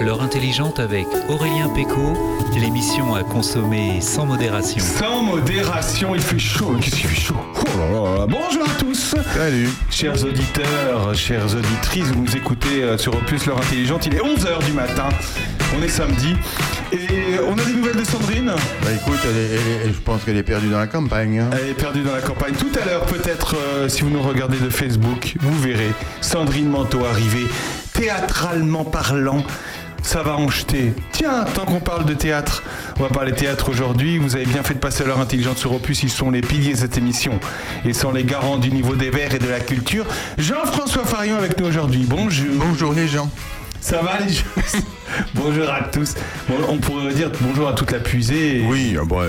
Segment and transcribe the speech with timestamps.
[0.00, 2.12] L'heure intelligente avec Aurélien Péco,
[2.54, 4.82] l'émission à consommer sans modération.
[4.84, 6.76] Sans modération, il fait chaud.
[6.80, 8.26] Qu'est-ce qu'il fait chaud Oh là là là.
[8.28, 9.14] Bonjour à tous.
[9.34, 9.68] Salut.
[9.90, 14.06] Chers auditeurs, chères auditrices, vous nous écoutez euh, sur Opus L'heure intelligente.
[14.06, 15.08] Il est 11h du matin.
[15.78, 16.34] On est samedi.
[16.92, 18.52] Et on a des nouvelles de Sandrine.
[18.82, 21.40] Bah écoute, elle est- elle est- je pense qu'elle est perdue dans la campagne.
[21.40, 21.50] hein.
[21.52, 22.54] Elle est perdue dans la campagne.
[22.54, 25.90] Tout à l'heure, peut-être, euh, si vous nous regardez de Facebook, vous verrez
[26.20, 27.46] Sandrine Manteau arriver,
[27.92, 29.42] théâtralement parlant.
[30.06, 30.92] Ça va en jeter.
[31.10, 32.62] Tiens, tant qu'on parle de théâtre,
[33.00, 34.18] on va parler théâtre aujourd'hui.
[34.18, 36.04] Vous avez bien fait de passer à l'heure intelligente sur Opus.
[36.04, 37.40] Ils sont les piliers de cette émission.
[37.84, 40.06] Ils sont les garants du niveau des verts et de la culture.
[40.38, 42.06] Jean-François Farion avec nous aujourd'hui.
[42.08, 42.46] Bonjour.
[42.54, 43.28] Bonjour les gens.
[43.80, 44.44] Ça va les gens
[45.34, 46.14] Bonjour à tous.
[46.48, 48.58] Bon, on pourrait dire bonjour à toute la puisée.
[48.62, 49.22] Et, Oui, euh, bon,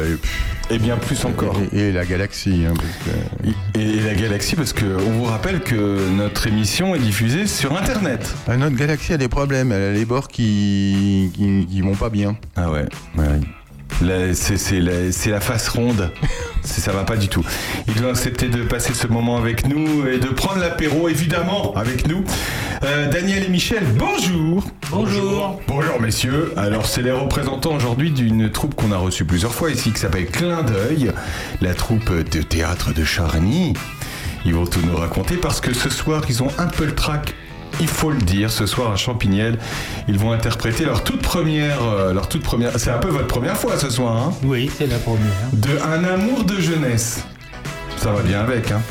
[0.70, 1.58] et, bien plus encore.
[1.72, 2.66] et- et la galaxie.
[2.68, 7.00] hein, parce que- Et la galaxie, parce que on vous rappelle que notre émission est
[7.00, 8.34] diffusée sur Internet.
[8.48, 9.72] Ah, notre galaxie a des problèmes.
[9.72, 12.36] Elle a les bords qui, qui, qui vont pas bien.
[12.56, 13.24] Ah ouais, Là,
[14.34, 16.12] c'est, la, face ronde.
[16.64, 17.46] C'est- ça va pas du tout.
[17.88, 22.08] Ils ont accepté de passer ce moment avec nous et de prendre l'apéro, évidemment, avec
[22.08, 22.24] nous.
[22.84, 24.64] Euh, Daniel et Michel, bonjour.
[24.92, 25.60] Bonjour.
[25.68, 26.54] Bonjour messieurs.
[26.58, 30.28] Alors c'est les représentants aujourd'hui d'une troupe qu'on a reçue plusieurs fois ici qui s'appelle
[30.28, 31.12] Clin d'œil,
[31.62, 33.74] la troupe de théâtre de Charny.
[34.46, 37.34] Ils vont tout nous raconter parce que ce soir ils ont un peu le trac.
[37.80, 39.60] Il faut le dire, ce soir à Champignelles,
[40.08, 42.80] ils vont interpréter leur toute première, euh, leur toute première.
[42.80, 45.22] C'est un peu votre première fois ce soir, hein Oui, c'est la première.
[45.54, 47.24] De Un amour de jeunesse.
[47.98, 48.82] Ça va bien avec, hein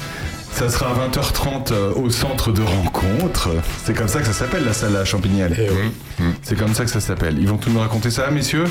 [0.52, 3.50] ça sera à 20h30 euh, au centre de rencontre.
[3.84, 5.54] C'est comme ça que ça s'appelle la salle à Champignelles.
[6.40, 7.38] C'est comme ça que ça s'appelle.
[7.38, 8.64] Ils vont tout nous raconter ça, messieurs?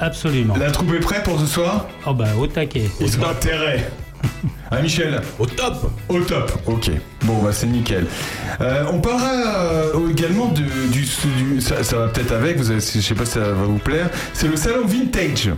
[0.00, 0.54] Absolument.
[0.56, 1.88] La troupe est prête pour ce soir?
[2.06, 2.88] Oh bah au taquet.
[3.00, 3.90] Ils ont intérêt.
[4.70, 6.90] Ah Michel Au top Au top, ok.
[7.24, 8.06] Bon bah c'est nickel.
[8.60, 9.32] Euh, on parlera
[9.94, 13.24] euh, également de, du, du- ça, ça va peut-être avec, vous avez- je sais pas
[13.24, 15.50] si ça va vous plaire, c'est le salon vintage.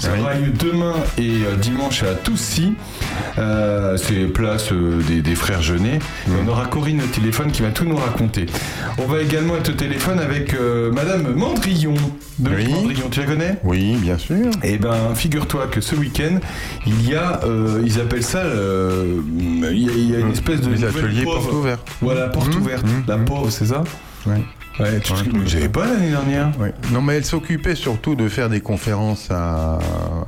[0.00, 0.20] Ça Oui.
[0.20, 2.74] aura lieu demain et euh, dimanche à Toussy.
[3.38, 5.96] Euh, c'est place euh, des, des frères Jeunet.
[6.26, 8.46] Et On aura Corinne au téléphone qui va tout nous raconter.
[8.98, 11.94] On va également être au téléphone avec euh, Madame Mandrillon.
[12.38, 12.72] Dominique Oui.
[12.74, 13.56] Mandrillon, tu la connais?
[13.64, 14.50] Oui, bien sûr.
[14.62, 16.38] eh ben, figure-toi que ce week-end,
[16.86, 17.40] il y a,
[17.84, 21.40] ils appellent ça, il y a, il y a une espèce de Les ateliers pauvre.
[21.42, 21.88] portes ouvertes.
[22.00, 22.86] Voilà, porte Mmh, ouverte.
[22.86, 23.84] mmh, la pauvre, c'est ça?
[24.26, 24.40] Ouais.
[24.80, 25.18] Ouais, tu Ouais.
[25.46, 26.50] j'avais pas l'année dernière.
[26.58, 26.72] Ouais.
[26.92, 29.74] Non, mais elle s'occupait surtout de faire des conférences à,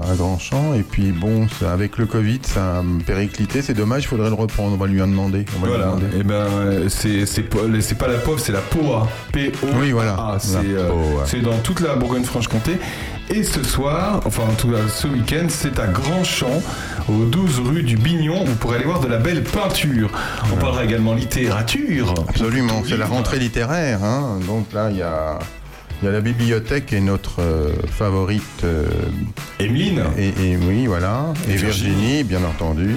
[0.01, 0.75] à Grandchamp.
[0.75, 3.63] Et puis, bon, ça- avec le Covid, ça a périclité.
[3.63, 4.73] C'est dommage, il faudrait le reprendre.
[4.75, 5.45] On va lui en demander.
[5.57, 5.87] On va lui Voilà.
[5.97, 6.19] demander.
[6.19, 7.43] Et ben, euh, c'est
[7.99, 9.09] pas, la pauvre, c'est la POA.
[9.33, 9.67] P O.
[9.81, 10.13] Oui, voilà.
[10.15, 10.37] A.
[10.39, 11.23] C'est La euh, POA.
[11.27, 12.73] c'est dans toute la Bourgogne-Franche-Comté.
[13.31, 16.63] Et ce soir, enfin en tout cas ce week-end, c'est à Grandchamp,
[17.09, 18.45] au 12 rue du Bignon.
[18.45, 20.11] Vous pourrez aller voir de la belle peinture.
[20.53, 22.13] On parlera également littérature.
[22.29, 24.05] Absolument, c'est la rentrée littéraire.
[24.05, 24.39] hein.
[24.47, 25.39] Donc là, il y a,
[26.03, 28.43] il y a la bibliothèque et notre euh, favorite.
[28.65, 28.85] euh,
[29.61, 30.03] Emeline.
[30.19, 31.33] et, et oui, voilà.
[31.49, 31.91] Et Et, Virginie.
[31.95, 32.97] Virginie, bien entendu,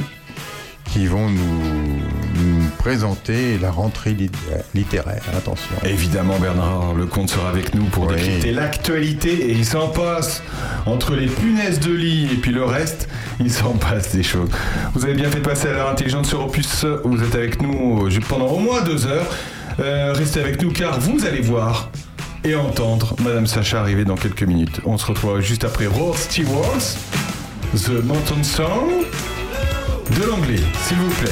[0.91, 4.29] qui vont nous présenter la rentrée lit-
[4.73, 5.21] littéraire.
[5.35, 5.75] Attention.
[5.83, 8.15] Évidemment, Bernard Lecomte sera avec nous pour Oui.
[8.15, 10.43] décrypter l'actualité et il s'en passe
[10.85, 13.07] entre les punaises de lit et puis le reste,
[13.39, 14.49] il s'en passe des choses.
[14.93, 16.85] Vous avez bien fait de passer à l'heure intelligente sur Opus.
[17.03, 19.27] Vous êtes avec nous euh, pendant au moins deux heures.
[19.79, 21.89] Euh, restez avec nous car vous allez voir
[22.43, 24.79] et entendre Madame Sacha arriver dans quelques minutes.
[24.85, 26.77] On se retrouve juste après Rod Stewart,
[27.75, 28.89] The Mountain Song,
[30.17, 31.31] de l'anglais, s'il vous plaît.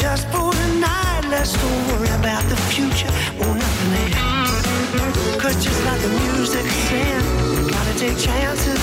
[0.00, 1.24] just for tonight.
[1.28, 5.36] Let's don't worry about the future or nothing else.
[5.36, 8.80] Cause just like the music saying, gotta take chances.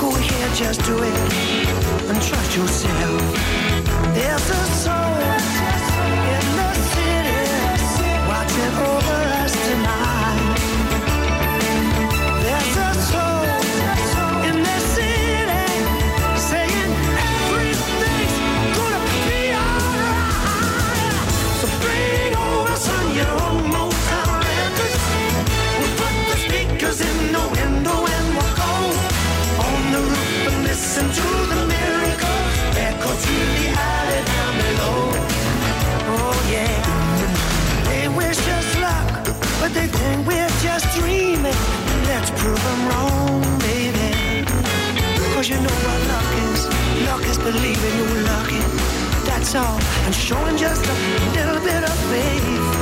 [0.00, 1.14] Go ahead, just do it
[2.10, 3.22] and trust yourself.
[4.16, 5.14] There's a soul
[6.34, 6.79] in the
[39.74, 41.60] they think we're just dreaming.
[42.10, 44.44] Let's prove them wrong, baby.
[45.34, 46.60] Cause you know what luck is.
[47.06, 48.62] Luck is believing you're lucky.
[49.28, 49.78] That's all.
[50.06, 50.96] And showing just a
[51.36, 52.79] little bit of faith.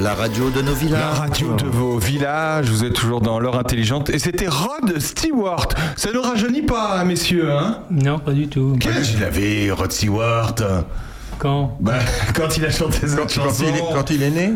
[0.00, 1.18] La radio de nos La villages.
[1.20, 4.10] radio de vos villages, vous êtes toujours dans l'heure intelligente.
[4.10, 5.68] Et c'était Rod Stewart.
[5.94, 7.78] Ça ne rajeunit pas, messieurs, hein?
[7.88, 8.76] Non, pas du tout.
[8.80, 10.56] Quel âge il avait, Rod Stewart?
[11.38, 11.76] Quand?
[11.80, 11.92] Bah,
[12.34, 13.64] Quand il a chanté cette Quand, quand chanson.
[13.68, 14.52] il est, quand il est né,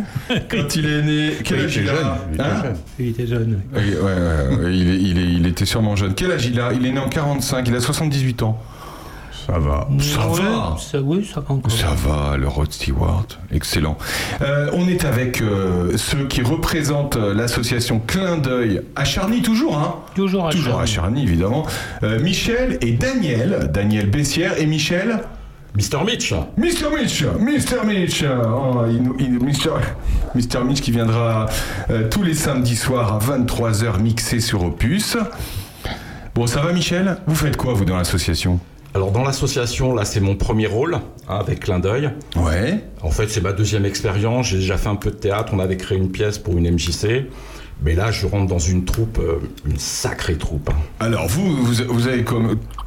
[0.50, 1.32] Quand il est né.
[1.44, 2.08] Quel il âge était il a jeune.
[2.32, 2.62] Il était Hein?
[2.64, 2.76] Jeune.
[2.98, 3.60] il était jeune.
[3.72, 6.14] Oui, ouais, ouais, ouais, il, est- il, est- il était sûrement jeune.
[6.14, 6.72] Quel âge il a?
[6.72, 8.58] Il est né en 45, il a 78 ans.
[9.52, 9.88] Ça va.
[10.00, 10.76] Ça Ouais, va.
[10.78, 11.72] ça- Oui, ça va encore.
[11.72, 13.98] Ça va, le Rod Stewart, excellent.
[14.42, 19.76] Euh, on est avec euh, ceux qui représentent euh, l'association Clin d'œil à Charny, toujours,
[19.76, 21.22] hein Toujours à Toujours à Charny.
[21.24, 21.66] Évidemment.
[22.04, 25.20] Euh, Michel et Daniel, Daniel Bessière et Michel.
[25.76, 26.04] Mr.
[26.04, 26.90] Mitch Mr.
[27.00, 27.86] Mitch, Mr.
[27.86, 29.70] Mitch, oh, il nous- il- Mr.
[30.34, 30.64] Mr.
[30.64, 31.46] Mitch qui viendra
[31.90, 35.16] euh, tous les samedis soirs à 23h mixé sur Opus.
[36.34, 37.16] Bon, ça va Michel?
[37.26, 38.58] Vous faites quoi vous dans l'association?
[38.94, 40.94] Alors dans l'association, là c'est mon premier rôle
[41.28, 42.10] hein, avec Clin d'œil.
[42.36, 42.82] Ouais.
[43.02, 45.76] En fait c'est ma deuxième expérience, j'ai déjà fait un peu de théâtre, on avait
[45.76, 47.26] créé une pièce pour une MJC.
[47.82, 50.68] Mais là je rentre dans une troupe, euh, une sacrée troupe.
[50.70, 50.76] hein.
[50.98, 52.24] Alors vous, vous, vous avez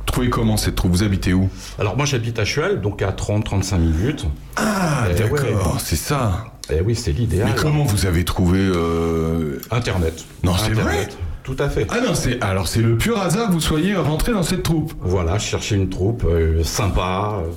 [0.05, 0.91] trouvé comment cette troupe?
[0.91, 1.50] Vous habitez où?
[1.79, 4.25] Alors moi j'habite à Chuel, donc à 30-35 minutes.
[4.57, 5.79] Ah, Eh d'accord, ouais.
[5.79, 6.45] c'est ça.
[6.69, 7.48] Et oui c'est l'idéal.
[7.50, 10.25] Mais comment vous avez trouvé euh, Internet.
[10.43, 11.07] Non, c'est vrai
[11.43, 11.85] Tout à fait.
[11.89, 14.93] Ah non, c'est alors c'est le pur hasard que vous soyez rentré dans cette troupe.
[15.01, 17.50] Voilà, je cherchais une troupe euh, sympa, euh,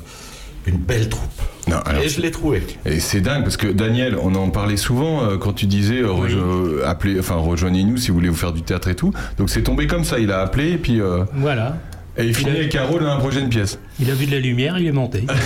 [0.66, 1.30] une belle troupe.
[1.68, 2.62] Non, alors, Et je l'ai trouvée.
[2.84, 6.08] Et c'est dingue parce que Daniel, on en parlait souvent euh, quand tu disais euh,
[6.08, 9.12] rejo- appelez, enfin rejoignez-nous si vous voulez vous faire du théâtre et tout.
[9.38, 11.76] Donc c'est tombé comme ça, il a appelé et puis euh, Voilà.
[12.18, 13.78] et il finit a- avec un rôle dans la prochaine pièce.
[14.00, 15.24] Il a vu de la lumière, il est monté.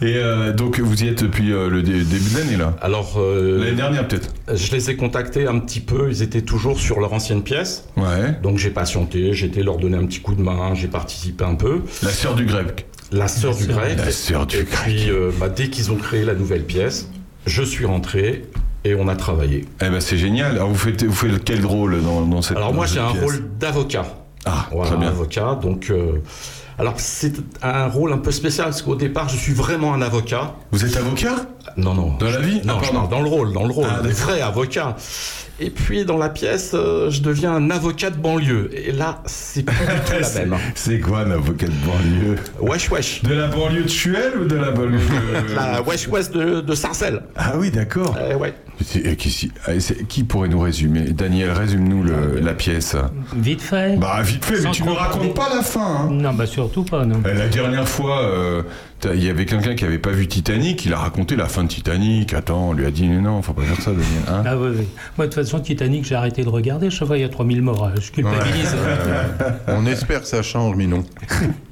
[0.00, 2.74] Et euh, donc vous y êtes depuis euh, le dé- début de l'année là.
[2.80, 4.32] Alors, euh, L'année dernière peut-être.
[4.54, 7.84] je les ai contactés un petit peu, ils étaient toujours sur leur ancienne pièce.
[7.96, 8.38] Ouais.
[8.42, 11.56] Donc j'ai patienté, j'ai été leur donner un petit coup de main, j'ai participé un
[11.56, 11.82] peu.
[12.02, 12.86] La sœur du grec.
[13.10, 13.96] La sœur du grec.
[13.98, 14.68] La sœur du Et grec.
[14.84, 17.08] puis euh, bah, dès qu'ils ont créé la nouvelle pièce,
[17.46, 18.44] je suis rentré
[18.84, 19.64] et on a travaillé.
[19.82, 20.52] Eh ben c'est génial.
[20.52, 23.08] Alors vous faites vous faites quel rôle dans, dans cette Alors moi dans j'ai cette
[23.08, 24.06] un pièce rôle d'avocat.
[24.44, 25.08] Ah Voilà, très bien.
[25.08, 25.58] avocat.
[25.60, 26.12] Donc, euh,
[26.78, 27.32] alors c'est
[27.62, 30.54] un rôle un peu spécial parce qu'au départ je suis vraiment un avocat.
[30.70, 31.34] Vous êtes avocat
[31.76, 32.16] Non, non.
[32.18, 34.40] Dans la vie Non, Ah, je parle dans le rôle, dans le rôle, Ah, vrais
[34.40, 34.96] avocats.
[35.60, 38.70] Et puis dans la pièce, euh, je deviens un avocat de banlieue.
[38.72, 40.56] Et là, c'est plus du tout la même.
[40.76, 42.36] C'est quoi un avocat de banlieue?
[42.60, 43.22] Wesh, wesh.
[43.24, 44.98] De la banlieue de Chuel ou de la banlieue
[45.48, 45.54] de...
[45.56, 47.22] La wesh, wesh de, de Sarcelles.
[47.34, 48.16] Ah oui d'accord.
[48.30, 48.54] Eh ouais.
[48.84, 52.04] C'est- et qui, pourrait nous résumer Daniel, résume-nous
[52.40, 52.96] la pièce.
[53.36, 53.96] Vite fait.
[53.96, 55.80] Bah vite fait, mais tu ne racontes pas la fin.
[56.06, 56.08] hein.
[56.10, 57.20] Non, bah surtout pas, non.
[57.26, 58.62] Euh, La dernière fois, euh,
[59.14, 61.68] il y avait quelqu'un qui avait pas vu Titanic, il a raconté la fin de
[61.68, 62.34] Titanic.
[62.34, 64.06] Attends, on lui a dit mais non, faut pas faire ça, Daniel.
[64.28, 64.42] hein.
[64.46, 64.86] Ah oui, oui.
[65.16, 66.90] Moi, de toute façon, Titanic, j'ai arrêté de regarder.
[66.90, 67.84] Je vois, il y a 3000 morts.
[67.84, 68.74] euh, Je culpabilise.
[69.68, 71.04] On espère que ça change, mais non.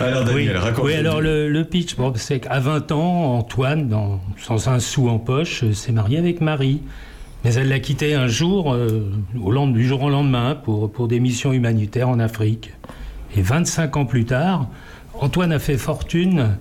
[0.00, 0.84] Alors Oui, Daniel, raconte.
[0.84, 5.08] oui alors le, le pitch, bon, c'est qu'à 20 ans, Antoine, dans- sans un sou
[5.08, 6.80] en poche, euh, s'est marié avec Marie.
[7.44, 11.08] Mais elle l'a quitté un jour, euh, au lend- du jour au lendemain, pour, pour
[11.08, 12.72] des missions humanitaires en Afrique.
[13.36, 14.68] Et 25 ans plus tard,
[15.20, 16.56] Antoine a fait fortune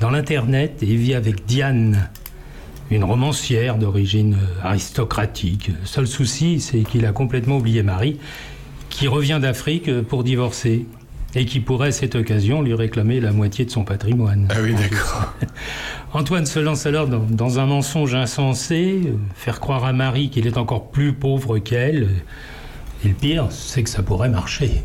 [0.00, 2.08] dans l'Internet et vit avec Diane,
[2.90, 5.68] une romancière d'origine euh, aristocratique.
[5.68, 8.18] Le seul souci, c'est qu'il a complètement oublié Marie,
[8.90, 10.86] qui revient d'Afrique pour divorcer
[11.34, 14.48] et qui pourrait à cette occasion lui réclamer la moitié de son patrimoine.
[14.50, 15.32] Ah oui, d'accord.
[16.14, 20.46] Antoine se lance alors dans, dans un mensonge insensé, euh, faire croire à Marie qu'il
[20.46, 22.08] est encore plus pauvre qu'elle.
[23.04, 24.84] Et le pire, c'est que ça pourrait marcher.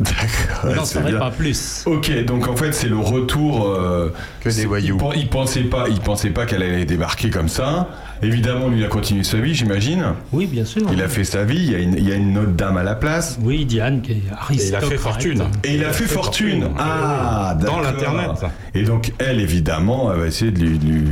[0.00, 0.76] D'accord.
[0.94, 1.18] N'en bien.
[1.18, 1.82] pas plus.
[1.84, 3.66] Ok, donc en fait c'est le retour.
[3.66, 4.96] euh, Que des c'est- voyous.
[5.16, 7.88] Il pensait pas, il pensait pas qu'elle allait débarquer comme ça.
[8.22, 10.04] Évidemment, lui il a continué sa vie, j'imagine.
[10.32, 10.82] Oui, bien sûr.
[10.92, 11.56] Il a fait sa vie.
[11.58, 13.38] Il y a une, il y a une autre dame à la place.
[13.42, 14.84] Oui, Diane, qui est Et il a aristocrate.
[14.90, 15.44] fait fortune.
[15.64, 16.68] Et il a fait fortune.
[16.78, 18.30] Ah, Dans l'Internet.
[18.74, 21.04] Et donc elle, évidemment, elle va essayer de lui, lui,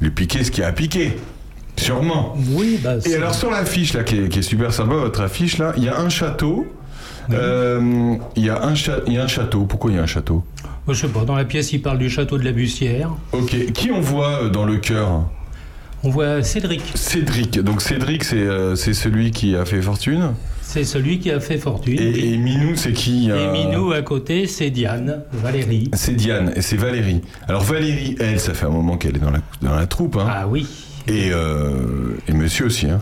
[0.00, 1.16] lui piquer ce qui a piqué.
[1.76, 2.34] Sûrement.
[2.52, 5.58] Oui, bah, Et alors sur l'affiche là, qui est, qui est super sympa, votre affiche
[5.58, 6.66] là, il y a un château.
[7.32, 9.64] Euh, Il y, a un cha- il y a un château.
[9.64, 10.44] Pourquoi il y a un château?
[10.88, 13.10] Je sais pas, dans la pièce, il parle du château de la Bussière.
[13.32, 13.72] Ok.
[13.72, 15.24] Qui on voit euh, dans le cœur?
[16.04, 16.82] On voit Cédric.
[16.94, 17.58] Cédric.
[17.60, 20.34] Donc Cédric, c'est euh, c'est celui qui a fait fortune.
[20.62, 21.98] C'est celui qui a fait fortune.
[21.98, 25.90] Et, et Minou, c'est qui Et euh, Minou à côté, c'est Diane, Valérie.
[25.94, 27.22] C'est Diane et c'est Valérie.
[27.48, 30.16] Alors Valérie, elle, ça fait un moment qu'elle est dans la, dans la troupe.
[30.16, 30.26] Hein.
[30.28, 30.66] Ah oui,
[31.08, 32.88] Et, euh, et monsieur aussi.
[32.90, 33.00] Hein.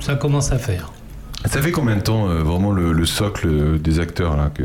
[0.00, 0.92] ça commence à faire.
[1.44, 4.64] Ça fait combien de temps vraiment le, le socle des acteurs là que...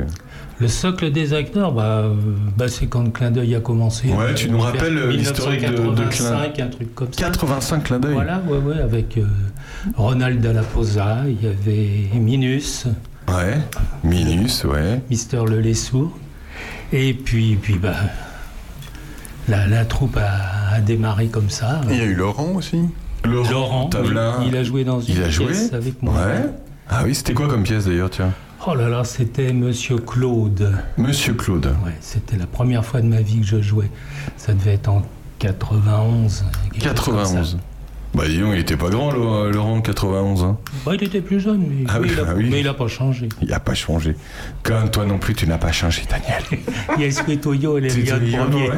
[0.62, 2.06] Le socle des acteurs, bah,
[2.56, 4.10] bah, c'est quand le clin d'œil a commencé.
[4.10, 7.22] Ouais, tu nous rappelles, l'historique de- de Clin- 1985, un truc comme ça.
[7.26, 8.14] 85 clins d'œil.
[8.14, 9.26] Voilà, ouais, ouais, avec euh,
[9.96, 12.86] Ronald Dallaposa, il y avait Minus,
[13.28, 13.58] Ouais.
[14.04, 15.02] Minus, ouais.
[15.10, 16.12] Mister Le Lessour.
[16.94, 17.94] Et puis, puis bah,
[19.48, 21.82] la, la troupe a, a démarré comme ça.
[21.90, 22.82] Il y a eu Laurent aussi.
[23.24, 23.90] Laurent,
[24.44, 26.14] il, il a joué dans une Il a joué pièce avec moi.
[26.14, 26.46] Ouais.
[26.90, 28.32] Ah oui, c'était quoi comme pièce d'ailleurs, tiens?
[28.68, 30.72] Oh là là, c'était Monsieur Claude.
[30.98, 31.66] Monsieur Claude.
[31.84, 33.90] Ouais, c'était la première fois de ma vie que je jouais.
[34.38, 35.02] Ça devait être en
[35.40, 36.46] 91.
[36.72, 37.52] quelque chose comme 91.
[37.54, 37.58] ça.
[38.14, 40.44] Bah dis donc, il était pas grand, Laurent, Laurent, 91.
[40.44, 40.58] Hein.
[40.86, 42.50] Bah, il était plus jeune, mais, Ah oui, il a, ah oui.
[42.52, 43.30] mais il n'a pas changé.
[43.42, 44.16] Il a pas changé.
[44.64, 46.44] Comme toi non plus, tu n'as pas changé, Daniel.
[46.98, 48.70] Il y a Esprit Toyo et les gars de premier.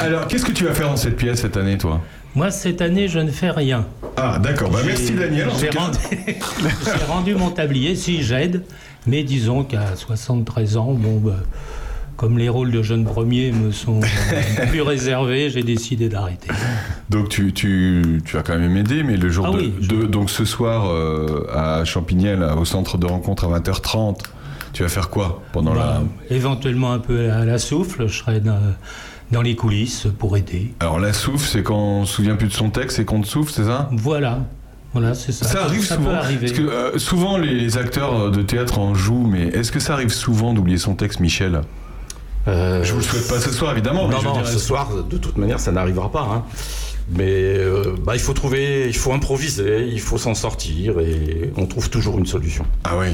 [0.00, 2.00] Alors, qu'est-ce que tu vas faire dans cette pièce cette année, toi?
[2.34, 3.86] Moi, cette année, je ne fais rien.
[4.16, 4.70] Ah, d'accord.
[4.70, 5.48] Bah merci, Daniel.
[5.60, 8.62] J'ai rendu, mon tablier, si j'aide,
[9.06, 11.36] mais disons qu'à 73 ans, bon, bah,
[12.16, 14.00] comme les rôles de jeune premier me sont
[14.70, 16.48] plus réservés, j'ai décidé d'arrêter.
[17.10, 19.88] Donc tu, tu, tu as quand même aidé, mais le jour Ah de, oui, je-
[19.88, 24.18] de- donc ce soir euh, à Champignelles, au centre de rencontre à 20h30,
[24.72, 26.00] tu vas faire quoi pendant Bah,
[26.30, 28.58] la Éventuellement un peu à la souffle, je serai dans,
[29.30, 30.72] dans les coulisses pour aider.
[30.80, 33.26] Alors la souffle, c'est quand on se souvient plus de son texte et qu'on te
[33.26, 33.88] souffle, c'est ça?
[33.92, 34.40] Voilà,
[34.92, 35.46] voilà, c'est ça.
[35.46, 36.10] Ça arrive ça souvent.
[36.10, 36.46] peut arriver.
[36.46, 39.94] Parce que euh, souvent les, les acteurs de théâtre en jouent, mais est-ce que ça
[39.94, 41.62] arrive souvent d'oublier son texte, Michel?
[42.46, 44.06] Euh, Je vous le souhaite pas ce soir, évidemment.
[44.06, 46.28] mais Non, je veux non, dire, ce soir, de toute manière, ça n'arrivera pas.
[46.30, 46.42] hein.
[47.10, 47.24] Mais
[47.58, 51.90] euh, bah, il faut trouver, il faut improviser, il faut s'en sortir et on trouve
[51.90, 52.64] toujours une solution.
[52.84, 53.08] Ah oui.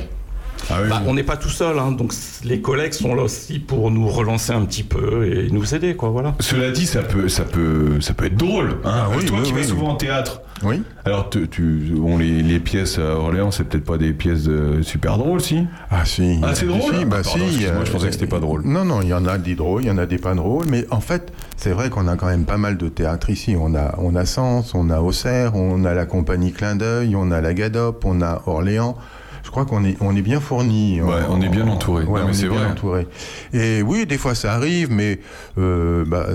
[0.69, 0.89] Ah oui.
[0.89, 2.13] Bah, on n'est pas tout seul, hein, donc
[2.45, 6.11] les collègues sont là aussi pour nous relancer un petit peu et nous aider, quoi.
[6.11, 6.35] Voilà.
[6.41, 8.79] Cela dit, ça peut, ça peut, ça peut être drôle.
[8.85, 8.91] Hein.
[8.93, 9.65] Ah oui, Toi oui, qui vas oui.
[9.65, 10.43] souvent en théâtre.
[10.63, 10.83] Oui.
[11.07, 14.83] Alors, tu, tu- bon, les, les pièces à Orléans, c'est peut-être pas des pièces de-
[14.83, 15.67] super drôles, si?
[15.91, 16.39] Ah si.
[16.43, 17.45] Ah, c'est drôle Si, bah Ah, pardon, si.
[17.47, 18.63] excuse-moi, je euh, pensais que c'était pas drôle.
[18.67, 20.67] Non, non, il y en a des drôles, il y en a des pas drôles,
[20.69, 23.57] mais en fait, c'est vrai qu'on a quand même pas mal de théâtre ici.
[23.59, 27.31] On a, on a Sens, on a Auxerre, on a la compagnie Clin d'œil, on
[27.31, 28.97] a la Gadop, on a Orléans.
[29.43, 31.01] Je crois qu'on est, on est bien fourni.
[31.01, 32.05] Ouais, on est bien entouré.
[32.05, 32.71] Ouais, Non, mais on c'est est bien vrai.
[32.71, 33.07] entouré.
[33.53, 35.19] Et oui, des fois ça arrive, mais
[35.59, 36.27] euh, bah,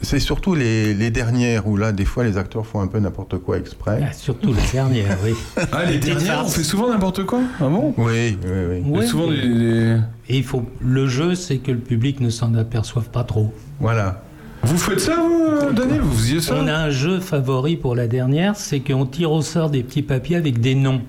[0.00, 3.38] c'est surtout les, les dernières où là, des fois, les acteurs font un peu n'importe
[3.38, 4.00] quoi exprès.
[4.02, 5.34] Ah, surtout la dernière, oui.
[5.72, 7.94] Ah, les dernières, on fait souvent n'importe quoi Ah bon?
[7.98, 9.06] Oui, oui, oui.
[9.06, 9.98] Souvent Et
[10.36, 13.52] il faut, le jeu, c'est que le public ne s'en aperçoive pas trop.
[13.80, 14.22] Voilà.
[14.62, 16.00] Vous faites ça, vous, Daniel?
[16.00, 16.54] Vous faisiez ça?
[16.58, 20.02] On a un jeu favori pour la dernière, c'est qu'on tire au sort des petits
[20.02, 21.02] papiers avec des noms.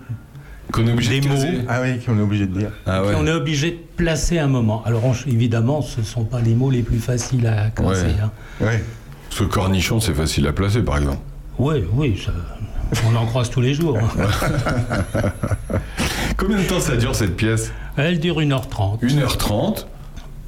[0.76, 1.64] Qu'on est obligé des de mots.
[1.70, 2.72] Ah oui, qu'on est obligé de dire.
[2.86, 3.14] Ah ouais.
[3.18, 4.84] On est obligé de placer un moment.
[4.86, 8.06] Alors on- évidemment, ce ne sont pas les mots les plus faciles à classer.
[8.06, 8.12] Ouais.
[8.24, 8.32] hein.
[8.62, 8.68] Oui.
[9.30, 11.20] Ce cornichon, c'est facile à placer, par exemple.
[11.60, 12.32] Oui, oui, ça-
[13.10, 13.98] on en croise tous les jours.
[13.98, 14.28] hein.
[16.38, 17.72] Combien de temps ça dure cette pièce?
[17.98, 19.00] Elle dure 1h30.
[19.02, 19.86] 1h30.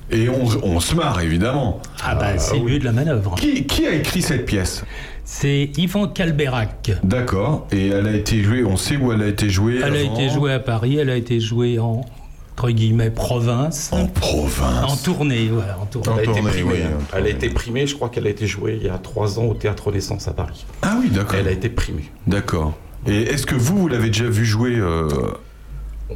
[0.09, 1.81] Et on, on se marre évidemment.
[2.01, 3.35] Ah bah c'est le but de la manœuvre.
[3.35, 4.83] Qui, qui a écrit cette pièce?
[5.29, 6.91] C'est Yvan Calberac.
[7.03, 7.67] D'accord.
[7.73, 10.29] Et elle a été jouée, on sait où elle a été jouée Elle a été
[10.29, 12.05] jouée à Paris, elle a été jouée en
[12.53, 14.89] entre guillemets province, En province.
[14.91, 16.09] en tournée, voilà, en tournée.
[16.09, 16.63] En Elle a été primée.
[16.63, 16.97] oui, hein.
[17.13, 19.37] en Elle a été primée, je crois qu'elle a été jouée il y a trois
[19.37, 20.65] ans au Théâtre Renaissance à Paris.
[20.81, 21.35] Ah oui, d'accord.
[21.37, 22.09] Elle a été primée.
[22.25, 22.75] D'accord.
[23.05, 25.07] Et est-ce que vous, vous l'avez déjà vu jouer euh,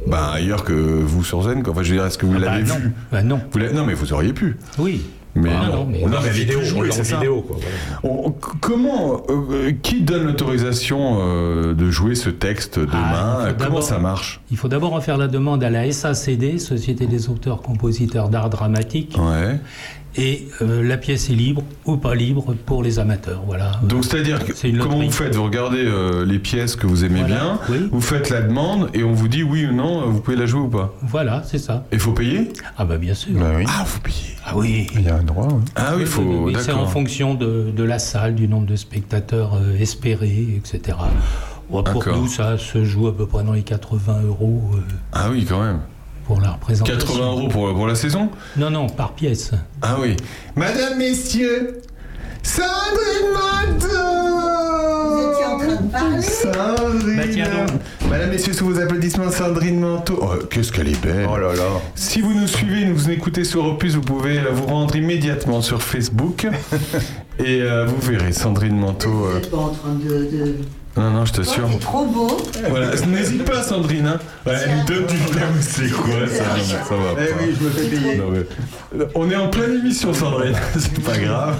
[0.08, 1.74] bah, ailleurs que vous sur scène quoi?
[1.74, 3.74] Enfin, je veux dire, est-ce que vous Ah bah l'avez vu Bah non, Vous l'avez-
[3.74, 4.56] Non, mais vous auriez pu.
[4.78, 5.02] oui.
[5.34, 7.56] Mais Ah non, mais- on Non, mais vidéo, on l'a en vidéo, quoi.
[8.02, 8.16] voilà.
[8.16, 13.48] On- c- comment, euh, qui donne l'autorisation euh, de jouer ce texte demain Ah, il
[13.48, 16.58] faut Comment d'abord- ça marche Il faut d'abord en faire la demande à la SACD,
[16.58, 19.58] Société des auteurs-compositeurs d'art dramatique, Ouais.
[20.16, 23.42] Et euh, la pièce est libre ou pas libre pour les amateurs.
[23.46, 23.72] Voilà.
[23.82, 25.34] Donc c'est-à-dire que une comment vous faites?
[25.34, 27.88] Vous regardez euh, les pièces que vous aimez Voilà, bien, oui.
[27.90, 30.60] vous faites la demande et on vous dit oui ou non, vous pouvez la jouer
[30.60, 30.94] ou pas.
[31.02, 31.84] Voilà, c'est ça.
[31.92, 32.52] Il faut payer?
[32.76, 33.32] Ah bah bien sûr.
[33.38, 34.16] Bah oui, Ah, vous payez.
[34.44, 34.86] Ah oui.
[34.94, 35.48] il y a un droit.
[35.50, 35.60] hein.
[35.76, 36.22] Ah oui, il faut.
[36.22, 40.98] Oui, c'est en fonction de, de la salle, du nombre de spectateurs euh, espérés, etc.
[41.70, 44.80] Bon, pour nous, ça se joue à peu près dans les 80 euros euh,
[45.12, 45.78] Ah oui, quand même.
[46.26, 46.98] Pour la représentation.
[46.98, 49.52] 80 euros pour, pour la saison Non, non, par pièce.
[49.80, 50.16] Ah oui.
[50.56, 51.82] Madame, messieurs,
[52.42, 57.80] Sandrine Manteau Vous étiez en train de parler Sandrine Bah, tiens donc.
[58.10, 60.18] Madame, messieurs, sous vos applaudissements, Sandrine Manteau.
[60.20, 61.64] Oh, qu'est-ce qu'elle est belle Oh là là.
[61.94, 65.82] Si vous nous suivez, nous vous écoutez sur Opus, vous pouvez vous rendre immédiatement sur
[65.82, 66.46] Facebook
[67.38, 69.10] et euh, vous verrez Sandrine Manteau.
[69.10, 70.08] Vous euh, êtes pas en train de.
[70.08, 70.56] de...
[70.94, 71.68] Non, non, je t'assure.
[71.72, 72.36] C'est trop beau.
[72.68, 74.06] Voilà, n'hésite pas, Sandrine.
[74.06, 74.18] Hein.
[74.46, 77.36] Ouais, elle nous donne du mais c'est quoi ça Ça va Eh pas.
[77.40, 78.16] oui, je me fais payer.
[78.16, 80.54] Non, mais- On est en pleine émission, Sandrine.
[80.78, 81.56] C'est pas grave.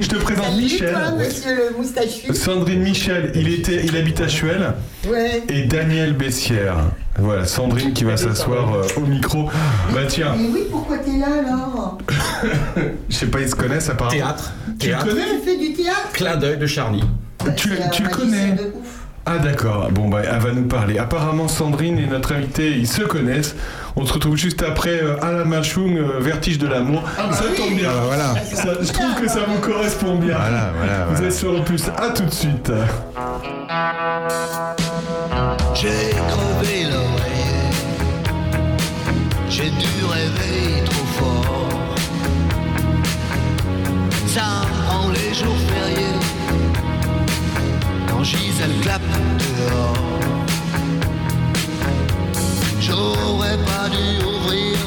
[0.00, 0.92] Je te présente Salut, Michel.
[0.92, 2.32] toi, monsieur le moustachu.
[2.34, 4.72] Sandrine Michel, il, était, il habite à Chuel.
[5.08, 5.42] Ouais.
[5.48, 6.76] Et Daniel Bessière.
[7.18, 9.50] Voilà, Sandrine qui va s'asseoir euh, au micro.
[9.92, 11.98] Bah tiens, Mais oui, pourquoi t'es là alors
[13.08, 14.16] je sais pas, ils se connaissent apparemment.
[14.16, 14.52] Théâtre.
[14.78, 15.06] Tu Théâtre.
[15.08, 16.12] connais Tu fais du théâtre?
[16.12, 17.02] Clin d'œil de Charny.
[17.56, 18.86] Tu- tu le connais de ouf.
[19.30, 20.98] Ah d'accord, bon bah elle va nous parler.
[20.98, 23.54] Apparemment Sandrine et notre invité, ils se connaissent.
[23.94, 27.02] On se retrouve juste après euh, Alain Machung, euh, Vertige de l'amour.
[27.32, 27.88] ça tombe bien.
[27.90, 28.34] Ah bah voilà.
[28.54, 30.36] Ça- je trouve que ça vous correspond bien.
[30.38, 31.84] Voilà, voilà, Vous êtes sur le plus.
[31.96, 32.72] À tout de suite.
[35.74, 37.70] J'ai crevé l'oreille,
[39.50, 41.68] j'ai dû rêver trop fort.
[44.26, 44.42] Ça
[44.86, 46.07] prend les jours fériés,
[48.18, 49.02] quand Gisèle clappe
[49.38, 49.94] dehors.
[52.80, 54.78] J'aurais pas dû ouvrir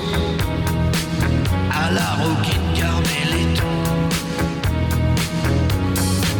[1.71, 3.61] à la roquine carmélite.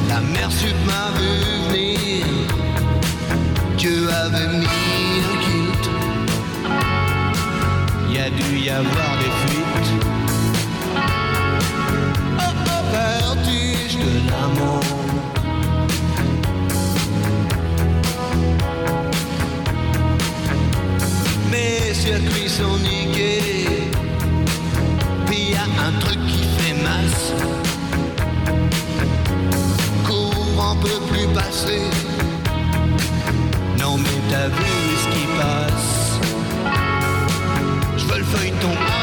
[0.09, 1.31] La mère sud m'a vu
[1.69, 2.25] venir.
[3.77, 4.65] Dieu avait mis
[5.31, 5.89] un kilt.
[8.09, 9.91] Il y a dû y avoir des fuites.
[12.39, 15.00] Oh, vertige de l'amour.
[22.01, 23.67] Circuits sont niqués.
[25.27, 27.33] Puis y a un truc qui fait masse.
[30.07, 31.83] Courant peut plus passer.
[33.79, 36.19] Non mais t'as vu ce qui passe
[37.97, 39.00] Je veux le feuilleton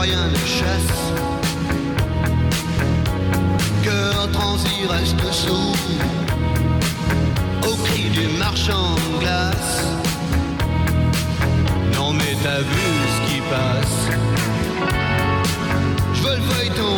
[0.00, 1.00] rien ne chasse.
[3.84, 5.76] Cœur transi reste sourd
[7.68, 9.84] au cri du marchand de glace.
[11.94, 13.98] Non mais t'as vu ce qui passe.
[16.14, 16.94] Je veux le feuilleton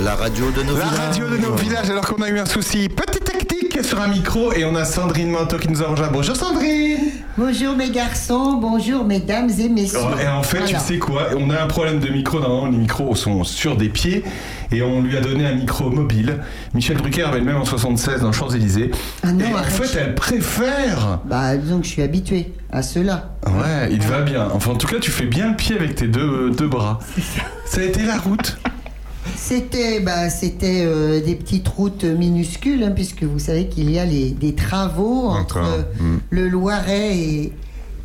[0.00, 0.98] La radio de nos La villages.
[0.98, 2.90] radio de nos villages, alors qu'on a eu un souci.
[2.90, 6.10] Petite technique sur un micro et on a Sandrine Manteau qui nous a rejoint.
[6.12, 6.98] Bonjour Sandrine
[7.38, 10.00] Bonjour mes garçons, bonjour mesdames et messieurs.
[10.02, 11.28] Oh, Et en fait, tu sais quoi?
[11.38, 12.38] On a un problème de micro.
[12.38, 14.24] Normalement, les micros sont sur des pieds
[14.72, 16.40] et on lui a donné un micro mobile.
[16.74, 18.90] Michel Drucker avait le même en 76 dans Champs-Élysées.
[19.22, 21.20] Ah non, et en fait, elle préfère.
[21.24, 23.30] Bah disons que je suis habitué à cela.
[23.46, 24.48] Ouais, il va bien.
[24.52, 26.98] Enfin, en tout cas, tu fais bien le pied avec tes deux, deux bras.
[27.64, 28.58] Ça a été la route.
[29.36, 34.04] C'était bah, c'était euh, des petites routes minuscules, hein, puisque vous savez qu'il y a
[34.04, 35.72] les, des travaux entre Encore.
[35.72, 36.18] euh, Mm.
[36.30, 37.52] le Loiret et,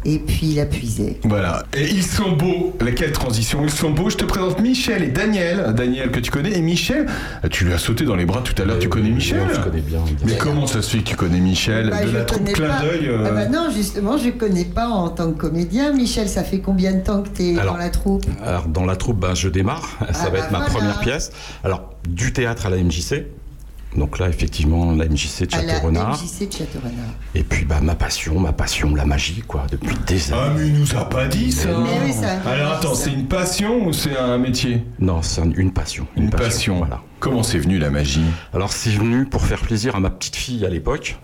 [0.05, 1.19] et puis la Puisée.
[1.23, 1.63] Voilà.
[1.75, 2.75] Et ils sont beaux.
[2.95, 3.61] Quelle transition.
[3.63, 4.09] Ils sont beaux.
[4.09, 5.73] Je te présente Michel et Daniel.
[5.75, 6.51] Daniel que tu connais.
[6.57, 7.05] Et Michel,
[7.51, 8.79] tu lui as sauté dans les bras tout à l'heure.
[8.79, 9.99] Tu connais Michel On se connaît bien.
[10.25, 12.53] Mais comment ça se fait que tu connais Michel Bah, De je la troupe connais
[12.53, 12.81] clin pas.
[12.81, 15.93] d'œil euh, Ah bah non, justement, je connais pas en tant que comédien.
[15.93, 18.25] Michel, ça fait combien de temps que tu es Alors, dans la troupe?
[18.43, 19.97] Alors, dans la troupe, ben, je démarre.
[20.13, 20.71] Ça Ah va bah être ma voilà.
[20.73, 21.31] première pièce.
[21.63, 23.25] Alors, du théâtre à la MJC.
[23.95, 26.19] Donc là, effectivement, la MJC de Château-Renard.
[26.21, 27.13] MJC de Château-Renard.
[27.35, 30.55] Et puis, bah, ma passion, ma passion, la magie, quoi, depuis des Ah années.
[30.61, 31.69] mais il nous a pas dit ça.
[31.79, 34.83] Mais oui, ça- Alors attends, c'est une passion ou c'est un métier?
[34.99, 36.07] Non, c'est un- une passion.
[36.17, 36.77] Une passion.
[36.79, 37.01] Voilà.
[37.19, 38.23] Comment c'est venu la magie?
[38.53, 41.17] Alors, c'est venu pour faire plaisir à ma petite fille à l'époque.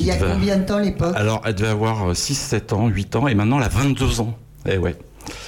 [0.00, 1.12] Il y a devait- combien de temps l'époque?
[1.16, 4.36] Alors, elle devait avoir 6, 7 ans, 8 ans, et maintenant, elle a 22 ans.
[4.66, 4.96] Eh ouais.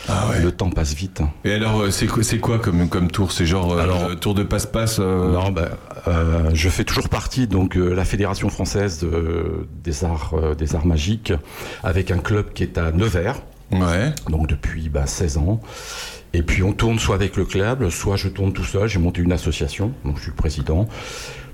[0.08, 0.40] Ah ouais.
[0.42, 1.20] Le temps passe vite.
[1.20, 1.30] hein.
[1.44, 3.32] Et alors euh, c'est quoi, c'est quoi comme, comme tour?
[3.32, 5.54] C'est genre euh, Alors- euh, tour de passe-passe euh, Non,
[6.08, 11.32] euh, je fais toujours partie donc la fédération française de- des arts des arts magiques
[11.82, 13.40] avec un club qui est à Nevers,
[13.72, 14.12] Ouais.
[14.28, 15.60] donc depuis bah, 16 ans.
[16.32, 18.88] Et puis on tourne soit avec le club, soit je tourne tout seul.
[18.88, 20.86] J'ai monté une association, donc je suis président.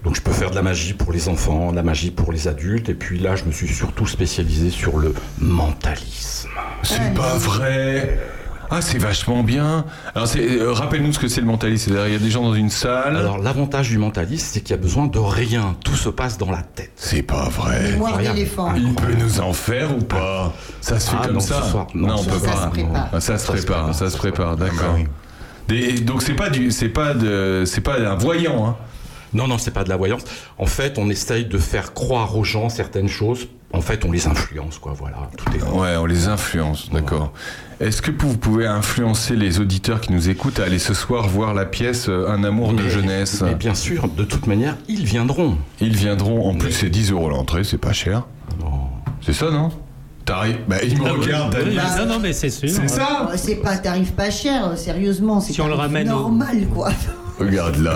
[0.04, 2.48] Donc je peux faire de la magie pour les enfants, de la magie pour les
[2.48, 2.88] adultes.
[2.88, 6.48] Et puis là, je me suis surtout spécialisé sur le mentalisme.
[6.82, 8.18] C'est pas vrai.
[8.74, 9.84] Ah, c'est vachement bien.
[10.14, 11.90] Alors, euh, rappelle-nous ce que c'est le mentalisme.
[11.92, 13.16] C'est-à-dire, il y a des gens dans une salle.
[13.16, 15.76] Alors l'avantage du mentalisme, c'est qu'il y a besoin de rien.
[15.84, 16.90] Tout se passe dans la tête.
[16.96, 17.98] c'est pas vrai.
[18.22, 18.72] D'éléphant.
[18.74, 20.52] Il peut nous en faire ou pas?
[20.80, 21.62] Ça se fait Ah, comme non, ça?
[21.62, 22.56] ce soir, non, on ce peut soir, pas.
[22.56, 23.08] ça se prépare.
[23.12, 24.80] Ah, ça se Ça se prépare, prépare, ça se prépare, d'accord.
[24.88, 25.04] Ah oui.
[25.68, 28.76] Des- donc c'est pas du, c'est pas de, c'est pas un voyant, hein.
[29.34, 30.22] Non, non, c'est pas de la voyance.
[30.58, 33.48] En fait, on essaye de faire croire aux gens certaines choses.
[33.74, 34.92] En fait, on les influence, quoi.
[34.94, 35.62] Voilà, tout est.
[35.62, 37.32] Ouais, on les influence, d'accord.
[37.80, 41.54] Est-ce que vous pouvez influencer les auditeurs qui nous écoutent à aller ce soir voir
[41.54, 45.56] la pièce euh, Un amour de jeunesse Mais bien sûr, de toute manière, ils viendront.
[45.80, 48.24] Ils viendront, en plus c'est 10 euros l'entrée, c'est pas cher.
[49.22, 49.70] C'est ça, non?
[50.24, 51.82] T'arrives Bah, il me Ah oui, regarde, oui, Daniel.
[52.06, 52.68] Non, non, mais c'est sûr.
[52.68, 53.28] C'est ça?
[53.28, 55.40] Oh, C'est pas un tarif pas cher, euh, sérieusement.
[55.40, 56.90] C'est Si on le tarif ramène au- normal, quoi.
[57.46, 57.94] Regarde là,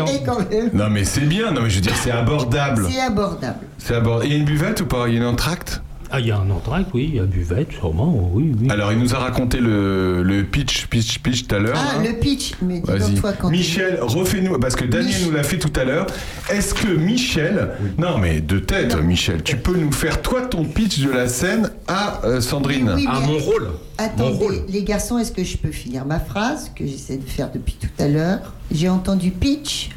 [0.00, 0.70] on- quand même.
[0.72, 2.86] Non mais c'est bien, non mais je veux dire c'est abordable.
[2.90, 3.56] C'est abordable.
[3.78, 4.26] C'est abordable.
[4.26, 5.04] Il y a une buvette ou pas?
[5.08, 5.82] Il y a une entracte?
[6.16, 8.70] Ah, il y a un entracte, oui, il y a buvette, sûrement, oui, oui.
[8.70, 11.76] Alors il nous a raconté le, le pitch, pitch, pitch tout à l'heure.
[11.76, 12.02] Ah, hein.
[12.06, 12.52] le pitch.
[12.62, 15.84] Mais dis toi, quand Michel, refais-nous, parce que Daniel Mich- nous l'a fait tout à
[15.84, 16.06] l'heure.
[16.50, 19.02] Est-ce que Michel, non mais de tête, Non.
[19.02, 22.90] Michel, tu peux nous faire toi ton pitch de la scène à euh, Sandrine?
[22.96, 23.64] Oui, Ah, mais- mon rôle
[23.98, 27.28] Mon Attendez, rôle les garçons, est-ce que je peux finir ma phrase que j'essaie de
[27.28, 28.54] faire depuis tout à l'heure?
[28.72, 29.90] J'ai entendu pitch.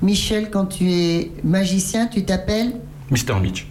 [0.00, 2.72] Michel, quand tu es magicien, tu t'appelles?
[3.10, 3.38] Mr.
[3.42, 3.66] Mitch.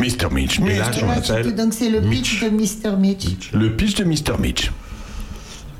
[0.00, 0.30] Mr.
[0.32, 0.58] Mitch.
[0.60, 0.98] Et là, Mr.
[1.00, 2.40] je m'appelle tu- Donc c'est le Mitch.
[2.40, 2.50] pitch de
[2.90, 2.96] Mr.
[2.96, 3.52] Mitch.
[3.52, 4.38] Le pitch de Mr.
[4.38, 4.72] Mitch.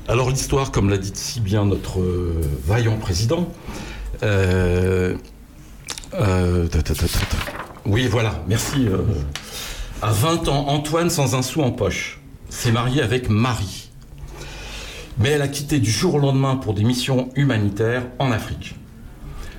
[0.07, 3.49] Alors, l'histoire, comme l'a dit si bien notre euh, vaillant président.
[4.23, 5.15] euh,
[6.13, 7.37] euh, ta, ta, ta, ta, ta.
[7.85, 8.87] Oui, voilà, merci.
[10.01, 13.89] à 20 ans, Antoine, sans un sou en poche, s'est marié avec Marie.
[15.17, 18.75] Mais elle a quitté du jour au lendemain pour des missions humanitaires en Afrique.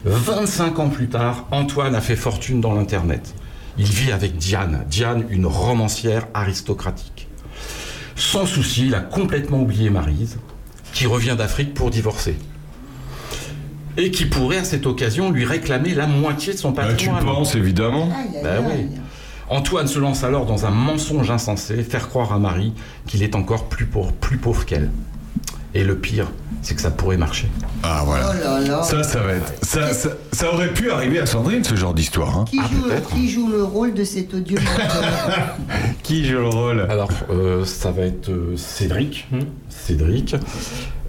[0.05, 3.35] 25 ans plus tard, Antoine a fait fortune dans l'Internet.
[3.79, 7.29] Il vit avec Diane, Diane, une romancière aristocratique.
[8.15, 10.39] Sans souci, il a complètement oublié Marise,
[10.93, 12.37] qui revient d'Afrique pour divorcer.
[13.99, 17.25] Et qui pourrait à cette occasion lui réclamer la moitié de son Bah, tu patrimoine.
[17.25, 18.09] penses évidemment.
[18.15, 18.73] Aïe, aïe, oui.
[18.73, 18.89] aïe.
[19.49, 22.73] Antoine se lance alors dans un mensonge insensé, faire croire à Marie
[23.07, 24.91] qu'il est encore plus pauvre, plus pauvre qu'elle.
[25.77, 27.49] Et le pire, c'est que ça pourrait marcher.
[27.83, 28.31] Ah voilà.
[28.31, 28.83] Oh là là.
[28.83, 29.53] Ça, ça va être.
[29.63, 32.39] Ça, ça, ça aurait pu arriver à Sandrine ce genre d'histoire.
[32.39, 32.45] Hein.
[32.49, 32.69] Qui, Ah,
[33.15, 34.57] qui joue le rôle de cet odieux
[36.03, 39.29] Qui joue le rôle Alors, euh, ça va être euh, Cédric.
[39.69, 40.35] Cédric.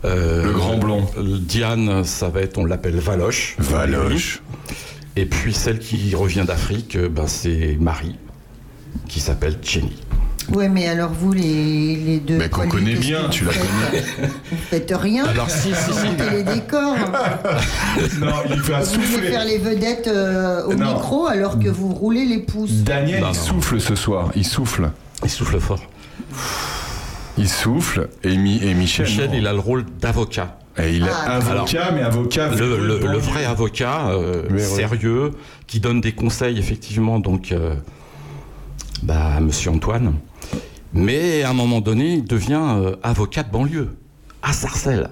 [0.03, 1.05] Euh, Le grand blond.
[1.17, 3.55] Diane, ça va être, on l'appelle Valoche.
[3.59, 4.41] Valoche.
[5.15, 8.17] Et puis celle qui revient d'Afrique, ben, c'est Marie,
[9.07, 9.95] qui s'appelle Jenny.
[10.53, 12.37] Ouais, mais alors vous, les, les deux.
[12.37, 14.05] Mais qu'on connaît bien, tu vous la faites
[14.51, 16.05] Vous faites rien Alors, si, si, Vous si.
[16.05, 16.95] montez les décors.
[18.19, 20.93] Non, il va Vous voulez faire les vedettes euh, au Non.
[20.93, 22.71] micro alors que vous roulez les pouces.
[22.83, 23.43] Daniel, Non, il non.
[23.43, 24.29] souffle ce soir.
[24.35, 24.89] Il souffle.
[25.23, 25.81] Il souffle fort.
[27.37, 28.07] Il souffle.
[28.23, 29.05] Et, Mi- et Michel.
[29.05, 29.35] Michel, non.
[29.37, 30.57] il a le rôle d'avocat.
[30.79, 32.49] Et il est Ah, avocat, mais avocat.
[32.49, 34.61] le, le- vrai avocat, euh, Oui, oui.
[34.61, 35.31] sérieux,
[35.65, 37.73] qui donne des conseils effectivement donc euh,
[39.03, 40.13] bah, à Monsieur Antoine.
[40.97, 43.95] Mais à un moment donné, il devient euh, avocat de banlieue
[44.41, 45.09] à Sarcelles.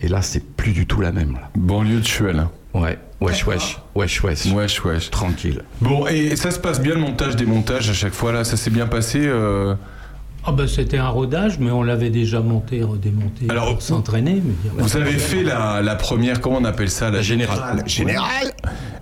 [0.00, 1.32] Et là, c'est plus du tout la même.
[1.34, 1.50] Là.
[1.56, 2.46] Banlieue de Chuel.
[2.74, 5.10] Ouais, wesh, wesh, wesh, wesh, Wesh, wesh.
[5.10, 5.62] tranquille.
[5.80, 8.56] Bon, et ça se passe bien le montage des montages à chaque fois là, ça
[8.56, 9.20] s'est bien passé.
[9.24, 9.74] euh,
[10.44, 14.34] Ah bah, c'était un rodage, mais on l'avait déjà monté, redémonté Alors, pour s'entraîner.
[14.34, 17.82] y a Vous avez fait la, la première, comment on appelle ça La générale?
[17.86, 18.52] Générale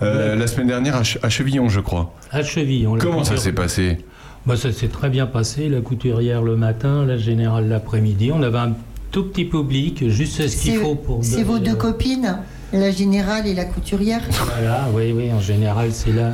[0.01, 2.14] Euh, La semaine dernière à, Che- à Chevillon, je crois.
[2.31, 2.87] À Cheville.
[2.87, 3.99] on l'a Comment ça s'est passé?
[4.46, 5.68] Bah, Ça s'est très bien passé.
[5.68, 8.30] La couturière le matin, la générale l'après-midi.
[8.32, 8.72] On avait un
[9.11, 11.24] tout petit public, juste ce qu'il faut pour.
[11.24, 12.38] c'est vos deux euh, copines,
[12.72, 14.20] la générale et la couturière?
[14.30, 16.32] Voilà, oui, oui, en général, c'est là,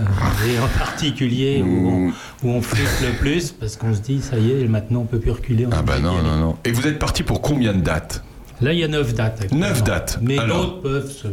[0.48, 2.08] et en particulier, où on,
[2.42, 5.20] où on flippe le plus, parce qu'on se dit, ça y est, maintenant on peut
[5.20, 5.66] plus reculer.
[5.70, 6.56] Ah bah non, non, non.
[6.64, 8.24] Et vous êtes parti pour combien de dates?
[8.60, 9.42] Là, il y a neuf dates.
[9.42, 9.68] actuellement.
[9.68, 10.18] Neuf dates.
[10.22, 11.28] Mais d'autres peuvent se,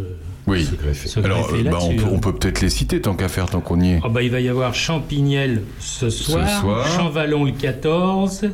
[0.49, 0.67] Oui.
[0.93, 2.09] Se Alors, euh, bah, on, peut, hein.
[2.11, 3.99] on peut peut-être les citer tant qu'à faire, tant qu'on y est.
[4.03, 6.87] Ah bah, il va y avoir Champignelles ce soir, soir.
[6.87, 8.49] Champvallon le 14,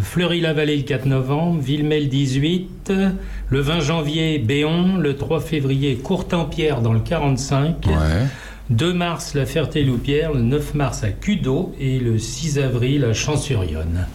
[0.00, 2.92] Fleury-la-Vallée le 4 novembre, Villemay le 18,
[3.50, 7.92] le 20 janvier Béon, le 3 février Courtampierre dans le 45, Ouais.
[8.70, 14.06] 2 mars la Ferté-Loupière, le 9 mars à Cudeau et le 6 avril à Champs-sur-Yonne.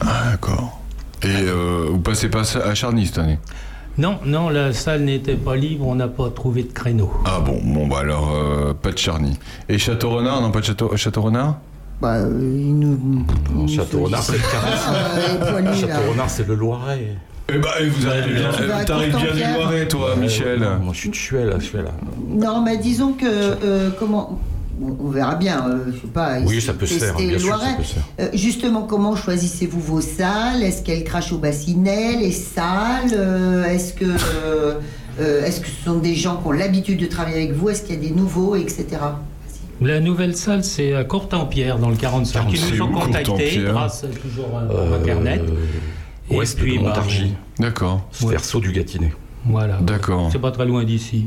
[0.00, 0.80] Ah, d'accord.
[1.22, 3.38] Et euh, vous passez pas à Charny cette année?
[3.98, 7.10] Non, non, la salle n'était pas libre, on n'a pas trouvé de créneau.
[7.26, 9.38] Ah bon, bon bah alors, euh, pas de Charny.
[9.68, 11.56] Et Château-Renard Non, pas de Château- Château-Renard
[12.00, 13.24] Bah, euh, nous.
[13.54, 14.60] Non, Château Renard, c'est le sollicitent.
[14.62, 14.94] 45.
[14.94, 15.74] Ah, les poilus, là.
[15.74, 17.14] Château Renard, c'est le Loiret.
[17.52, 20.62] Eh bah, vous arrivez bien, t'arrives bien du Loiret, toi, Michel.
[20.62, 21.90] Euh, moi, je suis de Chuel, je suis là.
[22.28, 23.26] Non, mais disons que.
[23.26, 24.38] euh, comment.
[24.82, 26.38] On on verra bien, euh, je sais pas.
[26.46, 27.76] Oui, ça peut se faire, tester bien le sûr, ça Loiret.
[27.76, 28.02] peut se faire.
[28.20, 30.62] Euh, justement, comment choisissez-vous vos salles?
[30.62, 33.10] Est-ce qu'elles crachent au bassinet, les salles?
[33.12, 34.04] Euh, Est-ce que,
[34.46, 37.68] euh, est-ce que ce sont des gens qui ont l'habitude de travailler avec vous?
[37.68, 38.86] Est-ce qu'il y a des nouveaux, etc.
[39.82, 42.46] La nouvelle salle, c'est à Courtampierre, dans le 45.
[42.50, 45.42] Ils C'est nous ont contactés Courtampierre grâce à toujours à Euh, Internet.
[46.30, 48.30] Et Ouest puis, de bah, Montargis, D'accord, Ouais.
[48.30, 49.12] verso du Gâtinais.
[49.46, 49.78] Voilà.
[49.80, 50.28] d'accord.
[50.30, 51.26] C'est pas très loin d'ici.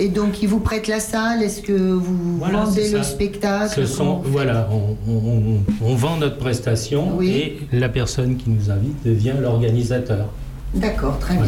[0.00, 3.84] Et donc, ils vous prêtent la salle Est-ce que vous Voilà, vendez le spectacle Ce
[3.86, 7.30] sont, voilà, on, on- on- on vend notre prestation Oui.
[7.30, 10.26] et la personne qui nous invite devient l'organisateur.
[10.74, 11.46] D'accord, très Voilà.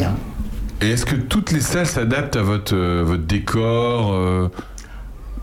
[0.81, 0.89] bien.
[0.89, 4.49] Et est-ce que toutes les salles s'adaptent à votre, euh, votre décor euh,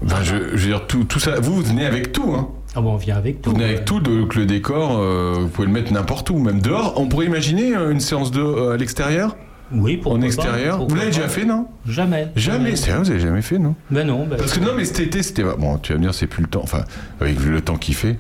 [0.04, 1.40] enfin, je, je veux dire, tout, tout ça.
[1.40, 3.52] Vous, vous venez avec tout, hein Ah bon, on vient avec tout.
[3.52, 6.60] Vous venez avec tout, donc le décor, euh, vous pouvez le mettre n'importe où, même
[6.60, 6.96] dehors.
[6.98, 9.36] On pourrait imaginer euh, une séance de, euh, à l'extérieur?
[9.72, 12.30] Oui, pourquoi En pas, extérieur Vous l'avez déjà fait, non Jamais.
[12.36, 14.26] Jamais, sérieux, vous avez jamais fait, non Ben non.
[14.26, 15.44] ben- Parce que non, mais cet été, c'était.
[15.44, 16.62] Bon, tu vas me dire, c'est plus le temps.
[16.64, 16.84] Enfin,
[17.20, 18.18] avec le temps qu'il fait.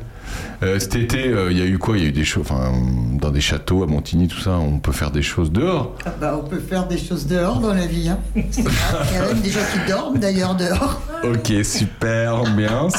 [0.62, 1.96] Euh, cet été, euh, il y a eu quoi?
[1.98, 2.44] Il y a eu des choses.
[2.50, 2.74] Enfin,
[3.14, 5.96] dans des châteaux, à Montigny, tout ça, on peut faire des choses dehors?
[6.06, 8.10] Ah bah, on peut faire des choses dehors dans la vie.
[8.10, 8.20] hein.
[8.52, 8.74] C'est vrai.
[9.12, 11.02] Il y a même des gens qui dorment d'ailleurs dehors.
[11.24, 12.94] Ok, super, ambiance.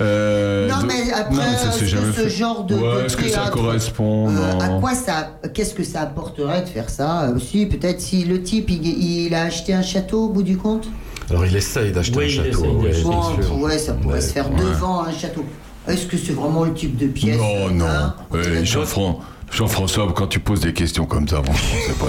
[0.00, 2.30] Euh, Non, de- mais après, non, mais ça s'est est-ce jamais que ce fait.
[2.30, 6.02] genre de- Ouais, est-ce que ça correspond Euh, à non quoi ça, qu'est-ce que ça
[6.02, 9.82] apporterait de faire ça Euh, Si, peut-être si le type il, il a acheté un
[9.82, 10.88] château au bout du compte?
[11.30, 12.64] Alors, il essaye d'acheter Oui, un château.
[12.80, 13.58] ouais, sûr.
[13.60, 14.20] ouais, ça pourrait Ouais.
[14.20, 14.60] se faire Ouais.
[14.60, 15.44] devant un château.
[15.88, 17.86] Est-ce que c'est vraiment le type de pièce Non, non.
[17.86, 21.52] hein Ouais, Jean-Fran- Jean-François, quand tu poses des questions comme ça, bon,
[21.86, 22.06] c'est pas.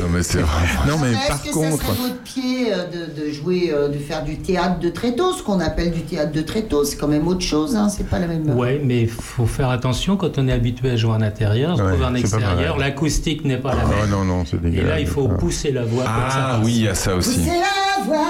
[0.00, 0.86] Non, mais c'est vraiment...
[0.88, 3.98] Non, mais par que contre, ça serait votre pied euh, de, de jouer, euh, de
[3.98, 7.26] faire du théâtre de tréteau, ce qu'on appelle du théâtre de tréteau, c'est quand même
[7.28, 8.48] autre chose, hein, c'est pas la même.
[8.56, 11.82] Ouais, mais il faut faire attention quand on est habitué à jouer en intérieur, se
[11.82, 14.10] Ouais, trouve en extérieur, l'acoustique n'est pas la ah même.
[14.10, 14.88] non, non, c'est Et dégueulasse.
[14.90, 15.38] là, il faut Ah.
[15.38, 16.04] pousser la voix.
[16.04, 17.40] ça Ah oui, il y a ça aussi.
[17.44, 18.24] C'est la voix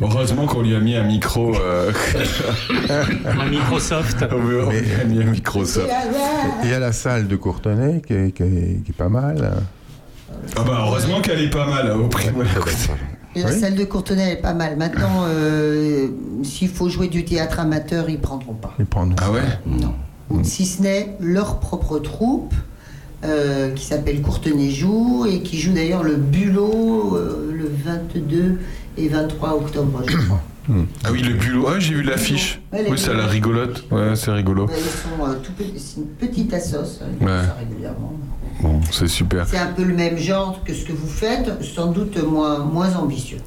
[0.00, 1.54] Heureusement qu'on lui a mis un micro...
[1.54, 1.92] Euh...
[3.26, 4.24] Un Microsoft.
[4.30, 4.60] on lui
[5.00, 5.80] a mis un micro, ça.
[5.82, 6.54] c'est la voix.
[6.64, 9.52] Il y a la salle de Courtenay qui est, qui est- qui est pas mal.
[10.56, 12.28] Ah bah, heureusement qu'elle est pas mal, au prix.
[13.36, 13.58] La Oui.
[13.60, 14.76] salle de Courtenay est pas mal.
[14.76, 16.06] Maintenant, euh,
[16.44, 18.72] s'il faut jouer du théâtre amateur, ils prendront pas.
[18.78, 19.16] Ils prennent.
[19.20, 19.94] Ah ouais Non.
[20.30, 22.54] Ou si ce n'est leur propre troupe,
[23.24, 28.58] euh, qui s'appelle Courtenay Joue, et qui joue d'ailleurs le Bulot euh, le 22
[28.98, 30.40] et 23 octobre, je crois.
[31.04, 31.66] Ah oui, le bulot.
[31.68, 32.58] Ah, j'ai vu l'affiche.
[32.72, 33.32] Ouais, Oui, ça a l'air bulots.
[33.34, 33.84] rigolote.
[33.90, 34.64] Ouais, c'est rigolo.
[34.64, 37.42] Ouais, Ils sont euh, tout petits, c'est une petite assoce, hein, ils font Ouais.
[37.42, 38.14] ça régulièrement.
[38.60, 39.46] Bon, c'est super.
[39.48, 42.94] C'est un peu le même genre que ce que vous faites, sans doute moins, moins
[42.96, 43.38] ambitieux.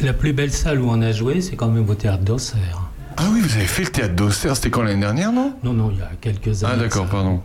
[0.00, 2.82] La plus belle salle où on a joué, c'est quand même au théâtre d'Auxerre.
[3.16, 5.54] Ah oui, vous avez fait le théâtre d'Auxerre, c'était quand l'année dernière, non?
[5.64, 6.74] Non, non, il y a quelques années.
[6.76, 7.40] Ah d'accord, pardon.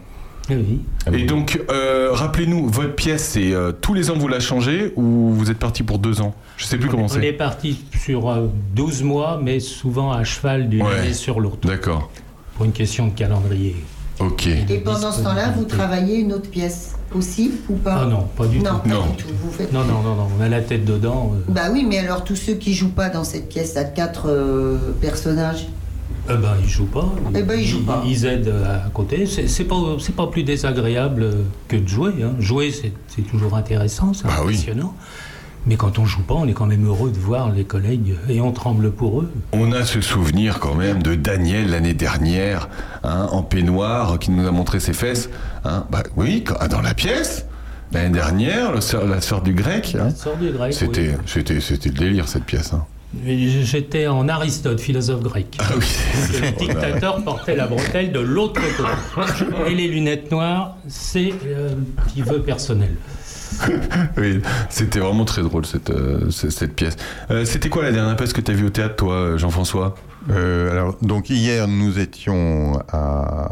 [0.49, 0.81] Oui.
[1.13, 5.29] Et donc, euh, rappelez-nous, votre pièce, c'est euh, tous les ans vous la changez ou
[5.33, 6.35] vous êtes parti pour deux ans?
[6.57, 7.31] Je sais plus comment On est c'est.
[7.33, 10.93] parti sur euh, 12 mois, mais souvent à cheval d'une Ouais.
[10.99, 12.11] année sur l'autre, D'accord.
[12.55, 13.77] pour une question de calendrier.
[14.21, 14.47] Ok.
[14.47, 18.45] Et pendant ce temps-là, vous travaillez une autre pièce aussi ou pas Ah non, pas
[18.47, 18.77] du Non, tout.
[18.89, 19.05] pas Non.
[19.07, 19.27] du tout.
[19.43, 21.33] Vous faites Non, non, non, non, on a la tête dedans.
[21.35, 24.29] euh, Bah oui, mais alors tous ceux qui jouent pas dans cette pièce à quatre
[24.29, 25.67] euh, personnages,
[26.29, 27.09] eh ben, ils jouent pas.
[27.35, 28.03] Eh ben, ils jouent pas.
[28.05, 29.25] Ils aident à côté.
[29.25, 31.31] C'est pas, c'est pas plus désagréable
[31.67, 32.11] que de jouer.
[32.23, 32.33] hein.
[32.39, 34.63] Jouer, c'est toujours intéressant, c'est Bah oui.
[35.67, 38.41] Mais quand on joue pas, on est quand même heureux de voir les collègues et
[38.41, 39.31] on tremble pour eux.
[39.53, 42.67] On a ce souvenir quand même de Daniel l'année dernière,
[43.03, 45.29] hein, en peignoir, qui nous a montré ses fesses.
[45.63, 45.85] Hein.
[45.91, 47.45] Bah oui, quand- dans la pièce.
[47.93, 49.95] L'année dernière, le sœur- la sœur du grec.
[49.99, 50.09] hein.
[50.71, 51.15] C'était, oui.
[51.25, 52.71] c'était, c'était le délire cette pièce.
[52.73, 52.85] hein.
[53.25, 55.57] J'étais en Aristote, philosophe grec.
[55.59, 55.85] Ah oui.
[56.41, 59.45] Le dictateur portait la bretelle de l'autre côté.
[59.69, 62.95] Et les lunettes noires, c'est un petit vœu personnel.
[64.17, 66.95] Oui, c'était vraiment très drôle cette, euh, cette, pièce.
[67.29, 69.95] Euh, c'était quoi la dernière pièce que tu as vue au théâtre, toi, Jean-François?
[70.29, 73.49] Euh, alors, donc hier, nous étions à,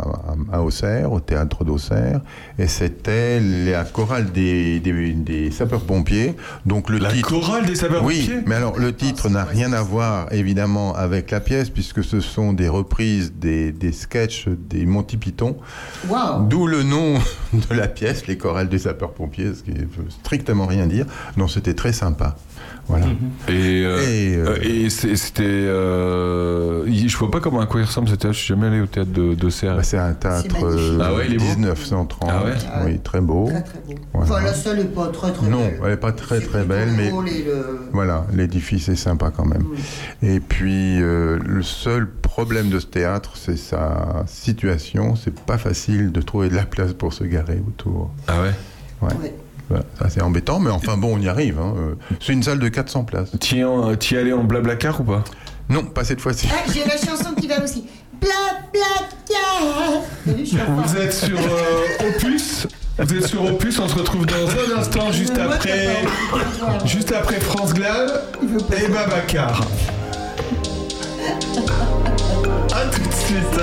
[0.51, 2.21] à Auxerre, au théâtre d'Auxerre,
[2.59, 6.35] et c'était la chorale des, des, des sapeurs-pompiers.
[6.65, 7.29] Donc le La titre.
[7.29, 11.39] chorale des Oui, sapeurs-pompiers mais alors le titre n'a rien à voir évidemment avec la
[11.39, 15.57] pièce puisque ce sont des reprises des, des sketchs des Monty Python,
[16.07, 17.15] waouh d'où le nom
[17.53, 21.05] de la pièce, les chorales des sapeurs-pompiers, ce qui veut strictement rien dire.
[21.37, 22.35] Non, c'était très sympa.
[22.87, 23.05] Voilà.
[23.47, 23.51] Et,
[23.85, 25.43] euh, Et, euh, euh, et c'était.
[25.43, 28.35] euh, je vois pas comment à quoi il ressemble cet théâtre.
[28.35, 29.75] Je suis jamais allé au théâtre de, de Serres.
[29.75, 32.29] Bah, c'est un théâtre euh, Ah ouais, il est beau 1930.
[32.31, 32.51] Ah ouais
[32.85, 33.45] Oui, très beau.
[33.47, 33.93] Très très beau.
[34.13, 34.31] Voilà.
[34.33, 35.79] Enfin, la seule est pas très très Non, belle.
[35.85, 39.31] elle est pas très, très belle, le mais- rôle et le- Voilà, l'édifice est sympa
[39.35, 39.65] quand même.
[40.23, 45.15] Et puis, euh, le seul problème de ce théâtre, c'est sa situation.
[45.15, 48.09] C'est pas facile de trouver de la place pour se garer autour.
[48.27, 48.51] Ah ouais
[49.01, 49.33] Ouais.
[49.69, 51.59] Voilà, c'est embêtant, mais enfin bon, on y arrive.
[51.59, 51.73] hein.
[51.77, 53.29] Euh, C'est une salle de 400 places.
[53.39, 55.23] T'y es, t'y es allé en blablacar ou pas?
[55.69, 56.47] Non, pas cette fois-ci.
[56.51, 57.85] Ah, j'ai la chanson qui va aussi.
[58.19, 58.29] Bla
[58.73, 58.81] bla
[59.27, 60.01] bla.
[60.25, 62.67] T'as vu, je suis en Vous êtes sur euh, Opus?
[62.97, 65.89] Vous êtes sur Opus, on se retrouve dans un instant, juste après,
[66.85, 68.23] juste après France Glad
[68.75, 69.61] et Babacar.
[72.73, 73.59] A tout de suite.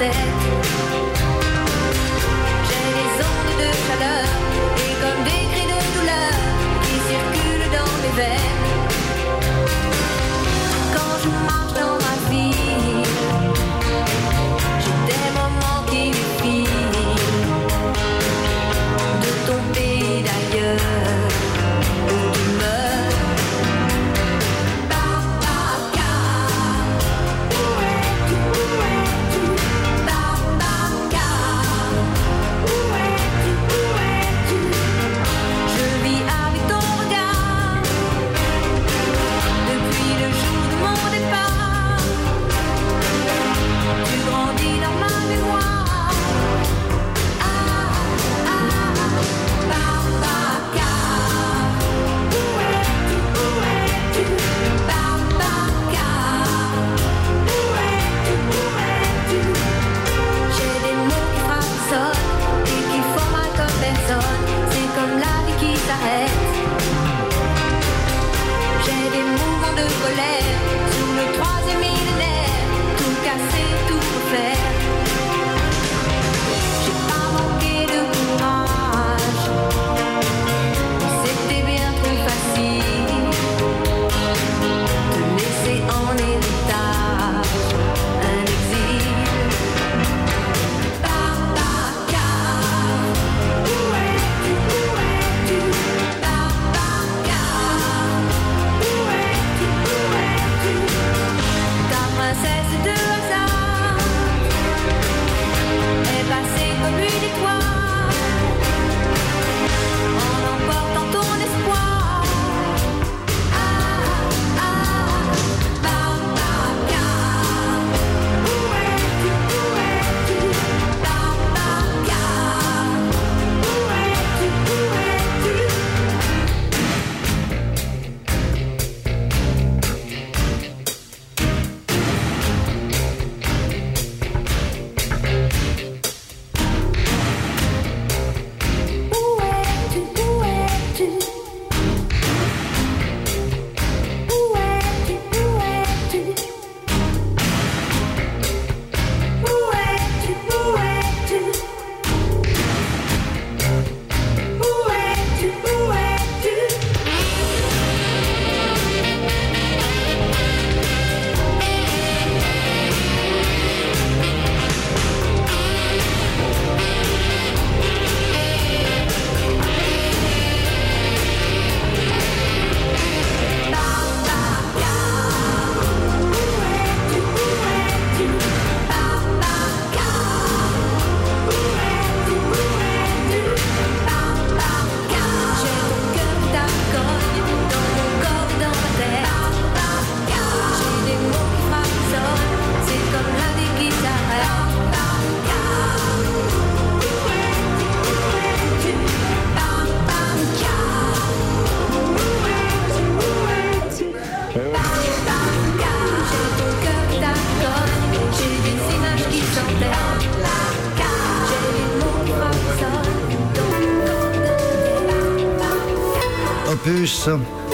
[0.00, 0.49] usted.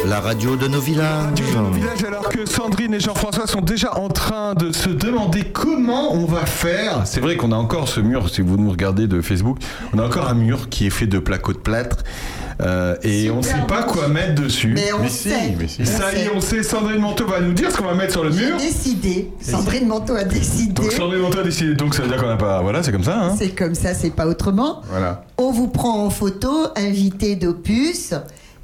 [0.07, 1.35] La radio de nos villages.
[1.35, 6.13] Du village, alors que Sandrine et Jean-François sont déjà en train de se demander comment
[6.15, 7.03] on va faire.
[7.05, 9.59] C'est vrai qu'on a encore ce mur, si vous nous regardez de Facebook,
[9.95, 11.99] on a encore un mur qui est fait de placots de plâtre.
[12.61, 14.73] euh, et on ne sait pas quoi mettre dessus.
[14.75, 15.55] Mais on Mais si, sait.
[15.57, 15.83] mais si.
[15.83, 18.13] Et ça y est, on sait, Sandrine Manteau va nous dire ce qu'on va mettre
[18.13, 18.57] sur le mur.
[18.57, 19.31] décidé.
[19.41, 20.73] Sandrine Manteau a décidé.
[20.83, 22.63] Donc Sandrine Manteau a décidé, donc ça veut dire qu'on n'a pas...
[22.63, 23.17] Voilà, c'est comme ça.
[23.27, 24.81] Hein C'est comme ça, c'est pas autrement.
[24.91, 25.25] Voilà.
[25.39, 28.15] On vous prend en photo, invité d'Opus,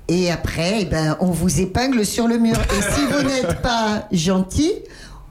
[0.09, 2.55] et après, eh ben, on vous épingle sur le mur.
[2.57, 4.73] Et si vous n'êtes pas gentil,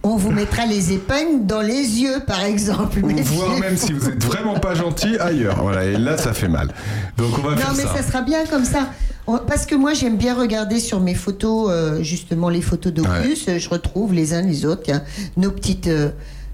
[0.04, 3.00] on vous mettra les épingles dans les yeux, par exemple.
[3.02, 5.62] Voire même si vous êtes vraiment pas gentil, ailleurs.
[5.62, 6.70] Voilà, et là, ça fait mal.
[7.18, 7.98] Donc on va Non, faire mais ça.
[7.98, 8.90] ça sera bien comme ça.
[9.48, 13.46] Parce que moi, j'aime bien regarder sur mes photos, euh, justement, les photos d'Opus.
[13.58, 14.92] Je retrouve les uns les autres.
[15.38, 15.88] Nos petites.
[15.88, 16.10] euh,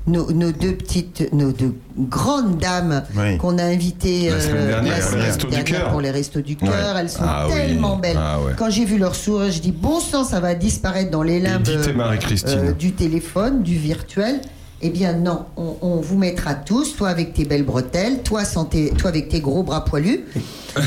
[0.07, 3.37] nos, nos deux petites, nos deux grandes dames Oui.
[3.37, 5.91] qu'on a invitées La semaine dernière la pour les semaine Restos du dernière Cœur.
[5.91, 6.69] pour les Restos du Cœur.
[6.69, 6.99] Ouais.
[7.01, 7.53] Elles sont Ah oui.
[7.53, 8.17] tellement belles.
[8.19, 8.53] Ah ouais.
[8.57, 11.67] Quand j'ai vu leur sourire, je dis bon sang, ça va disparaître dans les limbes
[11.95, 12.59] Marie-Christine.
[12.69, 14.41] euh, du téléphone, du virtuel.
[14.81, 18.65] Eh bien non, on, on vous mettra tous, toi avec tes belles bretelles, toi, sans
[18.65, 20.25] tes- toi avec tes gros bras poilus.
[20.77, 20.79] Et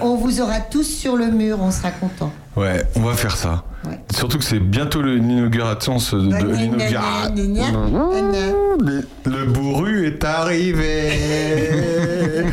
[0.00, 2.30] on vous aura tous sur le mur, on sera content.
[2.56, 3.64] Ouais, on va faire ça.
[3.84, 3.98] Ouais.
[4.14, 7.34] Surtout que c'est bientôt l'inauguration de, de l'inauguration.
[8.80, 11.10] Le, le bourru est arrivé.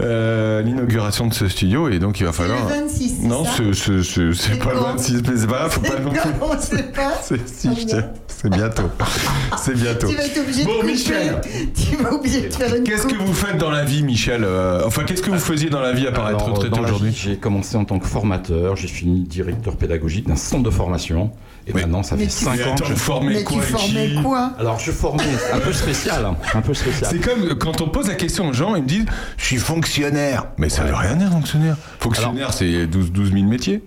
[0.00, 2.68] Euh, l'inauguration de ce studio et donc il va C'est falloir.
[2.68, 5.70] le 26, c'est non, ça c'est- C'est pas le quand 26, mais c'est pas grave,
[5.72, 6.20] faut pas non plus.
[6.40, 7.12] On ne sait pas.
[7.22, 8.04] C'est si, tiens.
[8.28, 8.84] C'est bientôt.
[9.58, 10.06] C'est bientôt.
[10.08, 10.92] Tu vas être obligé Bon, de couper.
[10.92, 11.40] Michel.
[11.74, 14.82] Tu vas obligé de faire une Qu'est-ce que vous faites dans la vie, Michel Euh,
[14.86, 17.12] Enfin, qu'est-ce que vous faisiez dans la vie à part être retraité aujourd'hui?
[17.12, 21.32] J'ai commencé en tant que formateur, j'ai fini directeur pédagogique d'un centre de formation.
[21.68, 22.94] Et maintenant, ça Mais fait tu- 5 Mais ans que je...
[22.94, 26.62] formez Mais quoi tu formais qui quoi Alors, je formais, un peu spécial, hein, un
[26.62, 27.10] peu spécial.
[27.12, 29.06] C'est comme quand on pose la question aux gens, ils me disent
[29.36, 30.46] Je suis fonctionnaire.
[30.56, 31.76] Mais ça veut rien dire, fonctionnaire.
[32.00, 33.82] Fonctionnaire, c'est 12, 12 000 métiers.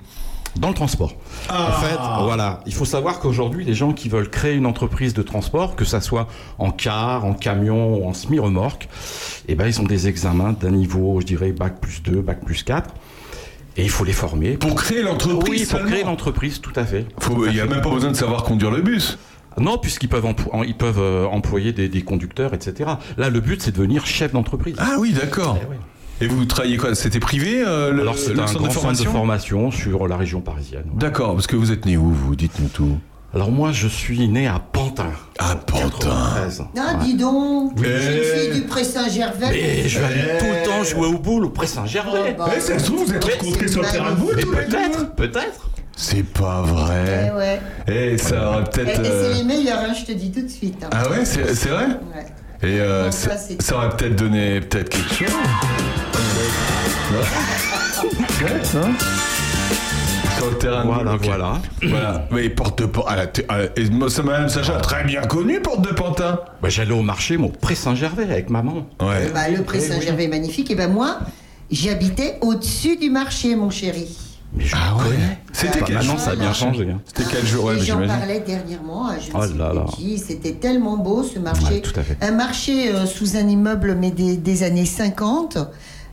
[0.57, 1.13] Dans le transport.
[1.47, 1.69] Ah.
[1.69, 5.21] En fait, voilà, il faut savoir qu'aujourd'hui, les gens qui veulent créer une entreprise de
[5.21, 6.27] transport, que ça soit
[6.59, 8.89] en car, en camion ou en semi-remorque,
[9.47, 12.63] eh ben, ils ont des examens d'un niveau, je dirais, bac plus 2, bac plus
[12.63, 12.89] 4.
[13.77, 14.57] Et il faut les former.
[14.57, 17.05] Pour créer l'entreprise Oui, pour créer l'entreprise, tout à fait.
[17.47, 19.17] Il n'y a même pas besoin de savoir conduire le bus.
[19.59, 20.25] Non, puisqu'ils peuvent,
[20.65, 22.91] ils peuvent euh, employer des, des conducteurs, etc.
[23.17, 24.75] Là, le but, c'est de devenir chef d'entreprise.
[24.77, 25.57] Ah oui, d'accord.
[26.21, 26.23] Eh.
[26.23, 26.93] Et vous travaillez quoi?
[26.95, 29.11] C'était privé euh, le, Alors, c'est un centre grand de centre de formation?
[29.11, 30.85] formation sur la région parisienne.
[30.93, 32.35] D'accord, parce que vous êtes né où, vous?
[32.35, 32.97] Dites-nous tout.
[33.33, 35.05] Alors, moi, je suis né à Pantin.
[35.39, 35.89] À Pantin.
[35.99, 36.63] 93.
[36.77, 37.05] Ah, Ouais.
[37.05, 37.85] dis donc, Oui.
[37.87, 39.47] je suis une fille du Pré-Saint-Gervais.
[39.51, 42.35] Mais je vais aller tout le temps jouer au boule au Pré-Saint-Gervais.
[42.37, 44.51] Oh, bah, Eh, ça se trouve, vous êtes rencontrés sur le terrain de Mais deux
[44.51, 45.69] peut-être, peut-être.
[45.95, 47.31] C'est pas Eh vrai.
[47.37, 47.61] ouais.
[47.87, 49.05] Eh, ça aurait Et, peut-être.
[49.05, 50.83] et euh, c'est les meilleurs, hein, je te dis tout de suite.
[50.83, 50.89] hein.
[50.91, 52.25] Ah ouais, c'est c'est vrai Ouais.
[52.63, 55.27] Et euh, Non, ça, ça, c'est- ça aurait peut-être donné peut-être quelque chose.
[58.41, 58.93] Ouais, non
[60.41, 61.25] Sur le terrain de Voilà, boule, ok.
[61.25, 61.53] voilà.
[61.83, 62.27] Voilà.
[62.31, 63.27] Mais porte de Pantin.
[64.23, 66.39] Madame Sacha, très bien connu, porte de Pantin.
[66.61, 68.87] Bah, J'allais au marché, mon Pré-Saint-Gervais avec maman.
[68.99, 69.29] Ouais.
[69.33, 70.71] Bah, le Pré Saint-Gervais est magnifique.
[70.71, 71.19] Et ben moi,
[71.69, 74.07] j'habitais au-dessus du marché, mon chéri.
[74.53, 75.15] Mais je Ah ouais.
[75.53, 76.87] C'était Bah, quel maintenant, ça a bien changé.
[76.91, 76.99] hein.
[77.05, 79.85] C'était quel jour Ouais, j'en parlais dernièrement à je ne Oh.
[80.17, 81.75] C'était tellement beau ce marché.
[81.75, 82.17] Ouais, tout à fait.
[82.21, 85.57] Un marché euh, sous un immeuble, mais des, des années 50.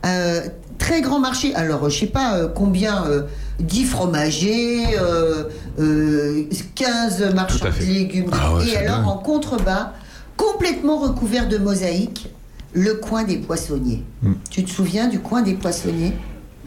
[0.07, 0.43] Euh,
[0.79, 1.55] très grand marché.
[1.55, 3.05] Alors, je sais pas euh, combien.
[3.61, 5.45] Euh, 10 fromagers, euh,
[5.79, 6.45] euh,
[6.75, 7.85] 15 marchands à fait.
[7.87, 8.31] de légumes.
[8.33, 9.09] Ah ouais, et c'est alors, dingue.
[9.09, 9.93] en contrebas,
[10.37, 12.29] complètement recouvert de mosaïques,
[12.73, 14.03] le coin des poissonniers.
[14.23, 14.35] Hmm.
[14.51, 16.13] Tu te souviens du coin des poissonniers?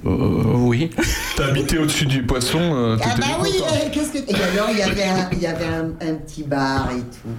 [0.05, 0.09] Euh,
[0.55, 0.89] oui.
[1.37, 4.17] T'as habité au-dessus du poisson euh, Ah bah oui, euh, qu'est-ce que...
[4.17, 7.29] Et alors, il y avait un, il y avait un, un petit bar et tout.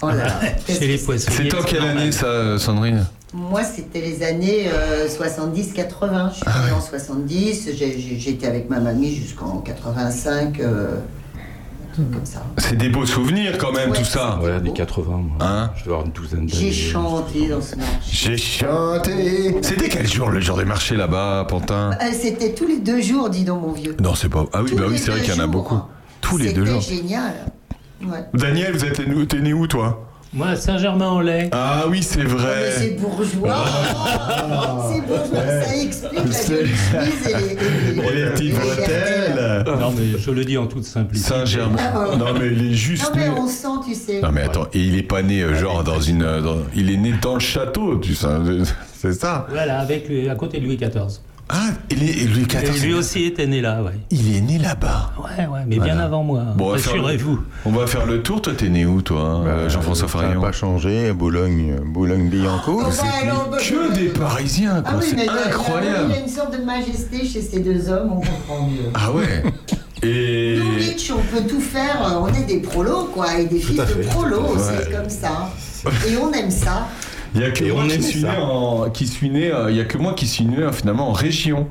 [0.00, 0.40] Oh là là.
[0.64, 1.50] qu'est-ce Chez les poissonniers.
[1.50, 3.04] C'était en quelle année ça, euh, Sandrine?
[3.34, 6.30] Moi, c'était les années euh, 70-80.
[6.30, 7.70] Je suis Ah née en 70.
[7.74, 10.60] j'ai- j'ai- J'étais avec ma mamie jusqu'en 85.
[10.60, 10.96] euh.
[12.56, 14.38] C'est des beaux souvenirs quand même, Ouais, tout ça.
[14.42, 15.16] Ouais, des 80.
[15.18, 15.36] moi.
[15.40, 16.70] Hein je dois avoir une douzaine d'années.
[16.70, 17.92] J'ai chanté dans ce marché.
[18.10, 19.56] J'ai chanté.
[19.60, 23.28] C'était quel jour le jour des marchés là-bas, Pantin Euh, C'était tous les deux jours,
[23.28, 23.94] dis donc, mon vieux.
[24.00, 24.46] Non, c'est pas.
[24.54, 25.80] Ah oui, Tous bah oui, c'est vrai qu'il y en a beaucoup.
[26.22, 26.82] Tous les deux jours.
[26.82, 27.32] C'était génial.
[28.04, 28.24] Ouais.
[28.32, 30.11] Daniel, vous êtes né- t'es né où toi?
[30.34, 31.50] Moi, Saint-Germain-en-Laye.
[31.52, 32.96] Ah oui, c'est Mais c'est vrai.
[32.98, 33.64] bourgeois.
[34.90, 35.62] c'est bourgeois.
[35.62, 39.64] Ça explique la C'est- chemise et les, et Et les petites bretelles.
[39.78, 41.28] Non, mais je le dis en toute simplicité.
[41.34, 41.76] Saint-Germain.
[41.94, 43.34] Ah, Non, mais il est Non, juste mais né.
[43.36, 44.20] on sent, tu sais.
[44.22, 46.20] Non, mais attends, et il est pas né euh, genre dans une.
[46.40, 48.26] dans- Il est né dans le château, tu sais.
[48.96, 51.18] C'est ça Voilà, avec, à côté de Louis XIV.
[51.54, 51.58] Ah,
[51.90, 52.86] il est, Louis Et XIV.
[52.86, 53.92] lui aussi était né là, ouais.
[54.10, 55.12] Il est né là-bas.
[55.18, 55.94] Ouais, ouais, mais Voilà.
[55.94, 56.42] bien avant moi.
[56.56, 57.40] Bon, on va faire le- Rassurez-vous.
[57.66, 58.40] On va faire le tour.
[58.40, 62.84] Toi, t'es né où, toi, euh, Jean-François Ça n'a Farillon pas changé, Boulogne, Boulogne-Billancourt.
[62.86, 65.00] Oh, bah, bah, Que des Parisiens, Ah quoi.
[65.02, 66.06] oui, mais c'est incroyable.
[66.10, 68.90] Il y a une sorte de majesté chez ces deux hommes, on comprend mieux.
[68.94, 69.42] Ah ouais.
[70.04, 73.60] Et Nous, Mitch, on peut tout faire, euh, on est des prolos, quoi, et des
[73.60, 74.62] fils de prolos, Ouais.
[74.84, 75.50] c'est comme ça.
[76.08, 76.88] Et on aime ça.
[77.34, 79.50] Il y a que Et moi on qui suis en, qui suis né.
[79.52, 81.68] euh, Il y a que moi qui suis né euh, finalement en région.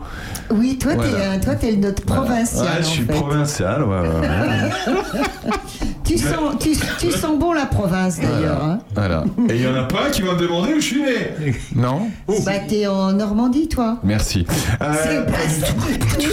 [0.50, 1.32] Oui, toi, t'es Voilà.
[1.34, 3.14] euh, toi, t'es notre provincial, Ouais, je suis en fait.
[3.14, 3.84] provincial.
[3.84, 5.52] Ouais, ouais, ouais.
[6.04, 8.62] Tu sens, tu, tu sens bon la province, d'ailleurs.
[8.62, 8.80] Hein.
[8.94, 9.24] voilà.
[9.50, 11.54] Et il y en a pas un qui va me demander où je suis né.
[11.74, 12.10] Non
[12.46, 13.98] Bah, t'es en Normandie, toi.
[14.04, 14.46] Merci.
[14.82, 14.94] Euh,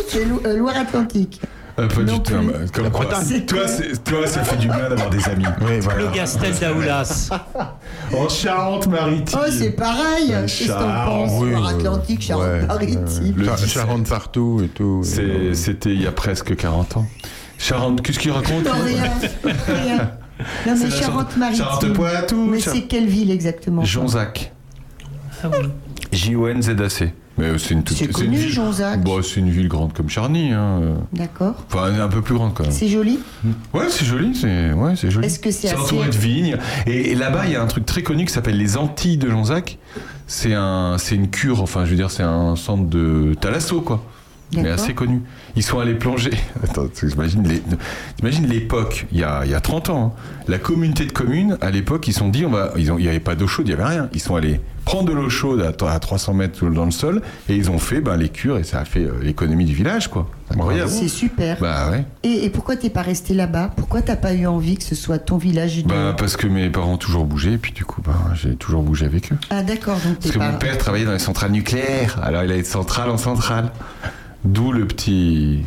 [0.09, 1.41] C'est euh, Loire-Atlantique.
[1.79, 2.33] Euh, pas non du tout.
[2.73, 3.07] Comme quoi.
[3.07, 5.45] Toi, ça fait du bien d'avoir des amis.
[5.63, 6.01] Oui, voilà.
[6.05, 7.31] Le Gastel d'Aoulas.
[8.17, 9.39] En Charente-Maritime.
[9.41, 10.33] Oh, c'est pareil.
[10.33, 13.35] Euh, Qu'est-ce que t'en Char- penses oui, Loire-Atlantique, Ouais, Charente-Maritime.
[13.37, 13.71] Le Char- 17.
[13.71, 15.03] Charente partout et tout.
[15.05, 17.07] C'était il y a presque 40 ans.
[17.59, 19.03] Charente, qu'est-ce qu'il raconte Non, rien.
[19.67, 20.11] rien.
[20.67, 21.65] Non, mais Charente-Maritime.
[21.65, 22.47] Charente-Poitou.
[22.51, 23.85] Mais Char- c'est quelle ville exactement?
[23.85, 24.53] Jonzac.
[25.43, 25.69] Ah oui.
[26.13, 27.13] J-O-N-Z-A-C.
[27.39, 29.01] Mais c'est une toute C'est connu, ville- Jonzac.
[29.03, 30.53] Bon, c'est une ville grande comme Charny.
[30.53, 30.81] Hein.
[31.13, 31.55] D'accord.
[31.73, 32.73] Enfin, un peu plus grande quand même.
[32.73, 33.19] C'est joli
[33.73, 35.27] Ouais, c'est joli, c'est ouais, c'est joli.
[35.27, 37.87] Est-ce que c'est assez- entouré de vignes et, et là-bas il y a un truc
[37.87, 39.79] très connu qui s'appelle les Antilles de Jonzac.
[40.27, 41.63] C'est un, c'est une cure.
[41.63, 44.05] Enfin, je veux dire, c'est un centre de thalasso quoi.
[44.55, 45.21] Mais assez connu.
[45.59, 46.31] Ils sont allés plonger.
[46.63, 50.15] Attends, t'imagines l'époque, il y a, il y a 30 ans.
[50.17, 50.23] hein.
[50.47, 53.03] La communauté de communes, à l'époque, ils se sont dit, on va, ils ont, il
[53.03, 54.09] n'y avait pas d'eau chaude, il n'y avait rien.
[54.13, 57.57] Ils sont allés prendre de l'eau chaude à, à 300 mètres dans le sol et
[57.57, 60.31] ils ont fait ben, les cures et ça a fait euh, l'économie du village, quoi.
[60.49, 60.91] C'est incroyable.
[60.91, 61.59] C'est super.
[61.61, 62.05] Bah ouais.
[62.23, 63.73] Et, et pourquoi t'es pas resté là-bas?
[63.77, 65.89] Pourquoi t'as pas eu envie que ce soit ton village de...
[65.89, 68.85] Bah, parce que mes parents ont toujours bougé, et puis du coup, bah, j'ai toujours
[68.85, 69.37] bougé avec eux.
[69.51, 70.53] Ah d'accord, Parce que pas...
[70.53, 73.73] mon père travaillait dans les centrales nucléaires, alors il a été centrale en centrale.
[74.49, 75.61] D'où le petit,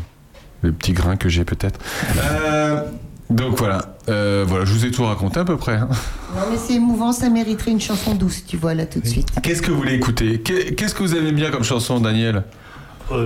[0.64, 1.80] le petit grain que j'ai peut-être.
[2.18, 2.82] Euh,
[3.30, 5.76] donc voilà, Euh, voilà, je vous ai tout raconté à peu près.
[5.76, 5.88] hein.
[6.36, 9.28] Non mais c'est émouvant, ça mériterait une chanson douce, tu vois là tout de suite.
[9.44, 10.42] Qu'est-ce que vous voulez écouter?
[10.42, 12.44] Qu'est- Qu'est-ce que vous aimez bien comme chanson, Daniel?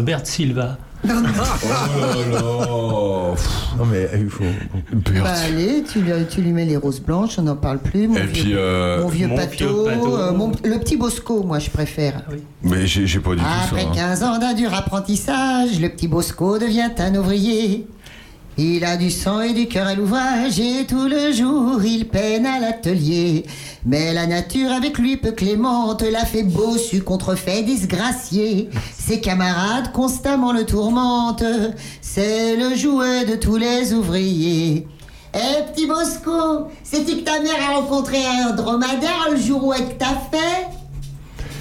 [0.03, 0.77] Bert Silva.
[1.07, 1.29] Non, non.
[1.61, 3.36] Oh là
[3.77, 4.43] Non, mais il faut.
[5.21, 8.07] Bah allez, tu lui, tu lui mets les roses blanches, on n'en parle plus.
[8.07, 10.17] Mon Et vieux, puis, euh, mon vieux mon pâteau, vieux pâteau.
[10.17, 12.23] euh, mon- le petit Bosco, moi je préfère.
[12.63, 13.88] Mais j'ai pas du tout Après ça.
[13.88, 13.91] hein.
[13.93, 17.88] 15 ans d'un dur apprentissage, le petit Bosco devient un ouvrier.
[18.58, 22.45] Il a du sang et du cœur à l'ouvrage et tout le jour il peine
[22.45, 23.43] à l'atelier.
[23.86, 28.70] Mais la nature avec lui peu clémente l'a fait bossu contrefait disgracié.
[28.97, 31.43] Ses camarades constamment le tourmentent,
[31.99, 34.88] c'est le jouet de tous les ouvriers.
[35.34, 39.97] Eh petit Bosco, c'est-tu que ta mère a rencontré un dromadaire le jour où elle
[39.97, 40.84] t'a fait?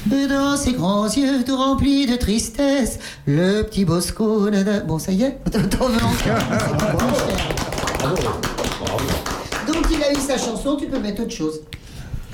[0.06, 4.80] Dans ses grands yeux tout remplis de tristesse, le petit Bosco nada...
[4.80, 6.38] Bon, ça y est, t'en veux encore
[9.66, 11.60] Donc il a eu sa chanson, tu peux mettre autre chose.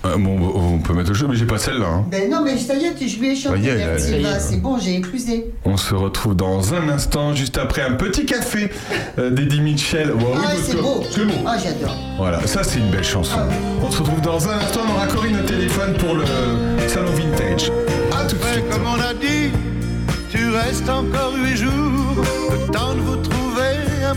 [0.07, 1.87] Euh, bon, on peut mettre autre chose, mais j'ai pas celle-là.
[1.87, 2.05] hein.
[2.11, 4.57] Ben non, mais ça y est, tu- je lui ai chanté, Ça y est, c'est
[4.63, 5.53] bon, j'ai éclusé.
[5.67, 8.71] On se retrouve dans un instant, juste après un petit café
[9.19, 10.13] euh, d'Eddie Mitchell.
[10.13, 11.03] Bon, oui, ah, parce c'est que- beau.
[11.11, 11.35] C'est beau.
[11.47, 11.95] Ah, j'adore.
[12.17, 13.41] Voilà, ça c'est une belle chanson.
[13.83, 16.25] On se retrouve dans un instant, on aura Corinne au téléphone pour le
[16.89, 17.71] salon vintage.
[18.19, 18.71] A tout de suite.
[18.71, 19.51] comme on a dit,
[20.31, 22.25] tu restes encore huit jours.
[22.53, 23.77] Le temps de vous trouver
[24.07, 24.15] un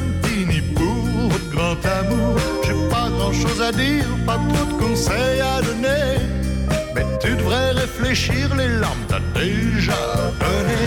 [2.63, 6.21] J'ai pas grand chose à dire, pas trop de conseils à donner.
[6.93, 10.03] Mais tu devrais réfléchir, les larmes t'as déjà
[10.39, 10.81] donné.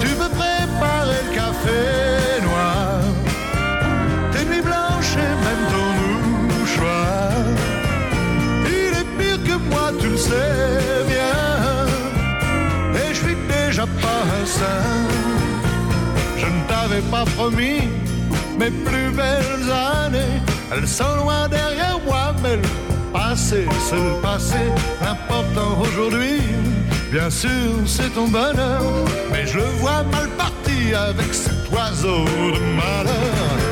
[0.00, 3.00] Tu peux préparer le café noir,
[4.32, 5.88] tes nuits blanches et même ton
[6.54, 7.32] mouchoir.
[8.64, 11.36] Il est pire que moi, tu le sais bien.
[12.94, 15.06] Et je suis déjà pas un saint.
[16.38, 17.90] Je ne t'avais pas promis
[18.58, 20.40] mes plus belles années.
[20.72, 22.62] Elles sont loin derrière moi, mais le
[23.12, 24.58] passé, le passé.
[25.00, 26.40] L'important aujourd'hui,
[27.10, 28.82] bien sûr, c'est ton bonheur.
[29.30, 33.65] Mais je le vois mal parti avec cet oiseau de malheur.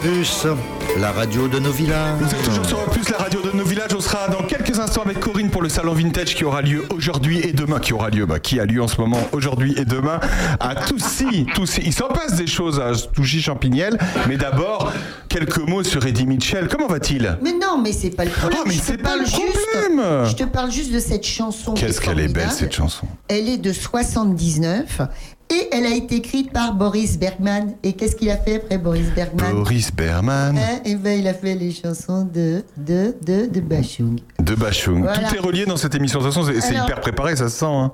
[0.00, 0.46] Opus,
[0.98, 2.18] la radio de nos villages.
[2.20, 3.90] Vous êtes toujours sur Opus, la radio de nos villages.
[3.96, 7.40] On sera dans quelques instants avec Corinne pour le salon vintage qui aura lieu aujourd'hui
[7.40, 7.80] et demain.
[7.80, 10.20] Qui aura lieu, bah, qui a lieu en ce moment aujourd'hui et demain
[10.60, 11.46] à Toussy.
[11.54, 11.80] Toussy.
[11.84, 13.98] Il s'en passe des choses à Touchy Champignelles.
[14.28, 14.92] Mais d'abord,
[15.28, 16.68] quelques mots sur Eddie Mitchell.
[16.68, 17.36] Comment va-t-il?
[17.42, 18.60] Mais non, mais c'est pas le problème.
[18.62, 20.26] Ah, mais Je te c'est pas parle le juste- problème.
[20.26, 21.74] Je te parle juste de cette chanson.
[21.74, 23.06] Qu'est-ce qu'elle est belle cette chanson.
[23.26, 25.00] Elle est de 79
[25.58, 27.74] et elle a été écrite par Boris Bergman.
[27.82, 31.34] Et qu'est-ce qu'il a fait après Boris Bergman Boris Berman Hein Eh ben, il a
[31.34, 34.18] fait les chansons de de de de Bachung.
[34.38, 35.02] de Bachung.
[35.02, 35.28] Voilà.
[35.28, 36.20] Tout est relié dans cette émission.
[36.20, 37.64] De toute façon, c'est hyper préparé, ça se sent.
[37.66, 37.92] hein.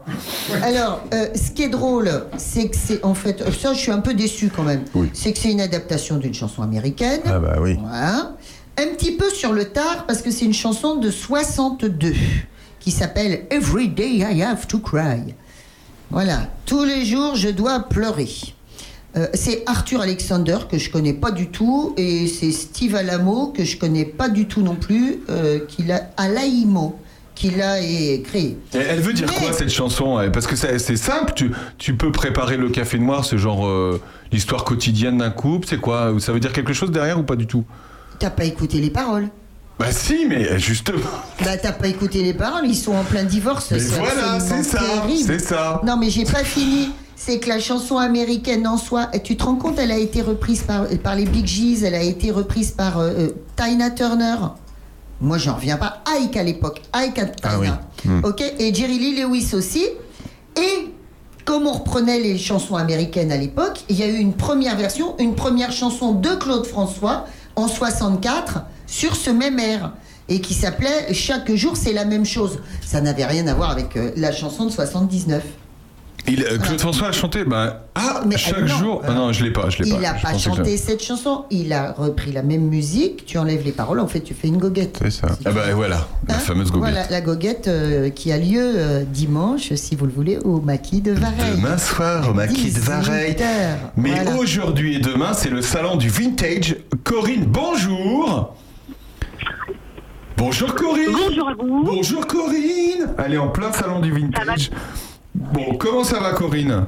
[0.62, 4.00] Alors, euh, ce qui est drôle, c'est que c'est en fait ça, je suis un
[4.00, 4.82] peu déçu quand même.
[4.94, 5.10] Oui.
[5.12, 7.20] C'est que c'est une adaptation d'une chanson américaine.
[7.26, 7.76] Ah bah oui.
[7.80, 8.36] Voilà.
[8.76, 12.12] Un petit peu sur le tard parce que c'est une chanson de 62
[12.80, 15.34] qui s'appelle Every Day I Have to Cry.
[16.10, 16.48] Voilà.
[16.66, 18.28] Tous les jours, je dois pleurer.
[19.16, 23.64] Euh, c'est Arthur Alexander que je connais pas du tout et c'est Steve Alamo que
[23.64, 26.98] je connais pas du tout non plus euh, qui l'a Alaimo
[27.36, 28.56] créé.
[28.72, 32.56] Elle veut dire Mais- quoi cette chanson Parce que c'est simple, tu, tu peux préparer
[32.56, 34.00] le café noir, c'est genre euh,
[34.32, 36.14] l'histoire quotidienne d'un couple, c'est quoi?
[36.20, 37.64] Ça veut dire quelque chose derrière ou pas du tout?
[38.18, 39.28] T'as pas écouté les paroles
[39.78, 41.00] Bah si, mais justement.
[41.44, 43.70] Bah t'as pas écouté les paroles, ils sont en plein divorce.
[43.72, 44.80] Mais c'est voilà, c'est ça,
[45.26, 45.80] c'est ça.
[45.84, 46.90] Non mais j'ai pas fini.
[47.16, 50.20] C'est que la chanson américaine en soi, et tu te rends compte, elle a été
[50.20, 54.36] reprise par, par les Big G's, elle a été reprise par euh, euh, Tina Turner.
[55.20, 56.02] Moi j'en reviens pas.
[56.18, 57.50] Ike à l'époque, Ike à Tina.
[57.50, 57.68] Ah oui.
[58.04, 58.20] Hmm.
[58.24, 59.84] Ok, et Jerry Lee Lewis aussi.
[60.56, 60.92] Et
[61.44, 65.16] comme on reprenait les chansons américaines à l'époque, il y a eu une première version,
[65.18, 69.92] une première chanson de Claude François en 64 sur ce même air
[70.28, 72.58] et qui s'appelait Chaque jour c'est la même chose.
[72.84, 75.42] Ça n'avait rien à voir avec euh, la chanson de 79.
[76.26, 79.02] Il, euh, Claude François a chanté, bah, ah, Mais, chaque euh, non, jour.
[79.06, 81.92] Ah non, je l'ai pas, je l'ai Il n'a pas chanté cette chanson, il a
[81.92, 84.98] repris la même musique, tu enlèves les paroles, en fait tu fais une goguette.
[85.02, 85.28] C'est ça.
[85.44, 86.92] Ah bah voilà, la Hein fameuse goguette.
[86.92, 91.02] Voilà, la goguette euh, qui a lieu euh, dimanche, si vous le voulez, au maquis
[91.02, 91.56] de Vareille.
[91.56, 93.34] Demain soir au maquis de Vareille.
[93.34, 93.78] 18 heures.
[93.98, 94.36] Mais Voilà.
[94.38, 96.76] aujourd'hui et demain, c'est le salon du vintage.
[97.04, 98.54] Corinne, bonjour.
[100.46, 101.10] Bonjour Corinne.
[101.10, 101.82] Bonjour à vous.
[101.84, 103.14] Bonjour Corinne.
[103.24, 104.70] Elle est en plein salon du vintage.
[105.34, 106.84] Bon, comment ça va Corinne?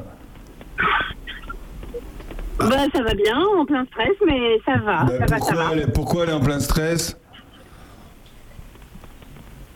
[2.58, 5.54] Bah, ça va bien, en plein stress, mais ça va, Bah, ça va, ça pourquoi,
[5.64, 5.70] va.
[5.72, 7.18] elle est, pourquoi elle est en plein stress?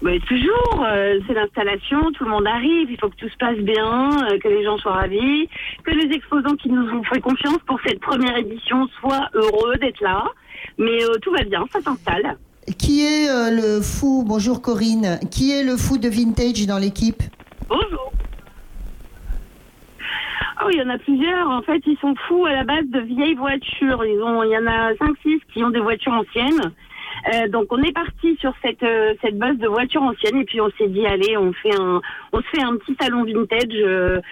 [0.02, 3.56] Mais toujours, euh, c'est l'installation, tout le monde arrive, il faut que tout se passe
[3.58, 5.48] bien, euh, que les gens soient ravis,
[5.84, 10.02] que les exposants qui nous ont fait confiance pour cette première édition soient heureux d'être
[10.02, 10.24] là.
[10.76, 12.36] Mais euh, tout va bien, ça s'installe.
[12.78, 17.22] Qui est euh, le fou, bonjour Corinne, qui est le fou de vintage dans l'équipe?
[17.68, 18.12] Bonjour.
[20.62, 21.48] Oh, il y en a plusieurs.
[21.48, 24.04] En fait, ils sont fous à la base de vieilles voitures.
[24.04, 26.72] Ils ont, il y en a 5-6 qui ont des voitures anciennes.
[27.34, 30.60] Euh, donc, on est parti sur cette, euh, cette base de voitures anciennes et puis
[30.60, 32.00] on s'est dit, allez, on fait un,
[32.32, 34.28] on se fait un petit salon vintage,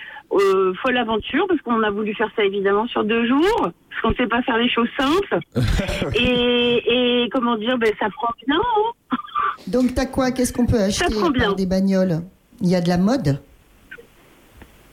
[0.83, 3.71] folle aventure, parce qu'on a voulu faire ça évidemment sur deux jours,
[4.01, 5.39] parce qu'on ne sait pas faire les choses simples.
[6.15, 8.57] et, et comment dire, ben, ça prend bien.
[8.57, 9.17] hein.
[9.67, 10.31] Donc t'as quoi?
[10.31, 11.47] Qu'est-ce qu'on peut acheter prend bien.
[11.47, 12.21] par des bagnoles?
[12.61, 13.41] Il y a de la mode?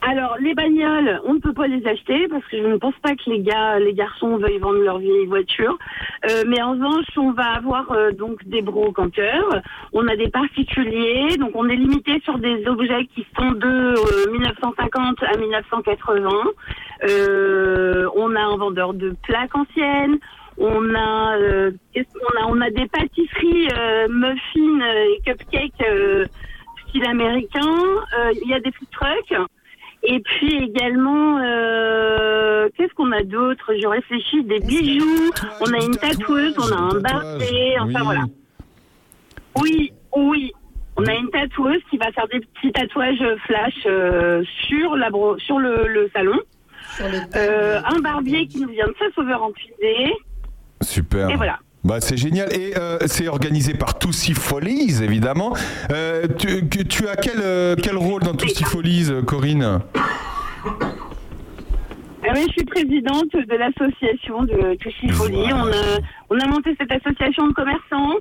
[0.08, 3.16] Alors, les bagnoles, on ne peut pas les acheter parce que je ne pense pas
[3.16, 5.80] que les gars, les garçons veuillent vendre leur vieille voiture.
[6.30, 9.50] Euh, mais en revanche, on va avoir euh, donc des brocanteurs.
[9.94, 13.96] On a des particuliers, donc on est limité sur des objets qui sont de
[14.28, 16.30] euh, 1950 à 1980.
[17.10, 20.20] Euh, on a un vendeur de plaques anciennes.
[20.60, 22.46] On a, euh, qu'on a?
[22.48, 26.26] On a des pâtisseries, euh, muffins et cupcakes euh,
[26.88, 27.76] style américain.
[28.20, 29.50] Euh, Il y a des food trucks.
[30.08, 33.74] Et puis également, euh, qu'est-ce qu'on a d'autre?
[33.82, 35.32] Je réfléchis, des bijoux.
[35.62, 38.04] On a une tatoueuse, on a un barbier, enfin oui.
[38.04, 38.22] voilà.
[39.60, 40.52] Oui, oui.
[40.98, 45.38] On a une tatoueuse qui va faire des petits tatouages flash euh, sur, la bro-
[45.40, 46.40] sur le, le salon.
[47.36, 50.14] Euh, un barbier qui nous vient de Saint-Sauveur en Puisée.
[50.82, 51.30] Super.
[51.30, 51.60] Et voilà.
[51.86, 52.52] Bah, c'est génial.
[52.52, 55.54] Et euh, c'est organisé par Toussi Folies, évidemment.
[55.92, 59.82] Euh, tu, as quel, euh, quel rôle dans Toussi Folies, Corinne?
[60.66, 65.54] Oui, je suis présidente de l'association de Touchy Folie.
[65.54, 66.00] On, a,
[66.32, 68.16] on a monté cette association de commerçants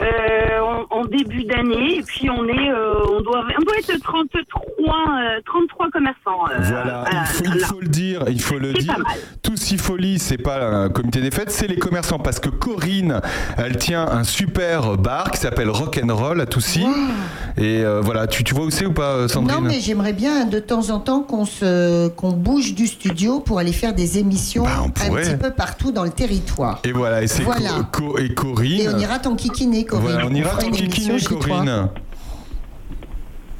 [0.00, 4.00] euh, en, en début d'année et puis on est, euh, on doit, on doit être
[4.02, 6.48] 33, euh, 33 commerçants.
[6.50, 7.66] euh, Voilà, il faut, il là.
[7.66, 8.96] faut le dire, il faut le C'est dire.
[9.42, 12.18] Toussi Folies, c'est pas un comité des fêtes, c'est les commerçants.
[12.18, 13.20] Parce que Corinne,
[13.58, 16.86] elle tient un super bar qui s'appelle Rock'n'Roll à Toussy.
[17.58, 20.46] Et euh, voilà, tu, tu vois où c'est ou pas, Sandrine Non, mais j'aimerais bien
[20.46, 24.66] de temps en temps qu'on se qu'on bouge du studio pour aller faire des émissions
[24.66, 25.22] un Bah, pourrait.
[25.22, 26.80] petit peu partout dans le territoire.
[26.84, 27.68] Et voilà, et c'est Voilà.
[27.92, 28.80] Co- Co- et Corinne.
[28.80, 29.18] Et on ira
[29.84, 30.12] Corinne.
[30.12, 31.38] Voilà, on ira t'enquiquiner, émission chez toi.
[31.46, 31.88] Corinne.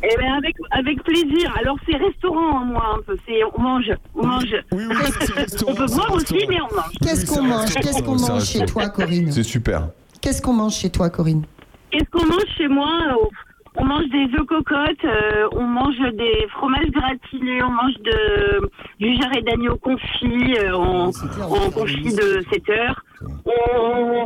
[0.04, 1.54] Eh ben avec, avec plaisir.
[1.60, 3.16] Alors c'est restaurant, moi, un peu.
[3.26, 4.56] C'est, on mange, on mange.
[4.72, 6.92] Oui, oui, c'est on peut boire aussi, mais on mange.
[7.00, 9.88] Qu'est-ce qu'on mange Qu'est-ce qu'on mange chez toi, Corinne C'est super.
[10.20, 11.44] Qu'est-ce qu'on mange chez toi, Corinne
[11.92, 13.28] Qu'est-ce qu'on mange chez moi Oh,
[13.76, 19.14] On mange des œufs cocottes, euh, on mange des fromages gratinés, on mange de, du
[19.20, 23.04] jarret d'agneau confit euh, en, en confit de 7 heures.
[23.46, 24.24] On,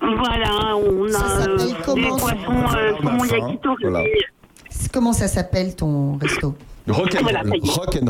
[0.00, 3.82] voilà, on Ça a euh, des comment, ça poissons euh, On a saumon yakitori.
[3.82, 4.04] voilà.
[4.92, 6.54] Comment ça s'appelle ton resto
[6.88, 7.22] Rock'n'roll.
[7.22, 7.42] Voilà.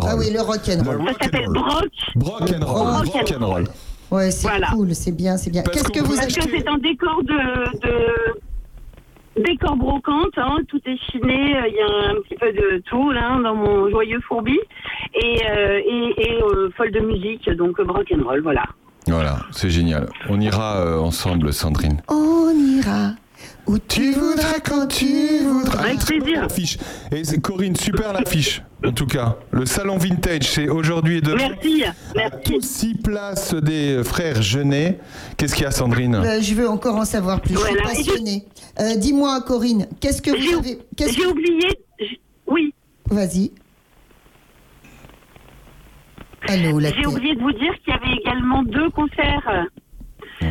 [0.03, 1.07] Ah oui, le rock'n'roll.
[1.07, 1.89] Ça s'appelle rock'n'roll.
[2.17, 3.07] broc Rock'n'roll.
[3.15, 3.65] Rock'n'roll.
[4.11, 4.69] Ouais, c'est Voilà.
[4.69, 5.63] cool, c'est bien, c'est bien.
[5.63, 10.81] Qu'est-ce que vous Parce que achetez c'est un décor de, de décor brocante, hein, tout
[10.87, 14.21] est chiné, euh, il y a un petit peu de tout là dans mon joyeux
[14.29, 14.59] fourbi
[15.15, 18.65] et, euh, et, et euh, folle de musique, donc rock'n'roll, voilà.
[19.07, 20.09] Voilà, c'est génial.
[20.29, 22.03] On ira euh, ensemble, Sandrine.
[22.09, 23.13] On ira
[23.67, 25.85] où tu voudras quand tu voudras.
[25.85, 26.47] Avec plaisir.
[27.13, 28.63] Et c'est- Corinne, super l'affiche.
[28.85, 31.49] En tout cas, le salon vintage, c'est aujourd'hui et demain.
[31.51, 31.85] Merci,
[32.15, 32.61] merci.
[32.63, 34.99] six places des frères Genet.
[35.37, 36.15] Qu'est-ce qu'il y a, Sandrine?
[36.17, 37.55] Euh, je veux encore en savoir plus.
[37.55, 37.83] Voilà.
[37.91, 38.45] Je suis passionnée.
[38.81, 40.79] Euh, Dis-moi, Corinne, qu'est-ce que vous J'ai- avez
[41.13, 41.69] J'ai oublié,
[42.49, 42.73] oui,
[43.09, 43.53] Vas-y.
[46.97, 49.67] J'ai oublié de vous dire qu'il y avait également deux concerts.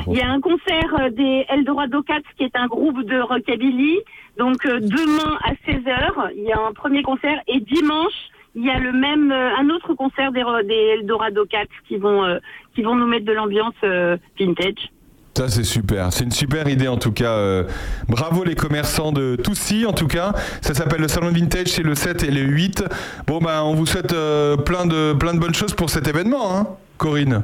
[0.07, 3.99] Il y a un concert euh, des Eldorado Cats qui est un groupe de rockabilly.
[4.37, 8.13] Donc euh, demain à 16h, il y a un premier concert et dimanche,
[8.55, 10.43] il y a le même euh, un autre concert des,
[10.99, 12.39] Eldorado Cats qui vont euh,
[12.73, 13.75] qui vont nous mettre de l'ambiance
[14.39, 14.91] vintage.
[15.37, 16.13] Ça, c'est super.
[16.13, 17.31] C'est une super idée, en tout cas.
[17.33, 17.63] Euh,
[18.07, 20.31] bravo les commerçants de Toussy, en tout cas.
[20.61, 22.83] Ça s'appelle le Salon Vintage, c'est le 7 et le 8.
[23.27, 26.55] Bon, ben, on vous souhaite euh, plein, de, plein de bonnes choses pour cet événement,
[26.57, 26.67] hein,
[26.97, 27.43] Corinne.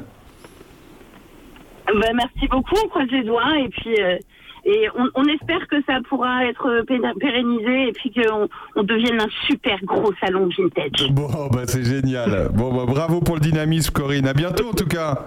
[1.86, 4.16] Ben, merci beaucoup, on croise les doigts et puis euh,
[4.64, 9.20] et on, on espère que ça pourra être pé- pérennisé et puis qu'on on devienne
[9.20, 11.10] un super gros salon vintage.
[11.10, 12.48] Bon, bah, c'est génial.
[12.54, 14.26] Bon, bah, bravo pour le dynamisme, Corinne.
[14.28, 15.26] À bientôt, en tout cas.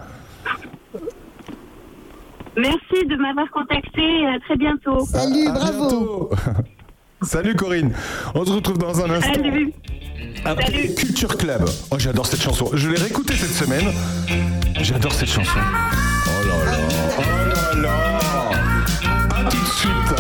[2.58, 5.06] Merci de m'avoir contacté et à très bientôt.
[5.06, 5.80] Salut, À bravo.
[5.89, 6.30] bientôt.
[7.22, 7.93] Salut, Corinne.
[8.34, 9.34] On se retrouve dans un instant.
[9.34, 9.74] Salut.
[10.45, 10.95] Après Salut.
[10.95, 11.66] Culture Club.
[11.91, 12.70] Oh, j'adore cette chanson.
[12.74, 13.91] Je l'ai réécoutée cette semaine.
[14.82, 15.60] J'adore cette chanson.
[15.60, 16.78] Oh là là.
[17.18, 18.20] Oh là là.
[19.39, 20.16] À tout de suite.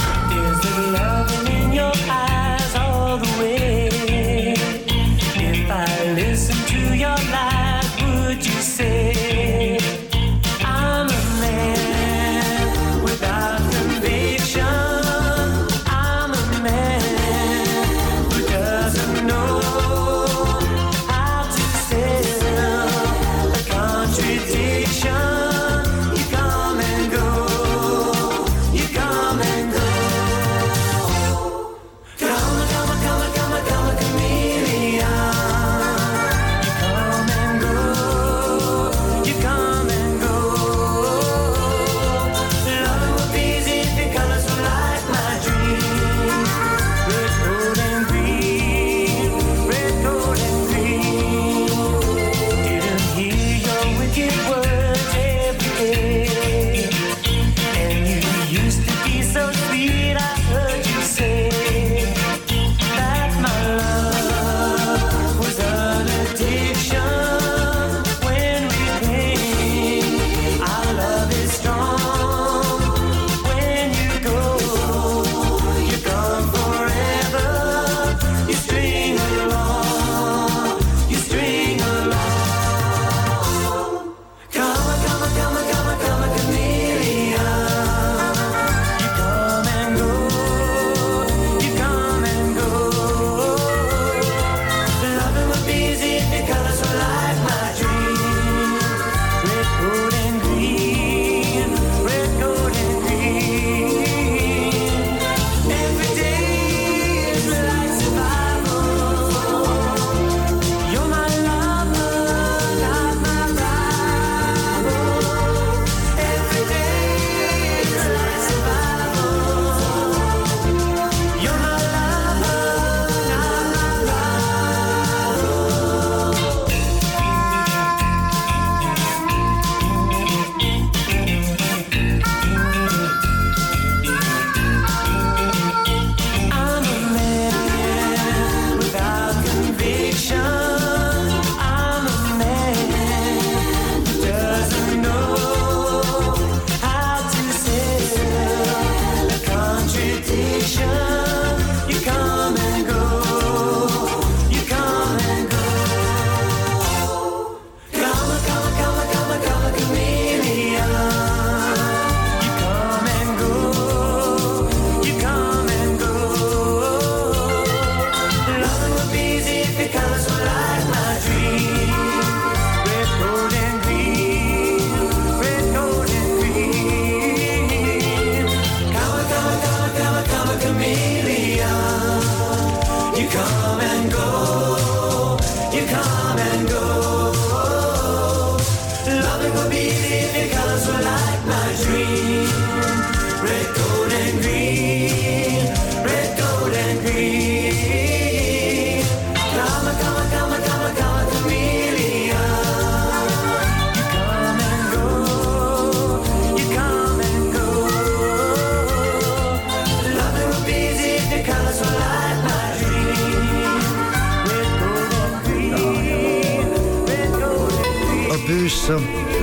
[183.17, 183.64] You come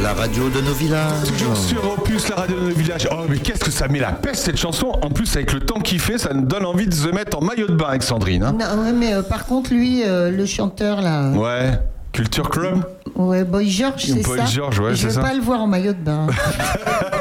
[0.02, 1.28] la radio de nos villages.
[1.38, 3.08] Toujours sur Opus, la radio de nos villages.
[3.10, 4.88] Oh, mais qu'est-ce que ça met la peste cette chanson?
[5.02, 7.40] En plus, avec le temps qu'il fait, ça nous donne envie de se mettre en
[7.42, 8.42] maillot de bain avec Sandrine.
[8.42, 8.52] hein.
[8.58, 11.70] Non, ouais, mais euh, par contre, lui, euh, le chanteur là, Ouais.
[12.12, 12.84] Culture Club?
[13.14, 14.44] Ouais, Boy George, c'est Boy ça?
[14.46, 15.20] George, ouais, Je c'est veux ça.
[15.22, 16.26] pas le voir en maillot de bain.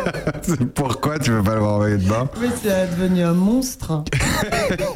[0.76, 4.04] Pourquoi tu veux pas le voir en maillot de bain mais c'est devenu un monstre.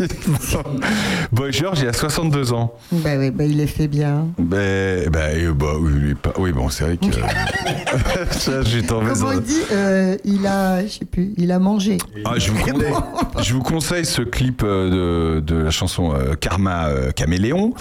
[1.32, 2.74] Boy George, il a 62 ans.
[2.92, 4.28] bah oui, bah il est fait bien.
[4.38, 7.16] Ben, ben, euh, bah, oui, pas- oui, bon, c'est vrai que.
[8.32, 11.60] ça, j'ai tombé Comment sur- il dit euh, Il a, je sais plus, il a
[11.60, 11.98] mangé.
[12.26, 12.94] Ah, je, vous conseille,
[13.42, 17.74] je vous conseille ce clip euh, de, de la chanson euh, Karma euh, Caméléon.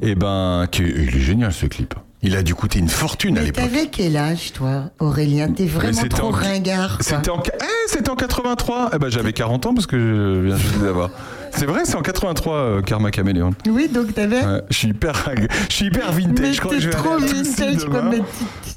[0.00, 1.94] Et ben, qui- il est génial ce clip.
[2.24, 3.64] Il a dû coûter une fortune à l'époque.
[3.64, 6.98] t'avais quel âge, toi, Aurélien T'es vraiment trop en- ringard.
[7.00, 8.90] C'était en, eh, en 83.
[8.94, 11.10] Eh ben, j'avais 40 ans parce que je viens juste d'avoir.
[11.54, 13.50] C'est vrai, c'est en 83 euh, Karma Caméléon.
[13.68, 14.44] Oui, donc t'avais.
[14.44, 15.30] Ouais, je suis hyper,
[15.68, 16.40] je suis hyper vintage.
[16.40, 18.14] Mais je crois que t'es je vais trop aller vintage comme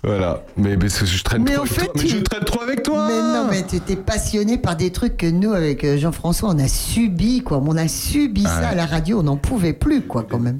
[0.03, 1.93] Voilà, mais parce que je traîne Mais trop avec fait, toi.
[1.95, 3.07] Mais tu- je traîne trop avec toi.
[3.07, 6.59] Mais non, mais tu étais passionné par des trucs que nous, avec euh, Jean-François, on
[6.59, 7.61] a subi, quoi.
[7.65, 8.65] On a subi ça Ouais.
[8.65, 10.59] à la radio, on n'en pouvait plus, quoi, quand même.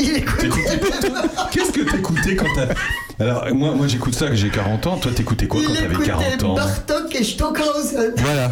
[0.00, 0.48] Il écoutait.
[1.52, 2.74] Qu'est-ce que t'écoutais quand t'as.
[3.24, 4.96] Alors, moi, moi j'écoute ça que j'ai 40 ans.
[4.96, 8.12] Toi, t'écoutais quoi quand t'avais écoutait 40 ans Bartok et Stockhausen.
[8.16, 8.50] Voilà.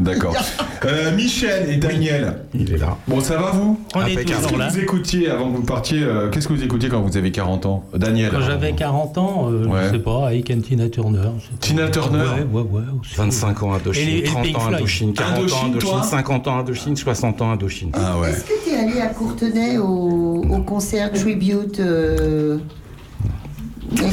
[0.00, 0.34] D'accord.
[0.86, 2.40] Euh, Michel et Daniel.
[2.52, 2.98] Il est là.
[3.08, 4.24] Bon, ça va vous On est Impeccable.
[4.26, 4.68] Qu'est-ce toujours que là.
[4.68, 7.64] vous écoutiez avant que vous partiez euh, Qu'est-ce que vous écoutiez quand vous avez 40
[7.64, 9.84] ans Daniel Quand j'avais 40 ans, euh, Ouais.
[9.86, 11.20] je sais pas, avec un Tina Turner.
[11.38, 11.56] je sais pas.
[11.60, 12.18] Tina Turner
[12.52, 12.82] Ouais, ouais, ouais.
[13.00, 13.14] aussi.
[13.16, 14.74] 25 ans Et Indochine, les- et 30 Pink ans Floyd.
[14.76, 17.90] Indochine, 40 ans Indochine, Indochine, toi 50 ans Indochine, 60 ans Indochine.
[17.94, 18.28] Ah ouais.
[18.30, 22.58] Est-ce que tu es allé à Courtenay au, au concert Tribute euh,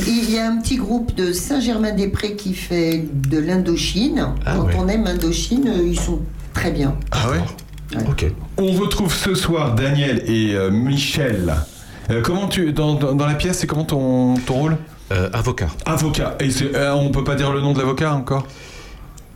[0.07, 4.27] Il y a un petit groupe de Saint-Germain-des-Prés qui fait de l'Indochine.
[4.45, 4.75] Ah Quand ouais.
[4.77, 6.19] on aime Indochine, euh, ils sont
[6.53, 6.95] très bien.
[7.11, 7.39] Ah ouais
[8.09, 8.25] Ok.
[8.57, 11.53] On retrouve ce soir Daniel et euh, Michel.
[12.09, 14.77] Euh, comment tu dans, dans, dans la pièce, c'est comment ton, ton rôle?
[15.11, 15.67] Euh, avocat.
[15.86, 16.38] Avocat.
[16.39, 18.47] Et euh, on peut pas dire le nom de l'avocat encore?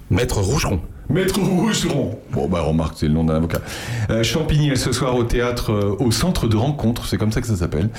[0.10, 0.80] Maître Rougeron.
[1.10, 2.18] Maître Rougeron.
[2.32, 3.60] Bon, bah remarque, c'est le nom d'un avocat.
[4.10, 7.42] Euh, Champigny, elle, ce soir au théâtre, euh, au centre de rencontre, c'est comme ça
[7.42, 7.90] que ça s'appelle.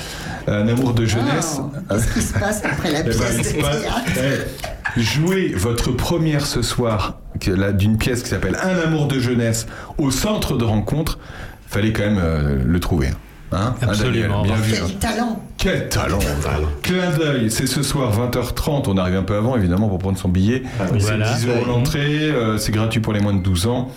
[0.48, 1.60] Un amour de jeunesse.
[1.88, 3.84] Ah, Qu'est-ce qui se passe après la Eh ben, pièce de passe-
[4.96, 7.18] Eh, jouez votre première ce soir
[7.74, 9.66] d'une pièce qui s'appelle Un amour de jeunesse
[9.98, 11.18] au centre de rencontre.
[11.68, 13.08] Fallait quand même euh, le trouver.
[13.52, 14.42] Hein Hein, Absolument.
[14.42, 14.74] Daniel Bien vu.
[14.82, 14.86] hein.
[14.88, 19.56] Quel talent Quel talent Clin d'œil, c'est ce soir 20h30, on arrive un peu avant
[19.56, 20.62] évidemment pour prendre son billet.
[20.78, 21.32] c'est Voilà.
[21.34, 23.88] 10 euros l'entrée, euh, c'est gratuit pour les moins de 12 ans.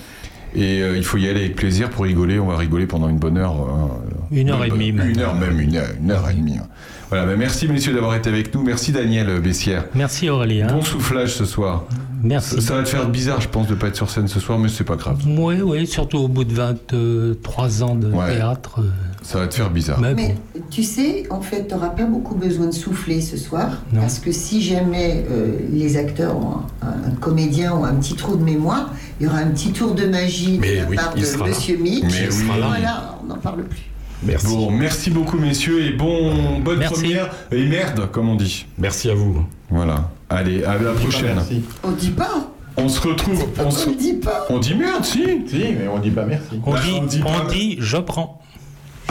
[0.56, 3.20] Et euh, il faut y aller avec plaisir pour rigoler, on va rigoler pendant une
[3.20, 3.52] bonne heure.
[3.54, 3.89] hein.
[4.32, 5.10] Une heure et demie, même.
[5.10, 6.58] Une heure même, une heure, une heure et demie.
[6.58, 6.68] hein.
[7.10, 9.86] Voilà, bah, merci messieurs d'avoir été avec nous, merci Daniel Bessière.
[9.95, 10.68] Merci Aurélien.
[10.68, 11.86] Bon soufflage ce soir.
[12.22, 12.55] Merci.
[12.55, 14.60] Ça, ça va te faire bizarre je pense de pas être sur scène ce soir,
[14.60, 15.18] mais c'est pas grave.
[15.26, 18.36] Oui, oui, surtout au bout de 23 ans de Ouais.
[18.36, 18.82] théâtre.
[18.82, 18.89] euh,
[19.24, 19.99] Ça va te faire bizarre.
[20.01, 20.62] mais Mais bon.
[20.70, 23.70] tu sais, en fait, tu n'auras pas beaucoup besoin de souffler ce soir.
[23.93, 24.01] Non.
[24.01, 28.36] Parce que si jamais euh, les acteurs ont un, un comédien ou un petit trou
[28.36, 31.14] de mémoire, il y aura un petit tour de magie de Mais la oui, part
[31.16, 31.20] de.
[31.47, 32.03] Monsieur Mick.
[32.03, 32.43] Mais oui.
[32.45, 33.80] Voilà, on n'en parle plus.
[34.24, 34.48] Merci.
[34.48, 36.94] Bon, merci beaucoup messieurs et bon, bonne Merci.
[37.02, 38.66] première et merde comme on dit.
[38.78, 39.46] Merci à vous.
[39.70, 40.10] Voilà.
[40.30, 41.36] Allez, à la prochaine.
[41.36, 41.64] Merci.
[41.84, 42.52] On dit pas.
[42.78, 43.46] On se retrouve.
[43.60, 44.46] On, se- On dit pas.
[44.50, 45.24] on dit merde, si.
[45.48, 46.62] Si, mais on dit pas merci.
[46.66, 48.39] On, Bah, dit, on dit on pas- dit je prends.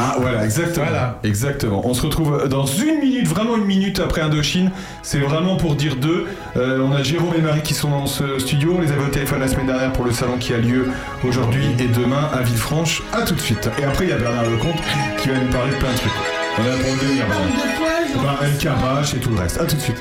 [0.00, 0.86] Ah voilà, exactement.
[0.86, 1.18] Voilà.
[1.24, 1.82] Exactement.
[1.84, 4.70] On se retrouve dans une minute, vraiment une minute après Indochine.
[5.02, 6.26] C'est vraiment pour dire deux.
[6.56, 8.76] Euh, on a Jérôme et Marie qui sont dans ce studio.
[8.78, 10.88] On les avait au téléphone la semaine dernière pour le salon qui a lieu
[11.26, 13.02] aujourd'hui et demain à Villefranche.
[13.12, 13.68] À tout de suite.
[13.80, 14.80] Et après, il y a Bernard Lecomte
[15.20, 16.12] qui va nous parler de plein de trucs.
[16.58, 17.24] On a pour le délire.
[18.22, 18.38] Bah,
[19.14, 19.60] et tout le reste.
[19.60, 19.98] À tout de suite.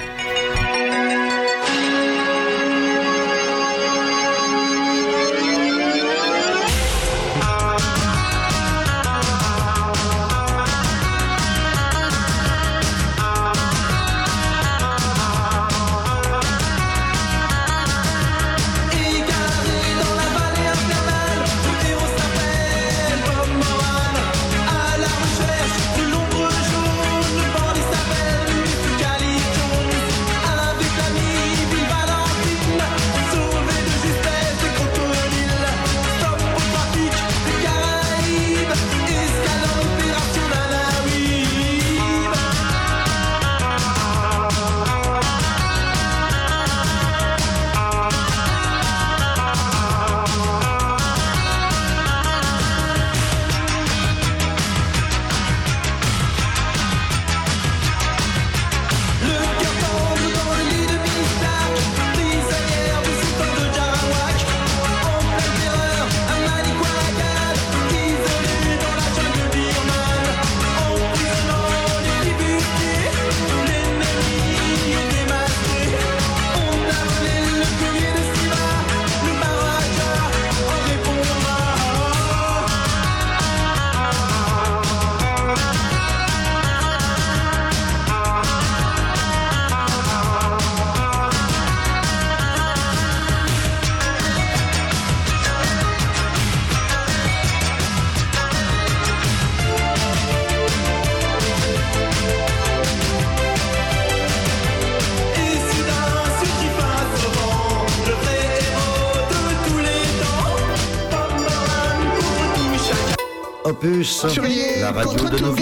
[115.29, 115.55] De tout nos.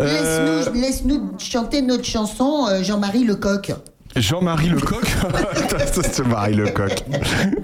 [0.00, 3.72] Euh, Laisse-nous chanter notre chanson, euh, Jean-Marie Lecoq.
[4.16, 5.04] Jean-Marie Lecoq
[5.92, 7.04] C'est Marie Lecoq.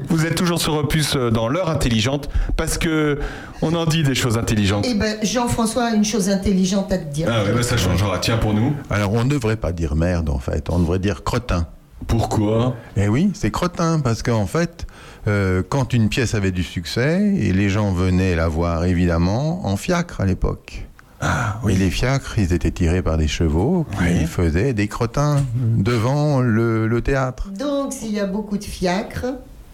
[0.09, 3.18] Vous êtes toujours sur Opus euh, dans l'heure intelligente parce que
[3.62, 4.85] on en dit des choses intelligentes.
[4.89, 7.28] Eh ben, Jean-François a une chose intelligente à te dire.
[7.31, 8.18] Ah ouais, bah ça changera.
[8.18, 8.74] Tiens, pour nous.
[8.91, 11.66] Alors on ne devrait pas dire merde en fait, on devrait dire cretin.
[12.07, 12.74] Pourquoi?
[12.97, 14.87] Eh oui, c'est cretin parce qu'en fait,
[15.29, 19.77] euh, quand une pièce avait du succès et les gens venaient la voir évidemment en
[19.77, 20.87] fiacre à l'époque.
[21.23, 24.25] Ah Et les fiacres, ils étaient tirés par des chevaux qui Oui.
[24.27, 25.43] faisaient des crotins
[25.77, 27.51] devant le, le théâtre.
[27.59, 29.27] Donc, s'il y a beaucoup de fiacres,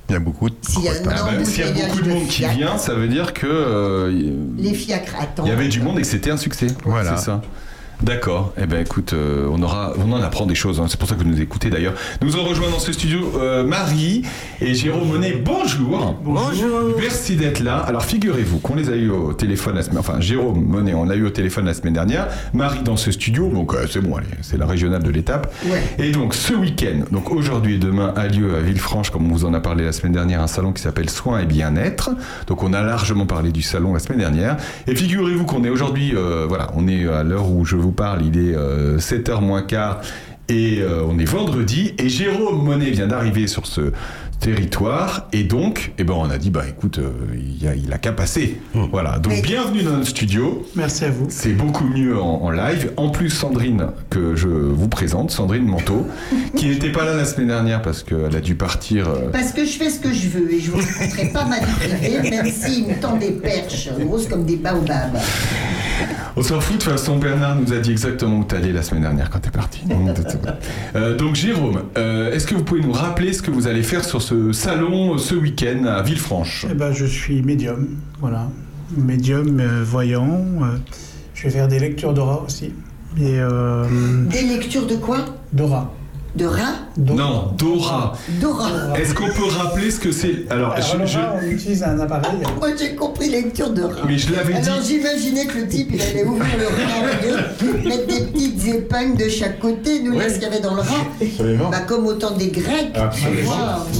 [0.09, 2.03] Il y a beaucoup de S'il y a Ah bah, S'il y a embouteillage beaucoup
[2.03, 5.47] de de monde qui vient, ça veut dire que euh, les fiacres attendent.
[5.47, 6.66] il y avait du monde et que c'était un succès.
[6.84, 7.16] Voilà.
[7.16, 7.42] C'est ça.
[8.03, 8.53] D'accord.
[8.61, 10.80] Eh ben écoute, euh, on aura, on en apprend des choses.
[10.80, 10.84] hein.
[10.88, 11.94] C'est pour ça que vous nous écoutez d'ailleurs.
[12.20, 14.22] Nous ont rejoint dans ce studio euh, Marie
[14.61, 15.32] et Jérôme Monet.
[15.42, 16.14] Bonjour.
[16.22, 16.94] Bonjour.
[16.99, 17.78] Merci d'être là.
[17.78, 19.99] Alors figurez-vous qu'on les a eu au téléphone la semaine.
[19.99, 22.28] Enfin, Jérôme Monet, on l'a eu au téléphone la semaine dernière.
[22.53, 23.49] Marie dans ce studio.
[23.49, 25.53] Donc euh, c'est bon, allez, c'est la régionale de l'étape.
[25.64, 25.82] Ouais.
[25.99, 29.47] Et donc ce week-end, donc aujourd'hui et demain, a lieu à Villefranche, comme on vous
[29.47, 32.11] en a parlé la semaine dernière, un salon qui s'appelle Soins et Bien-être.
[32.47, 34.59] Donc on a largement parlé du salon la semaine dernière.
[34.86, 36.14] Et figurez-vous qu'on est aujourd'hui,
[36.47, 40.01] voilà, on est à l'heure où je vous parle, il est euh, 7h moins quart.
[40.49, 43.93] Et euh, on est vendredi et Jérôme Monet vient d'arriver sur ce
[44.41, 47.11] territoire et donc eh ben on a dit bah écoute euh,
[47.61, 51.11] il, a, il a qu'à passer voilà donc Mais- bienvenue dans notre studio Merci à
[51.11, 51.26] vous.
[51.30, 52.93] c'est beaucoup mieux en, en live.
[52.97, 56.07] En plus, Sandrine, que je vous présente, Sandrine Manteau,
[56.57, 59.09] qui n'était pas là la semaine dernière parce qu'elle a dû partir.
[59.09, 61.59] euh, Parce que je fais ce que je veux et je vous raconterai pas ma
[61.59, 65.18] vie privée, même s'il me tend des perches grosses comme des baobabs.
[66.37, 69.03] On s'en fout, de toute façon, Bernard nous a dit exactement où t'allais la semaine
[69.03, 69.80] dernière quand t'es parti.
[70.95, 74.05] Euh, donc, Jérôme, euh, est-ce que vous pouvez nous rappeler ce que vous allez faire
[74.05, 77.86] sur ce salon euh, ce week-end à Villefranche Eh ben, je suis médium,
[78.20, 78.48] voilà.
[78.96, 80.40] Médium, euh, voyant.
[80.62, 80.76] euh,
[81.34, 82.72] je vais faire des lectures d'aura aussi.
[83.20, 83.84] Et euh,
[84.28, 85.18] Des lectures de quoi?
[85.52, 85.94] d'aura.
[86.37, 88.12] De rats Non, Dora.
[88.41, 88.68] Dora.
[88.99, 90.45] Est-ce qu'on peut rappeler ce que c'est?
[90.51, 92.39] Alors, Alors, je- on utilise un appareil.
[92.59, 94.03] Moi j'ai compris lecture de rats.
[94.07, 94.68] mais je l'avais dit.
[94.68, 98.66] Alors j'imaginais que le type il allait ouvrir le rat en deux, mettre des petites
[98.66, 101.07] épingles de chaque côté, nous laisse ce qu'il y avait dans le rat.
[101.22, 101.70] Absolument.
[101.70, 102.91] Bah comme au temps des Grecs.
[102.95, 103.53] Absolument.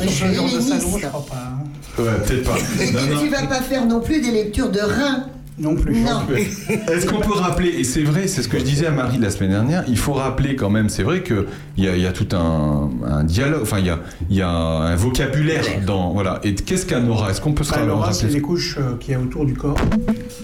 [0.03, 0.99] Je suis genre de salon, helléniste.
[1.01, 1.35] je crois pas.
[1.37, 2.03] hein.
[2.03, 2.57] Ouais, peut-être pas.
[2.83, 3.21] Et Non, tu, non.
[3.23, 5.25] tu vas pas faire non plus des lectures de reins.
[5.59, 6.01] Non plus.
[6.01, 6.21] Non.
[6.93, 9.31] Est-ce qu'on peut rappeler, et c'est vrai, c'est ce que je disais à Marie la
[9.31, 11.47] semaine dernière, il faut rappeler quand même, c'est vrai qu'il
[11.79, 13.99] y a, il y a tout un, un dialogue, enfin il y a,
[14.29, 16.13] il y a un vocabulaire dans...
[16.13, 16.41] Voilà.
[16.45, 17.31] Et qu'est-ce qu'un aura?
[17.31, 19.47] Est-ce qu'on peut se Bah, l'aura, c'est rappeler les couches euh, qu'il y a autour
[19.47, 19.79] du corps.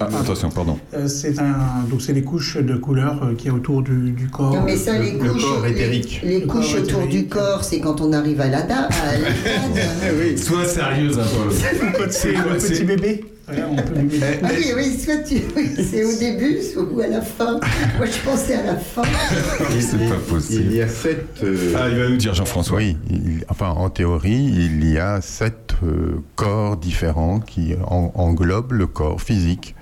[0.00, 0.78] Ah, Attention, pardon.
[0.94, 4.12] Euh, c'est un, donc c'est les couches de couleur euh, qu'il y a autour du,
[4.12, 4.54] du corps.
[4.54, 6.20] Non mais ça les le couches, corps les, éthérique.
[6.24, 8.88] les Le couches corps autour du corps, c'est quand on arrive à la l'EHPAD.
[10.38, 12.06] Sois sérieuse un peu.
[12.10, 13.24] C'est le petit bébé.
[13.46, 15.34] Voilà, on peut lui mettre- Eh, Ah oui, oui, soit tu...
[15.56, 17.58] oui, c'est au début ou à la fin.
[17.98, 19.02] Moi, je pensais à la fin.
[19.80, 20.72] c'est pas Il possible.
[20.72, 21.26] y a sept.
[21.42, 22.78] euh, Ah, il va nous dire Jean-François.
[22.78, 28.72] Oui, il- enfin en théorie, il y a sept euh, corps différents qui en- englobent
[28.72, 29.74] le corps physique.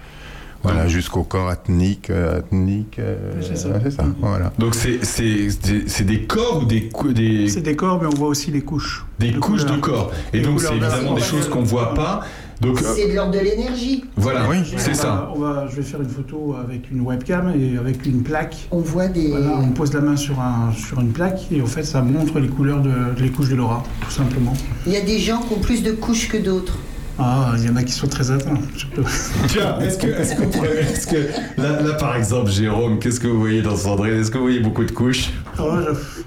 [0.62, 2.98] Voilà, jusqu'au corps ethnique, euh, ethnique.
[2.98, 3.80] euh, C'est ça.
[3.90, 4.04] ça.
[4.20, 4.52] Voilà.
[4.58, 8.06] Donc c'est c'est- c'est- c'est des corps ou des, cou- des, C'est des corps, mais
[8.08, 9.06] on voit aussi les couches.
[9.18, 9.80] des de couches de couleur.
[9.80, 10.12] corps.
[10.34, 12.20] Et donc c'est couleurs évidemment des choses qu'on voit pas.
[12.60, 14.04] Donc euh, C'est de l'ordre de l'énergie.
[14.16, 15.32] voilà, Oui, c'est On ça.
[15.34, 18.68] on va, je vais faire une photo avec une webcam et avec une plaque.
[18.70, 19.28] On voit des.
[19.28, 22.38] Voilà, on pose la main sur, un, sur une plaque et en fait ça montre
[22.38, 24.52] les couleurs de, les couches de l'aura, tout simplement.
[24.86, 26.78] Il y a des gens qui ont plus de couches que d'autres.
[27.22, 28.54] Ah, il y en a qui sont très atteints.
[29.48, 31.16] Tiens, est-ce que, est-ce qu'on pourrait- est-ce que
[31.60, 34.60] là, là, par exemple, Jérôme, qu'est-ce que vous voyez dans Sandrine Est-ce que vous voyez
[34.60, 35.30] beaucoup de couches?
[35.58, 36.22] Ah, je-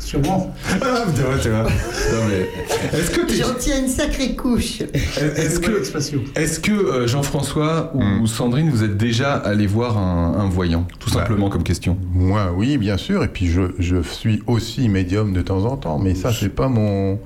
[0.00, 0.54] Sûrement.
[0.80, 1.62] Ah, tu vois, tu vois.
[1.64, 4.80] Non mais, est-ce que t'es- J'en tiens une sacrée couche.
[4.80, 6.20] est-ce que, expression.
[6.34, 8.26] est-ce que euh, Jean-François ou, Hmm.
[8.26, 12.52] Sandrine, vous êtes déjà allé voir un, un voyant, tout Bah, simplement comme question Moi,
[12.56, 13.22] oui, bien sûr.
[13.24, 16.68] Et puis je, je suis aussi médium de temps en temps, mais ça, c'est pas
[16.68, 17.18] mon,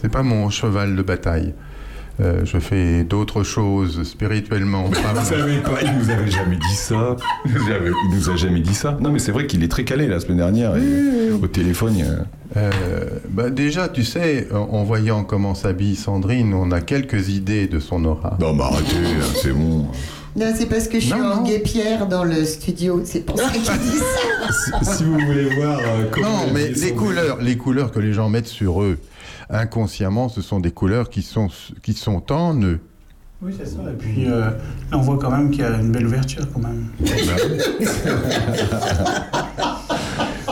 [0.00, 1.52] c'est pas mon cheval de bataille.
[2.20, 4.84] Euh, je fais d'autres choses spirituellement.
[5.14, 7.16] Vous savez pas, il nous avait jamais dit ça.
[7.44, 7.52] Il
[8.16, 8.96] nous a jamais dit ça.
[9.00, 10.76] Non, mais c'est vrai qu'il est très calé la semaine dernière.
[10.76, 12.70] et au téléphone, a- Euh,
[13.30, 17.80] bah déjà, tu sais, en, en voyant comment s'habille Sandrine, on a quelques idées de
[17.80, 18.36] son aura.
[18.40, 19.88] Non, mais arrêtez, hein, c'est bon.
[20.36, 21.42] Non, c'est parce que je suis Non, en non.
[21.42, 23.02] guépière dans le studio.
[23.04, 24.48] C'est pour ça qu'il dit ça.
[24.84, 26.28] Si, si vous voulez voir euh, comment.
[26.28, 28.98] Non, mais les couleurs, les couleurs que les gens mettent sur eux,
[29.50, 31.48] inconsciemment, ce sont des couleurs qui sont,
[31.82, 32.80] qui sont en eux.
[33.42, 33.80] Oui, c'est ça.
[33.90, 34.56] Et puis euh, là,
[34.92, 36.86] on voit quand même qu'il y a une belle ouverture, quand même.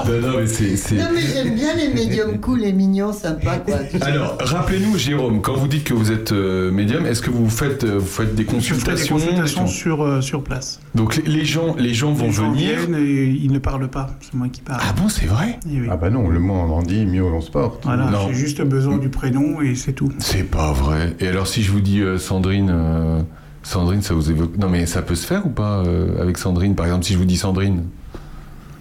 [0.06, 0.76] Non, non, mais c'est.
[0.76, 3.76] c'est- Non, mais j'aime bien les médiums cool et mignons, sympas, quoi.
[4.02, 7.84] Alors, rappelez-nous, Jérôme, quand vous dites que vous êtes euh, médium, est-ce que vous faites,
[7.84, 10.80] euh, vous faites des Je fais des consultations consultations sur, euh, sur place.
[10.94, 12.78] Donc les, les gens, les gens vont Les gens venir.
[12.78, 14.10] viennent et ils ne parlent pas.
[14.20, 14.80] C'est moi qui parle.
[14.82, 15.58] Ah bon, c'est vrai?
[15.70, 15.86] Eh oui.
[15.90, 17.84] Ah bah non, le moins on en dit, mieux on se porte.
[17.84, 20.10] Voilà, j'ai juste besoin du prénom et c'est tout.
[20.18, 21.14] C'est pas vrai.
[21.20, 23.20] Et alors, si je vous dis euh, Sandrine, euh,
[23.62, 24.56] Sandrine, ça vous évoque.
[24.58, 26.74] Non, mais ça peut se faire ou pas euh, avec Sandrine?
[26.74, 27.84] Par exemple, si je vous dis Sandrine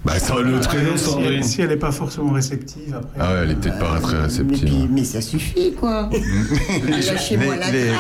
[0.04, 1.34] Bah, ça, le prénom Euh, si, Sandrine.
[1.34, 3.18] elle, si elle n'est pas forcément réceptive après.
[3.20, 4.58] Ah ouais, elle est peut-être pas très Mais, réceptive.
[4.68, 6.10] puis- mais ça suffit, quoi.
[6.90, 7.92] Lâchez-moi la les, les-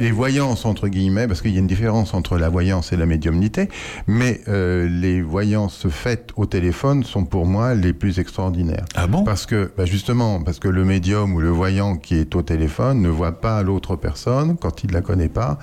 [0.00, 3.06] les voyances, entre guillemets, parce qu'il y a une différence entre la voyance et la
[3.06, 3.68] médiumnité,
[4.06, 8.84] mais euh, les voyances faites au téléphone sont pour moi les plus extraordinaires.
[8.94, 9.24] Ah bon?
[9.24, 13.00] Parce que, bah justement, parce que le médium ou le voyant qui est au téléphone
[13.02, 15.58] ne voit pas l'autre personne quand il la connaît pas,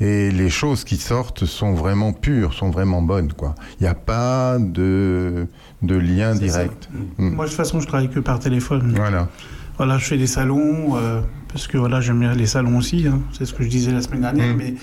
[0.00, 3.54] et les choses qui sortent sont vraiment pures, sont vraiment bonnes, quoi.
[3.78, 5.46] Il n'y a pas de,
[5.82, 6.88] de lien direct.
[7.18, 7.30] Mm.
[7.30, 8.92] Moi, de toute façon, je travaille que par téléphone.
[8.96, 9.28] Voilà.
[9.76, 13.20] Voilà, je fais des salons, euh, parce que voilà, j'aime bien les salons aussi, hein,
[13.32, 14.56] c'est ce que je disais la semaine dernière, Mm.
[14.58, 14.74] mais,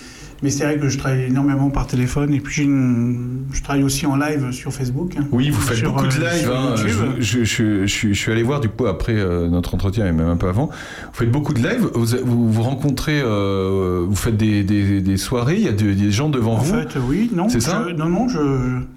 [0.44, 4.06] mais c'est vrai que je travaille énormément par téléphone, et puis une- je travaille aussi
[4.06, 5.14] en live sur Facebook.
[5.20, 6.52] hein, Oui, vous faites sur, beaucoup de euh, live.
[6.52, 6.76] hein.
[6.78, 7.44] Je, je-
[7.86, 10.48] je- je suis- allé voir du coup après euh, notre entretien et même un peu
[10.48, 10.68] avant.
[10.68, 11.88] Vous faites beaucoup de live.
[11.94, 15.56] Vous vous, vous rencontrez, euh, vous faites des, des- des soirées.
[15.58, 16.74] Il y a des, des gens devant En vous.
[16.74, 17.50] fait, oui, non.
[17.50, 18.28] C'est ça Non, non,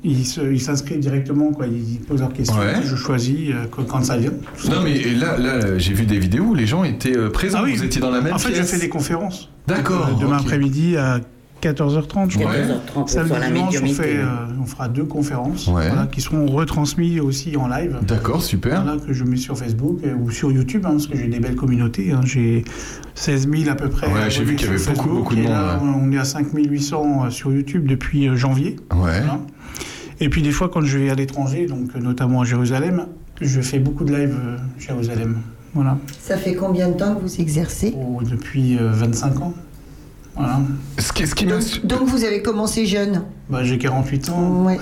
[0.05, 1.67] ils s'inscrivent directement, quoi.
[1.67, 2.59] Ils posent leurs questions.
[2.59, 2.75] Ouais.
[2.85, 3.51] Je choisis
[3.89, 4.31] quand, ça vient.
[4.71, 7.59] Non mais là, là, j'ai vu des vidéos où les gens étaient présents.
[7.61, 7.75] Ah oui.
[7.77, 8.67] Vous étiez dans la même En fait, pièce.
[8.67, 9.51] je fais des conférences.
[9.67, 10.19] D'accord.
[10.21, 11.21] Demain après-midi à
[11.73, 12.53] 14h30, je crois.
[13.05, 14.25] 14h30 Samedi, dimanche, on, fait, euh,
[14.63, 15.89] on fera deux conférences Ouais.
[15.89, 17.99] voilà, qui seront retransmises aussi en live.
[18.07, 18.83] D'accord, super.
[18.83, 21.41] Voilà, que je mets sur Facebook euh, ou sur YouTube, hein, parce que j'ai des
[21.41, 22.13] belles communautés.
[22.13, 22.21] hein.
[22.25, 22.65] J'ai
[23.15, 24.07] 16 000 à peu près.
[24.09, 25.91] Ouais, j'ai vu qu'il y avait beaucoup, beaucoup de monde, là, ouais.
[26.03, 28.77] On est à 5 800 sur YouTube depuis euh, janvier.
[28.93, 28.99] Ouais.
[29.21, 29.41] Voilà.
[30.21, 33.07] Et puis des fois, quand je vais à l'étranger, donc euh, notamment à Jérusalem,
[33.41, 35.39] je fais beaucoup de live euh, Jérusalem.
[35.75, 35.99] Voilà.
[36.21, 37.95] Ça fait combien de temps que vous exercez?
[37.99, 39.55] Oh, depuis euh, 25 ans.
[40.37, 40.61] Voilà.
[40.99, 44.65] Ce qui, ce qui m'a, donc, donc vous avez commencé jeune Bah, j'ai 48 ans.
[44.65, 44.79] Ouais.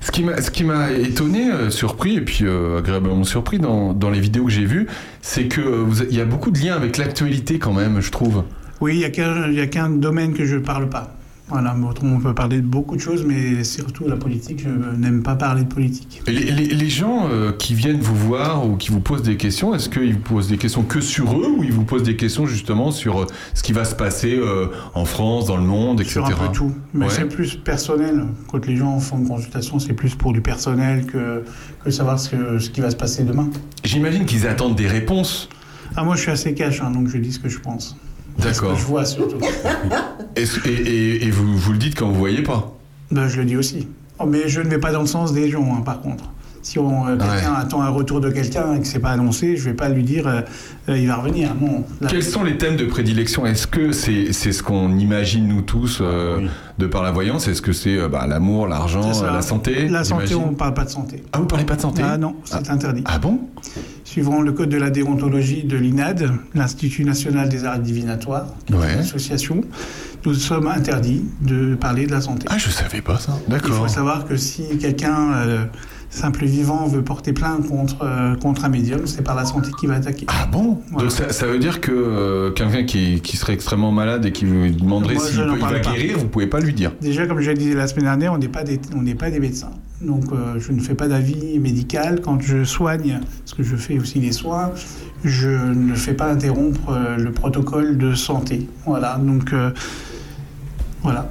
[0.00, 3.92] ce qui m'a, ce qui m'a étonné, euh, surpris et puis euh, agréablement surpris dans,
[3.92, 4.86] dans les vidéos que j'ai vues,
[5.20, 8.44] c'est que euh, y a beaucoup de liens avec l'actualité quand même, je trouve.
[8.80, 11.17] Oui, il n'y qu'un a qu'un domaine que je ne parle pas.
[11.50, 14.68] Voilà, on peut parler de beaucoup de choses, mais surtout la politique, je
[14.98, 16.20] n'aime pas parler de politique.
[16.26, 19.74] Les, les- les gens euh, qui viennent vous voir ou qui vous posent des questions,
[19.74, 22.44] est-ce qu'ils vous posent des questions que sur eux ou ils vous posent des questions
[22.46, 26.20] justement sur euh, ce qui va se passer euh, en France, dans le monde, etc.
[26.20, 26.72] Sur un peu tout.
[26.92, 27.10] Mais Ouais.
[27.14, 28.26] c'est plus personnel.
[28.48, 31.44] Quand les gens font une consultation, c'est plus pour du personnel que,
[31.82, 33.48] que savoir ce, que- ce qui va se passer demain.
[33.84, 35.48] J'imagine qu'ils attendent des réponses.
[35.96, 37.96] Ah, moi, je suis assez cash, hein, donc je dis ce que je pense.
[38.38, 38.76] D'accord.
[38.76, 39.38] je vois surtout.
[40.36, 42.72] Et- et vous, vous le dites quand vous voyez pas?
[43.10, 43.88] Ben, je le dis aussi.
[44.20, 46.24] Oh, mais je ne vais pas dans le sens des gens, hein, par contre.
[46.68, 49.64] Si on, euh, quelqu'un attend un retour de quelqu'un et que c'est pas annoncé, je
[49.64, 50.42] vais pas lui dire euh,
[50.90, 51.48] euh, il va revenir.
[52.02, 53.46] Là, Quels sont les thèmes de prédilection?
[53.46, 56.46] Est-ce que c'est c'est ce qu'on imagine nous tous euh,
[56.76, 57.48] de par la voyance?
[57.48, 59.88] Est-ce que c'est euh, bah, l'amour, l'argent, la santé?
[59.88, 61.22] La santé, on ne parle pas de santé.
[61.32, 62.02] Ah, vous parlez pas de santé?
[62.04, 63.02] Ah non, c'est interdit.
[63.06, 63.40] Ah bon?
[64.04, 68.92] Suivant le code de la déontologie de l'INAD, l'Institut national des arts divinatoires, Ouais.
[68.92, 69.62] une association,
[70.26, 72.46] nous sommes interdits de parler de la santé.
[72.50, 73.38] Ah, je savais pas ça.
[73.48, 73.74] Il D'accord.
[73.76, 75.64] faut savoir que si quelqu'un, euh,
[76.10, 79.88] simple vivant, veut porter plainte contre, euh, contre un médium, c'est par la santé qu'il
[79.88, 80.26] va attaquer.
[80.28, 80.80] Ah bon?
[80.90, 81.08] Voilà.
[81.08, 84.44] Donc ça, ça veut dire que euh, quelqu'un qui, qui serait extrêmement malade et qui
[84.44, 86.92] vous demanderait s'il va guérir, vous pouvez pas lui dire.
[87.00, 89.40] Déjà, comme je l'ai dit la semaine dernière, on n'est pas des, on pas des
[89.40, 89.70] médecins.
[90.00, 92.20] Donc, euh, je ne fais pas d'avis médical.
[92.22, 94.70] Quand je soigne, parce que je fais aussi des soins,
[95.24, 98.68] je ne fais pas interrompre le protocole de santé.
[98.86, 99.18] Voilà.
[99.20, 99.52] Donc,
[101.02, 101.28] voilà.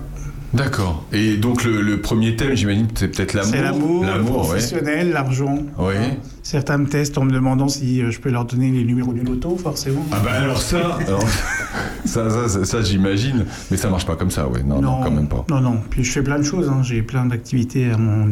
[0.54, 1.06] D'accord.
[1.12, 3.52] Et donc le, le premier thème, j'imagine, c'est peut-être l'amour.
[3.52, 4.44] C'est l'amour, L'amour, ouais.
[4.48, 5.58] professionnel, l'argent.
[5.78, 5.94] Oui.
[6.42, 9.22] Certains me testent en me demandant si euh, je peux leur donner les numéros du
[9.22, 10.06] loto, forcément.
[10.12, 11.22] Ah bah alors ça, alors,
[12.06, 14.64] ça, ça, ça, ça, j'imagine, mais ça marche pas comme ça, ouais.
[14.64, 15.46] Non, non, quand même pas.
[15.50, 15.82] Non, non.
[15.90, 16.70] Puis je fais plein de choses.
[16.70, 16.82] hein.
[16.82, 18.30] J'ai plein d'activités à mon.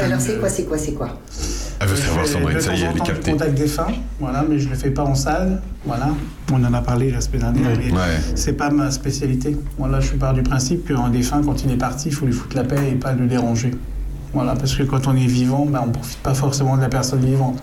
[0.00, 1.20] Alors c'est quoi, c'est quoi, c'est quoi
[1.80, 3.32] Elle veut savoir, Sandrine, de ça y est, elle est captée.
[3.32, 3.88] contact défunt,
[4.20, 6.08] voilà, mais je le fais pas en salle, voilà.
[6.52, 7.98] On en a parlé la semaine dernière, mais Ouais.
[8.34, 9.56] c'est pas ma spécialité.
[9.78, 12.56] Voilà, je pars du principe qu'un défunt, quand il est parti, il faut lui foutre
[12.56, 13.72] la paix et pas le déranger.
[14.32, 17.24] Voilà, parce que quand on est vivant, ben, on profite pas forcément de la personne
[17.24, 17.62] vivante.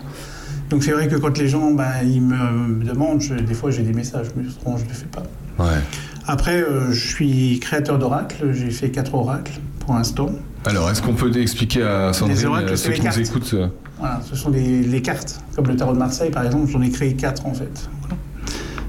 [0.70, 3.82] Donc c'est vrai que quand les gens, ben, ils me demandent, je- des fois j'ai
[3.82, 5.22] des messages, mais je ne le fais pas.
[5.62, 5.80] Ouais.
[6.26, 10.30] Après, euh, je suis créateur d'oracles, j'ai fait quatre oracles pour l'instant.
[10.64, 13.54] Alors, est-ce qu'on peut expliquer à Sandrine, Les oracles, euh, ceux les qui nous écoutent
[13.54, 13.66] euh,
[13.98, 15.40] Voilà, ce sont des, les cartes.
[15.56, 17.88] Comme le tarot de Marseille, par exemple, j'en ai créé quatre en fait.
[18.02, 18.16] Voilà.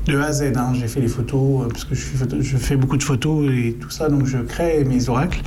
[0.06, 0.74] De A à Z, hein.
[0.76, 3.76] j'ai fait les photos, parce que je, suis photo- je fais beaucoup de photos et
[3.80, 5.42] tout ça, donc je crée mes oracles.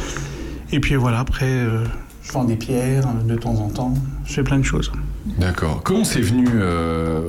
[0.73, 1.85] Et puis voilà, après, euh,
[2.23, 3.95] Je vends des pierres de temps en temps.
[4.25, 4.91] Je fais plein de choses.
[5.39, 5.83] D'accord.
[5.85, 7.23] Comment c'est venu euh,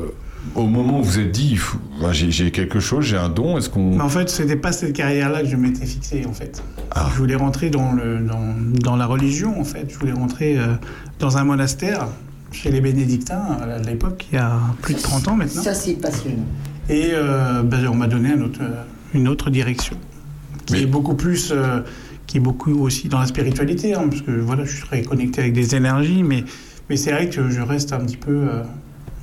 [0.56, 1.58] au moment où vous êtes dit,
[2.02, 3.96] bah, j'ai j'ai quelque chose, j'ai un don, est-ce qu'on...
[3.96, 6.64] Mais en fait, c'était pas cette carrière-là que je m'étais fixé, en fait.
[6.92, 7.10] Ah.
[7.14, 9.88] Je voulais rentrer dans, le, dans, dans la religion, en fait.
[9.90, 10.76] Je voulais rentrer euh,
[11.20, 12.08] dans un monastère
[12.52, 15.62] chez les bénédictins, à l'époque, il y a plus de 30 ans maintenant.
[15.62, 16.46] Ça, c'est passionnant.
[16.90, 18.84] Et euh, ben, on m'a donné un autre, euh,
[19.14, 19.98] une autre direction,
[20.66, 21.82] qui est beaucoup plus, euh,
[22.26, 25.42] qui est beaucoup aussi dans la spiritualité, hein, parce que voilà, je suis très connecté
[25.42, 26.44] avec des énergies, mais,
[26.90, 28.64] mais c'est vrai que je reste un petit peu euh,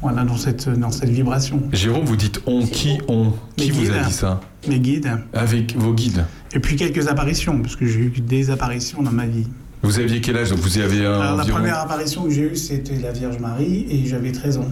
[0.05, 1.63] voilà, dans, cette, dans cette vibration.
[1.73, 5.95] Jérôme, vous dites on, qui on Qui vous a dit ça Mes guides, Avec vos
[5.95, 6.27] guides.
[6.55, 9.47] et puis quelques apparitions, parce que j'ai eu des apparitions dans ma vie.
[9.83, 10.51] Vous aviez quel âge?
[10.51, 13.87] Donc vous avez un Alors, la première apparition que j'ai eue, c'était la Vierge Marie,
[13.91, 14.69] et j'avais 13 ans.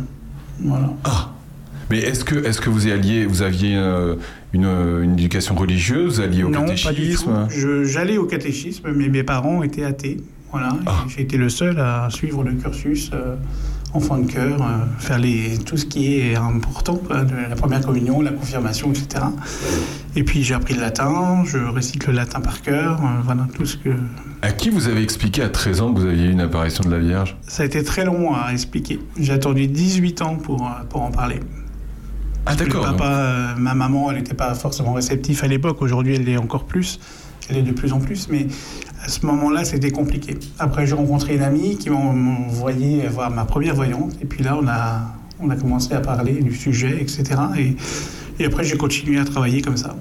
[0.61, 0.91] Voilà.
[1.05, 1.33] Ah
[1.89, 4.17] Mais est-ce que, est que vous, alliez, vous aviez euh,
[4.53, 4.67] une,
[5.03, 7.49] une éducation religieuse Vous alliez au non, catéchisme?
[7.85, 10.19] J'allais au catéchisme, mais mes parents étaient athées.
[10.51, 10.77] Voilà.
[10.85, 11.05] Ah.
[11.09, 13.37] J'ai été le seul à suivre le cursus euh,
[13.95, 18.21] enfant de cœur, euh, faire les, tout ce qui est important, de la première communion,
[18.23, 19.25] la confirmation, etc.
[20.17, 23.67] Et puis j'ai appris le latin, je récite le latin par cœur, euh, voilà tout
[23.67, 23.91] ce que.
[24.41, 26.91] À qui vous avez expliqué à 13 ans que vous aviez eu une apparition de
[26.91, 27.37] la Vierge?
[27.47, 28.99] Ça a été très long à expliquer.
[29.19, 31.41] J'ai attendu 18 ans pour, euh, pour en parler.
[32.47, 32.85] Ah d'accord.
[32.85, 35.81] Papa, ma maman, elle n'était pas forcément réceptive à l'époque.
[35.81, 36.99] Aujourd'hui, elle l'est encore plus.
[37.49, 38.29] Elle est de plus en plus.
[38.29, 38.49] Mais
[39.05, 40.37] à ce moment-là, c'était compliqué.
[40.59, 44.13] Après, j'ai rencontré une amie qui m'a envoyé voir ma première voyante.
[44.23, 45.01] Et puis là, on a,
[45.41, 47.25] on a commencé à parler du sujet, etc.
[47.59, 47.77] Et,
[48.43, 49.97] et après, j'ai continué à travailler comme ça.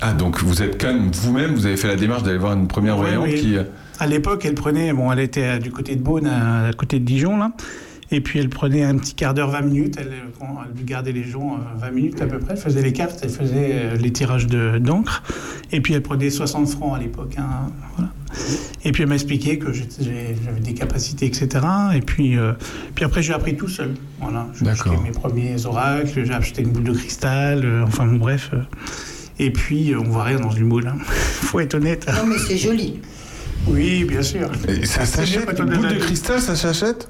[0.00, 2.98] Ah donc vous êtes même vous-même, vous avez fait la démarche d'aller voir une première
[2.98, 3.40] Ouais, voyante oui.
[3.40, 3.56] qui...
[3.56, 3.62] euh,
[4.00, 6.98] À l'époque, elle prenait, bon, elle était euh, du côté de Beaune, à, à côté
[6.98, 7.52] de Dijon, là.
[8.14, 9.96] Et puis elle prenait un petit quart d'heure, 20 minutes.
[9.98, 10.44] Elle, euh,
[10.78, 12.52] elle gardait les gens euh, 20 minutes à peu près.
[12.54, 15.22] Elle faisait les cartes, elle faisait euh, les tirages de- d'encre.
[15.72, 17.34] Et puis elle prenait 60 francs à l'époque.
[17.38, 18.10] hein, voilà.
[18.84, 21.48] Et puis elle m'a expliqué que j'avais des capacités, etc.
[21.94, 22.52] Et puis, euh,
[22.94, 23.94] puis après, j'ai appris tout seul.
[24.20, 24.46] Voilà.
[24.60, 27.64] J'ai acheté mes premiers oracles, j'ai acheté une boule de cristal.
[27.64, 28.50] euh, enfin, bon, bref.
[28.52, 28.58] euh.
[29.38, 30.86] Et puis, euh, on voit rien dans une boule.
[30.86, 30.96] hein.
[31.06, 32.06] Faut être honnête.
[32.08, 33.00] Non, mais c'est joli.
[33.68, 34.50] Oui, bien sûr.
[34.68, 37.08] Et ça s'achète Une a boule de cristal, ça s'achète?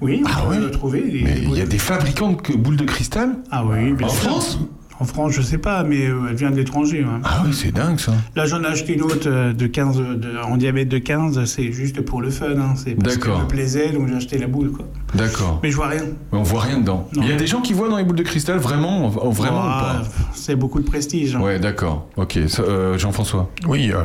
[0.00, 1.02] Oui, on Ah peut ouais le trouver.
[1.06, 4.30] il y a des fabricants de boules de cristal Ah oui, bien En sûr.
[4.30, 4.58] France
[5.00, 7.02] En France, je sais pas, mais euh, elle vient de l'étranger.
[7.02, 7.20] ouais.
[7.24, 8.12] Ah oui, c'est dingue ça.
[8.36, 11.72] Là, j'en ai acheté une autre euh, de 15, de- en diabète de 15, c'est
[11.72, 12.46] juste pour le fun.
[12.56, 12.74] Hein.
[12.76, 13.34] C'est parce D'accord.
[13.34, 14.70] qu'elle me plaisait, donc j'ai acheté la boule.
[14.70, 14.84] Quoi.
[15.16, 15.58] D'accord.
[15.64, 16.04] Mais je vois rien.
[16.32, 17.08] Mais on voit rien dedans.
[17.16, 17.22] Non.
[17.22, 19.62] Il y a des gens qui voient dans les boules de cristal vraiment, oh, vraiment
[19.64, 21.34] Ah, ou C'est beaucoup de prestige.
[21.34, 21.40] hein.
[21.40, 22.08] Ouais, d'accord.
[22.16, 23.50] Ok, euh, Jean-François.
[23.66, 24.02] Oui, euh,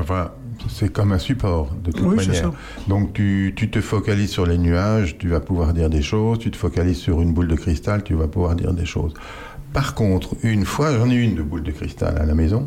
[0.67, 2.35] c'est comme un support, de toute Oui, manière.
[2.35, 2.51] ça.
[2.87, 6.39] Donc, tu, tu te focalises sur les nuages, tu vas pouvoir dire des choses.
[6.39, 9.13] Tu te focalises sur une boule de cristal, tu vas pouvoir dire des choses.
[9.73, 12.65] Par contre, une fois, j'en ai une de boule de cristal à la maison,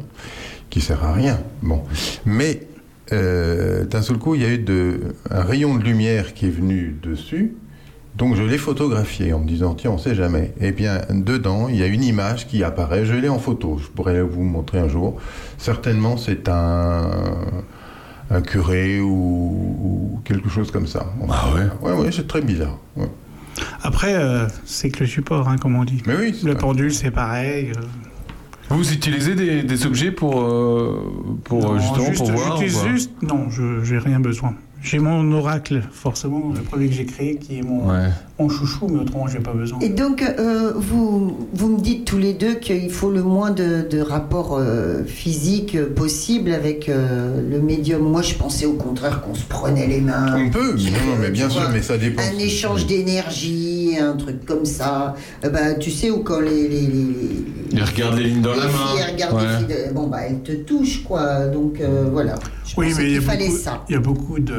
[0.70, 1.38] qui sert à rien.
[1.62, 1.82] Bon.
[2.24, 2.66] Mais,
[3.12, 5.00] euh, d'un seul coup, il y a eu de,
[5.30, 7.54] un rayon de lumière qui est venu dessus.
[8.16, 10.52] Donc je l'ai photographié en me disant, tiens, on sait jamais.
[10.60, 13.06] Et bien, dedans, il y a une image qui apparaît.
[13.06, 13.78] Je l'ai en photo.
[13.82, 15.18] Je pourrais vous montrer un jour.
[15.56, 17.10] Certainement, c'est un,
[18.32, 21.06] un curé ou, ou quelque chose comme ça.
[21.30, 21.68] Ah ouais?
[21.90, 22.78] Ouais, ouais, c'est très bizarre.
[22.96, 23.08] ouais.
[23.82, 26.02] Après, euh, c'est que le support, hein, comme on dit.
[26.06, 27.72] Mais oui, Le pendule, c'est pareil.
[27.76, 27.80] euh.
[28.70, 31.12] Vous utilisez des, des objets pour, euh,
[31.44, 32.88] pour Non, justement juste- pour voir j'utilise ou pas?
[32.88, 34.54] juste, non, je j'ai rien besoin.
[34.82, 38.08] J'ai mon oracle, forcément, le premier que j'ai créé, qui est mon, Ouais.
[38.40, 39.78] mon chouchou, mais autrement, j'ai pas besoin.
[39.78, 43.86] Et donc, euh, vous, vous me dites tous les deux qu'il faut le moins de,
[43.88, 48.02] de rapports euh, physiques euh, possible avec euh, le médium.
[48.02, 50.34] Moi, je pensais au contraire qu'on se prenait les mains.
[50.36, 52.20] On peut, mais non, mais bien sûr, mais ça dépend.
[52.22, 55.14] Un échange d'énergie, un truc comme ça.
[55.44, 56.66] Euh, bah, tu sais, ou quand les.
[56.68, 57.16] les, les,
[57.72, 59.12] Il regarde les lignes dans les la filles, main.
[59.12, 59.66] regardent Ouais.
[59.68, 61.46] les filles Bon, bah, elles te touchent, quoi.
[61.46, 62.34] Donc, euh, voilà.
[62.74, 63.84] Je Oui, mais il y, a fallait beaucoup, ça.
[63.88, 64.54] il y a beaucoup de,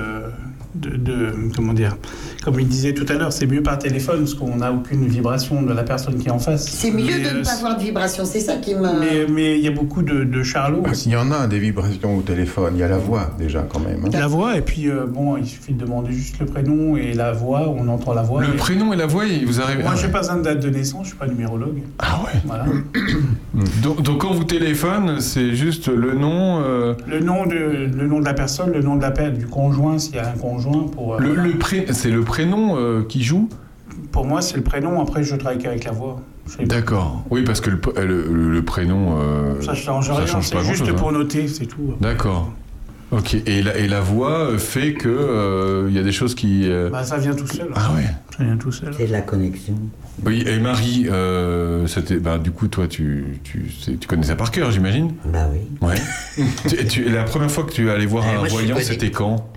[0.76, 1.98] de, de- Comment dire
[2.44, 5.62] Comme il disait tout à l'heure, c'est mieux par téléphone parce qu'on n'a aucune vibration
[5.62, 6.66] de la personne qui est en face.
[6.68, 8.82] C'est mieux Mais, de ne euh, pas avoir de vibration, c'est ça qui me.
[9.00, 11.10] Mais mais il y a beaucoup de, de charlots aussi.
[11.10, 12.74] Il y en a des vibrations au téléphone.
[12.76, 14.04] Il y a la voix déjà quand même.
[14.06, 14.10] hein.
[14.12, 17.32] La voix, et puis euh, bon, il suffit de demander juste le prénom et la
[17.32, 18.42] voix, on entend la voix.
[18.42, 19.80] Le prénom et la voix, il vous arrive.
[19.80, 20.12] Moi, Ah j'ai ouais.
[20.12, 21.82] pas besoin de date de naissance, je suis pas numérologue.
[22.00, 22.40] Ah ouais.
[22.46, 22.66] Voilà.
[23.84, 26.62] Donc, donc quand vous téléphone, c'est juste le nom.
[26.64, 30.00] euh, Le nom de le nom de la personne, le nom de la du conjoint,
[30.00, 31.14] s'il y a un conjoint pour.
[31.16, 33.50] euh, le, le pré- c'est le prénom euh, qui joue.
[34.12, 35.02] Pour moi, c'est le prénom.
[35.02, 36.22] Après, je travaille qu'avec la voix.
[36.66, 37.24] D'accord.
[37.30, 39.18] Oui, parce que le, le- le- le prénom.
[39.20, 40.26] euh, Ça change ça rien.
[40.26, 41.14] change C'est pas juste pour hein.
[41.14, 41.94] noter, c'est tout.
[42.02, 42.52] D'accord.
[43.12, 43.36] Ok.
[43.46, 46.64] Et la, et la voix euh, fait que euh, il y a des choses qui.
[46.68, 47.70] euh, Bah, ça vient tout seul.
[47.76, 48.06] Ah ouais.
[48.36, 48.92] Ça vient tout seul.
[48.98, 49.76] C'est de la connexion.
[50.26, 50.44] Oui.
[50.48, 52.18] Et Marie, euh, c'était.
[52.18, 53.70] Bah, du coup, toi, tu, tu,
[54.08, 55.14] connais ça par cœur, j'imagine.
[55.26, 55.60] Bah oui.
[55.88, 55.96] Ouais.
[56.68, 59.12] tu, tu- la première fois que tu es allé voir Eh, un moi, voyant, c'était
[59.12, 59.48] quand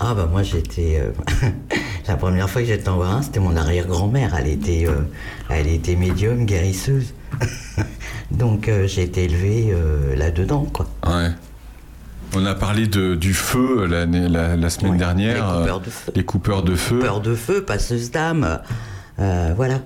[0.00, 1.48] Ah bah moi j'étais euh,
[2.08, 4.34] la première fois que j'étais en Haut-Rhin, c'était mon arrière-grand-mère.
[4.38, 5.00] Elle était, euh,
[5.48, 7.14] elle était médium, guérisseuse.
[8.30, 10.86] Donc euh, j'ai été élevée euh, là-dedans quoi.
[11.06, 11.30] Ouais.
[12.36, 15.36] On a parlé de, du feu la, la, la semaine dernière.
[15.36, 16.12] les coupeurs de feu.
[16.16, 16.98] Les coupeurs de feu.
[16.98, 18.58] Peur de feu, passeuse d'âme,
[19.20, 19.80] euh, voilà.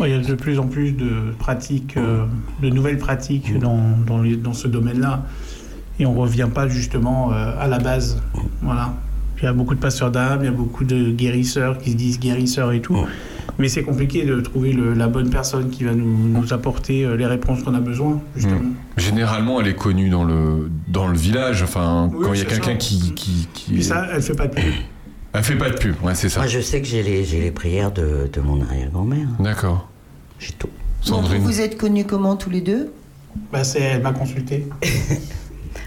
[0.00, 2.24] Il y a de plus en plus de pratiques, euh,
[2.62, 5.24] de nouvelles pratiques dans, dans, les- dans ce domaine-là.
[5.98, 8.22] Et on ne revient pas justement euh, à la base.
[8.62, 8.92] Voilà.
[9.38, 11.96] Il y a beaucoup de passeurs d'âme, il y a beaucoup de guérisseurs qui se
[11.96, 12.96] disent guérisseurs et tout.
[13.58, 17.16] Mais c'est compliqué de trouver le- la bonne personne qui va nous, nous apporter euh,
[17.16, 18.60] les réponses qu'on a besoin, justement.
[18.96, 21.62] Généralement, elle est connue dans le, dans le village.
[21.62, 24.64] Enfin, Oui, quand il y a quelqu'un qui, qui, ça, elle fait pas de pub.
[25.32, 26.40] Elle fait pas de pub, ouais, c'est ça.
[26.40, 29.28] Moi je sais que j'ai les, j'ai les prières de, de mon arrière-grand-mère.
[29.38, 29.86] D'accord.
[30.38, 30.68] J'ai tout.
[31.10, 32.90] Bon, vous vous êtes connus comment tous les deux?
[33.52, 34.66] Bah, c'est, elle m'a consulté.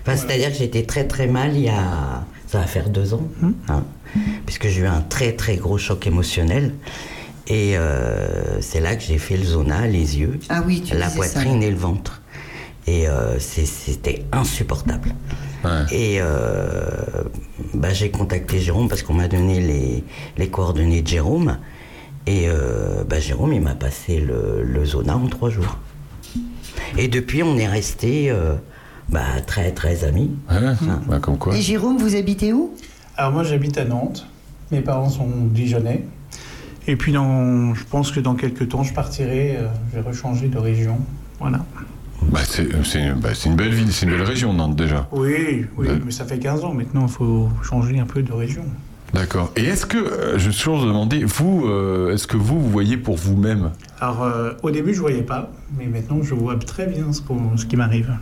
[0.06, 2.24] Enfin, C'est-à-dire que j'étais très très mal il y a.
[2.52, 3.28] Ça va faire deux ans,
[3.70, 3.84] hein,
[4.48, 6.74] puisque j'ai eu un très très gros choc émotionnel.
[7.48, 11.10] Et euh, c'est là que j'ai fait le zona, les yeux, Ah oui, tu la
[11.10, 11.68] poitrine ça.
[11.68, 12.22] et le ventre.
[12.88, 15.14] Et euh, c'était insupportable.
[15.92, 17.24] Et euh,
[17.76, 20.04] bah, j'ai contacté Jérôme parce qu'on m'a donné les,
[20.38, 21.58] les coordonnées de Jérôme.
[22.26, 25.78] Et euh, bah, Jérôme, il m'a passé le, le zona en trois jours.
[26.98, 28.56] Et depuis, on est restés euh,
[29.12, 30.32] bah, très très amis.
[30.50, 30.58] Ouais,
[31.08, 31.56] bah, comme quoi.
[31.56, 32.72] Et Jérôme, vous habitez où?
[33.18, 34.28] Alors moi j'habite à Nantes,
[34.72, 36.06] mes parents sont dijonnais.
[36.88, 40.48] Et puis dans, je pense que dans quelques temps je partirai, euh, je vais rechanger
[40.48, 40.98] de région.
[41.40, 41.66] Voilà.
[42.32, 45.08] Bah, c'est c'est- bah, une belle ville, c'est une belle région, Nantes, déjà.
[45.12, 48.64] Oui, oui, mais ça fait 15 ans maintenant, il faut changer un peu de région.
[49.14, 49.52] D'accord.
[49.56, 52.70] Et est-ce que, euh, je me suis toujours demandé, vous, euh, est-ce que vous, vous
[52.70, 53.72] voyez pour vous-même?
[54.02, 57.76] Alors euh, au début je voyais pas, mais maintenant je vois très bien ce qui
[57.76, 58.14] m'arrive.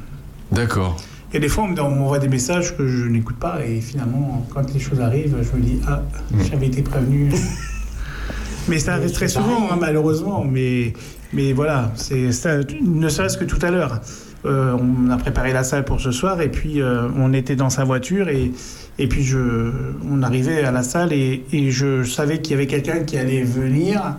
[0.51, 0.97] D'accord.
[1.33, 4.45] Et des fois on me- on m'envoie des messages que je n'écoute pas et finalement
[4.53, 6.01] quand les choses arrivent, je me dis ah
[6.49, 7.31] j'avais été prévenu.
[8.69, 10.93] mais ça arrive très souvent hein, malheureusement, mais
[11.33, 13.99] mais voilà, c'est ça, ne serait-ce que tout à l'heure.
[14.45, 17.69] Euh, on a préparé la salle pour ce soir et puis euh, on était dans
[17.71, 18.51] sa voiture et,
[18.99, 19.71] et puis je,
[20.09, 23.43] on arrivait à la salle et, et je savais qu'il y avait quelqu'un qui allait
[23.43, 24.15] venir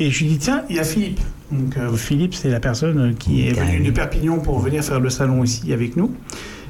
[0.00, 1.20] et je lui dis tiens il y a Philippe
[1.52, 5.10] donc euh, Philippe c'est la personne qui est venue de Perpignan pour venir faire le
[5.10, 6.10] salon ici avec nous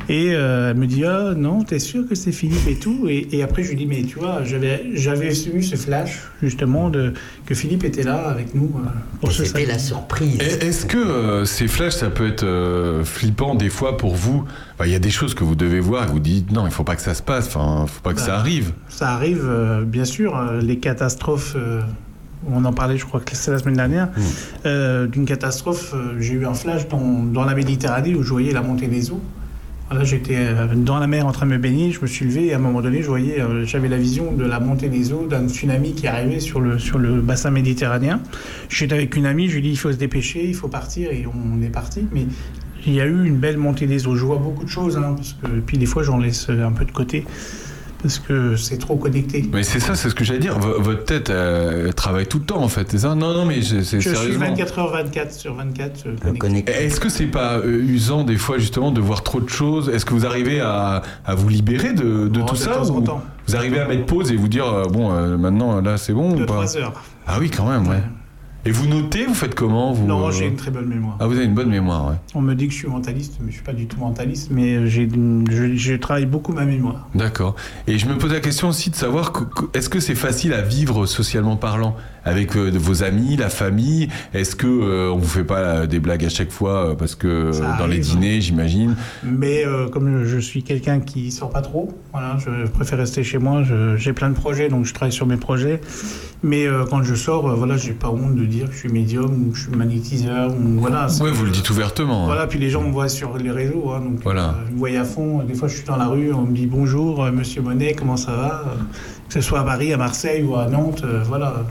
[0.09, 3.07] et euh, elle me dit ah non t'es sûr que c'est Philippe et tout?
[3.09, 6.91] Et, et après je lui dis mais tu vois j'avais j'avais eu ce flash justement
[6.91, 7.13] de
[7.47, 8.89] que Philippe était là avec nous euh,
[9.21, 9.73] pour ce C'était salon.
[9.73, 10.39] la surprise.
[10.41, 14.45] Et Est-ce que euh, ces flashs, ça peut être euh, flippant des fois pour vous?
[14.75, 16.73] Enfin, Il y a des choses que vous devez voir et vous dites non, il
[16.73, 18.73] faut pas que ça se passe, enfin, faut pas que ça Bah, arrive.
[18.89, 21.57] Ça arrive, euh, bien sûr, les catastrophes.
[22.51, 24.09] On en parlait, je crois que c'est la semaine dernière,
[24.67, 25.93] euh, d'une catastrophe.
[25.95, 29.11] euh, J'ai eu un flash dans, dans la Méditerranée où je voyais la montée des
[29.11, 29.21] eaux.
[29.91, 32.47] Voilà, j'étais euh, dans la mer en train de me baigner, je me suis levé
[32.47, 35.27] et à un moment donné, je voyais, j'avais la vision de la montée des eaux,
[35.29, 38.21] d'un tsunami qui arrivait sur le, sur le bassin méditerranéen.
[38.71, 41.11] J'étais avec une amie, je lui ai dit il faut se dépêcher, il faut partir
[41.11, 42.07] et on est parti.
[42.13, 42.27] Mais
[42.87, 44.17] il y a eu une belle montée des eaux.
[44.17, 46.85] Je vois beaucoup de choses, hein, parce que puis des fois j'en laisse un peu
[46.87, 47.25] de côté
[48.03, 49.49] parce que c'est trop connecté.
[49.53, 50.59] Mais c'est ça, c'est ce que j'allais dire.
[50.59, 53.15] V- votre tête, euh, elle travaille tout le temps en fait, c'est ça?
[53.15, 54.47] Non, non, mais c'est c'est Je suis sérieusement.
[54.47, 56.73] 24h24 sur 24 euh, connecté.
[56.73, 59.89] Est-ce que c'est pas euh, usant des fois justement de voir trop de choses?
[59.89, 62.91] Est-ce que vous arrivez à, à vous libérer de, de Oh, tout de ça temps
[62.91, 63.05] ou.
[63.49, 66.33] Vous arrivez à mettre pause et vous dire euh, bon euh, maintenant là c'est bon
[66.33, 66.53] ou Deux, pas?
[66.55, 67.03] trois heures.
[67.27, 68.03] Ah oui quand même ouais.
[68.65, 71.17] Et vous notez, vous faites comment vous, Non, euh, j'ai une très bonne mémoire.
[71.19, 72.15] Ah vous avez une bonne mémoire ouais.
[72.37, 74.87] On me dit que je suis mentaliste, mais je suis pas du tout mentaliste, mais
[74.87, 75.09] j'ai,
[75.51, 77.09] je, je travaille beaucoup ma mémoire.
[77.17, 77.57] D'accord.
[77.89, 79.33] Et je me pose la question aussi de savoir
[79.75, 84.09] est-ce que c'est facile à vivre socialement parlant avec euh, vos amis, la famille?
[84.33, 87.17] Est-ce que euh, on vous fait pas euh, des blagues à chaque fois euh, parce
[87.17, 88.95] que euh, Ça dans les dîners, j'imagine?
[89.25, 93.39] Mais euh, comme je suis quelqu'un qui sort pas trop, voilà, je préfère rester chez
[93.39, 93.65] moi.
[93.97, 95.81] j'ai plein de projets, donc je travaille sur mes projets.
[96.45, 98.89] Mais euh, quand je sors, euh, voilà, j'ai pas honte de dire que je suis
[98.89, 100.51] médium ou que je suis magnétiseur.
[100.53, 102.27] Ou, voilà, Ouais, vous le dites ouvertement.
[102.27, 104.51] Voilà, puis les gens me voient sur les réseaux, hein, donc Voilà.
[104.51, 105.43] euh, ils me voient à fond.
[105.43, 108.17] Des fois, je suis dans la rue, on me dit bonjour, euh, monsieur Monet, comment
[108.17, 108.63] ça va?
[108.67, 108.77] Euh,
[109.29, 111.65] Que ce soit à Paris, à Marseille ou à Nantes, voilà.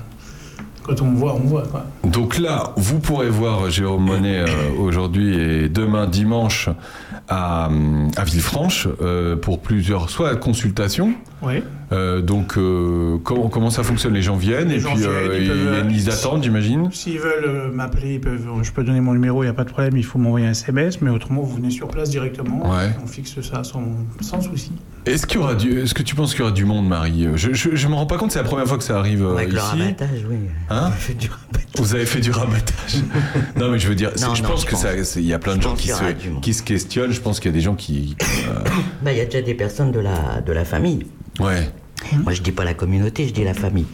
[0.84, 1.86] Quand on me voit, on me voit, quoi.
[2.04, 4.48] Donc là, vous pourrez voir Jérôme Monet euh,
[4.80, 6.70] aujourd'hui et demain dimanche
[7.30, 7.70] à,
[8.18, 11.14] à Villefranche euh, pour plusieurs soit consultations.
[11.44, 11.64] Oui.
[11.92, 14.14] Euh, donc euh, comment, comment ça fonctionne?
[14.14, 15.88] Les gens viennent Les et gens puis viennent, euh, ils il y a peuvent- une
[15.90, 16.90] liste d'attente, j'imagine?
[16.92, 19.64] S'ils veulent euh, m'appeler, ils peuvent, je peux donner mon numéro, il n'y a pas
[19.66, 22.92] de problème, il faut m'envoyer un SMS, mais autrement, vous venez sur place directement, Ouais.
[23.04, 23.84] on fixe ça sans,
[24.22, 24.72] sans souci.
[25.06, 27.28] Est-ce qu'il y aura du, est-ce que tu penses qu'il y aura du monde, Marie?
[27.36, 29.36] Je, je, je me rends pas compte, c'est la première fois que ça arrive euh,
[29.36, 29.66] Avec le ici.
[29.82, 30.38] rabattage, oui.
[30.70, 30.92] Hein?
[31.78, 32.98] Vous avez fait du rabattage.
[33.58, 34.82] non, mais je veux dire, Non, je non, pense je que pense.
[34.82, 34.90] ça,
[35.20, 36.04] il y a plein de Je gens qui se,
[36.42, 37.12] qui se questionnent.
[37.12, 38.16] Je pense qu'il y a des gens qui.
[38.22, 38.60] euh,
[39.04, 41.06] Bah, il y a déjà des personnes de la, de la famille.
[41.40, 41.70] Ouais.
[42.24, 43.86] moi je dis pas la communauté, je dis la famille,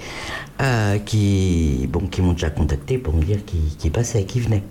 [0.62, 4.64] euh, qui, bon, qui m'ont déjà contacté pour me dire qu'ils qu'ils passaient, qu'ils venaient.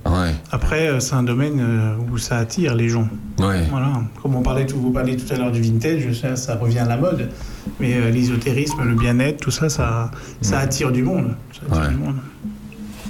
[0.51, 3.09] Après, euh, c'est un domaine euh, où ça attire les gens.
[3.39, 3.63] Ouais.
[3.71, 3.93] Voilà.
[4.23, 6.87] Comme on parlait, tout, vous parliez tout à l'heure du vintage, ça, ça revient à
[6.87, 7.29] la mode.
[7.79, 10.11] Mais euh, l'ésotérisme, le bien-être, tout ça, ça,
[10.41, 11.35] ça attire du monde.
[11.53, 11.89] Ça attire Ouais.
[11.91, 12.17] du monde.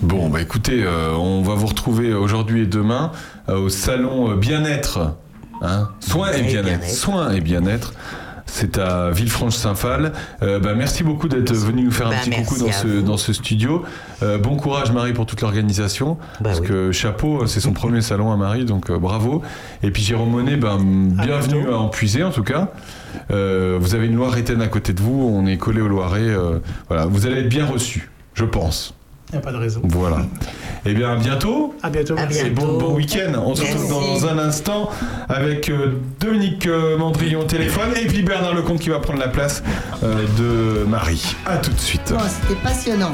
[0.03, 3.12] Bon, bah écoutez, euh, on va vous retrouver aujourd'hui et demain
[3.49, 5.15] euh, au salon euh, bien-être.
[5.62, 6.85] Hein Soins et bien-être.
[6.87, 7.95] Soins et bien-être.
[8.47, 10.12] C'est à Villefranche-Saint-Phal.
[10.43, 13.16] Euh, bah, merci beaucoup d'être venu nous faire un Bah, petit coucou dans ce, dans
[13.16, 13.82] ce studio.
[14.23, 16.14] Euh, bon courage Marie pour toute l'organisation.
[16.14, 16.66] Bah parce oui.
[16.68, 19.43] que chapeau, c'est son premier salon à Marie, donc euh, bravo.
[19.82, 21.74] Et puis Jérôme Monet, ben, bienvenue bientôt.
[21.74, 22.70] à Empuisé en tout cas.
[23.31, 26.20] Euh, vous avez une Loiretaine à côté de vous, on est collé au Loiret.
[26.23, 26.59] euh,
[26.89, 28.94] voilà, vous allez être bien reçu, je pense.
[29.31, 29.81] Il n'y a pas de raison.
[29.85, 30.19] Voilà.
[30.85, 31.74] Eh bien, à bientôt.
[31.82, 32.15] À bientôt.
[32.16, 33.32] Et bon, bon week-end.
[33.44, 34.89] On se retrouve dans un instant
[35.28, 39.28] avec euh, Dominique euh, Mandrillon au téléphone et puis Bernard Lecomte qui va prendre la
[39.28, 39.65] place
[40.05, 41.35] euh, de Marie.
[41.44, 42.12] À tout de suite.
[42.12, 43.12] Bon, c'était passionnant.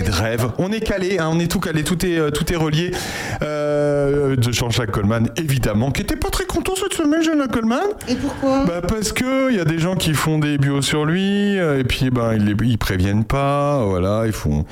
[0.00, 0.48] De rêves.
[0.58, 2.92] On est calé, hein, on est tout calé, tout est, euh, tout est relié.
[3.42, 7.80] Euh, de Jean-Jacques Coleman, évidemment, qui était pas très content cette semaine, Jean-Jacques Coleman.
[8.08, 8.64] Et pourquoi?
[8.64, 11.78] Bah parce que il y a des gens qui font des bios sur lui euh,
[11.78, 14.64] et puis ben ils, ils préviennent pas, voilà, ils font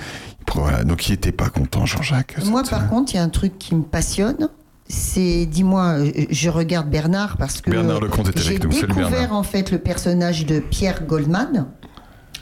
[0.55, 2.37] voilà, donc il était pas content Jean-Jacques.
[2.45, 2.91] Moi, par semaine.
[2.91, 4.49] contre, il y a un truc qui me passionne.
[4.89, 5.99] C'est, dis-moi,
[6.31, 9.71] je regarde Bernard parce que Bernard Lecomte est j'ai avec nous, salut découvert en fait
[9.71, 11.67] le personnage de Pierre Goldman,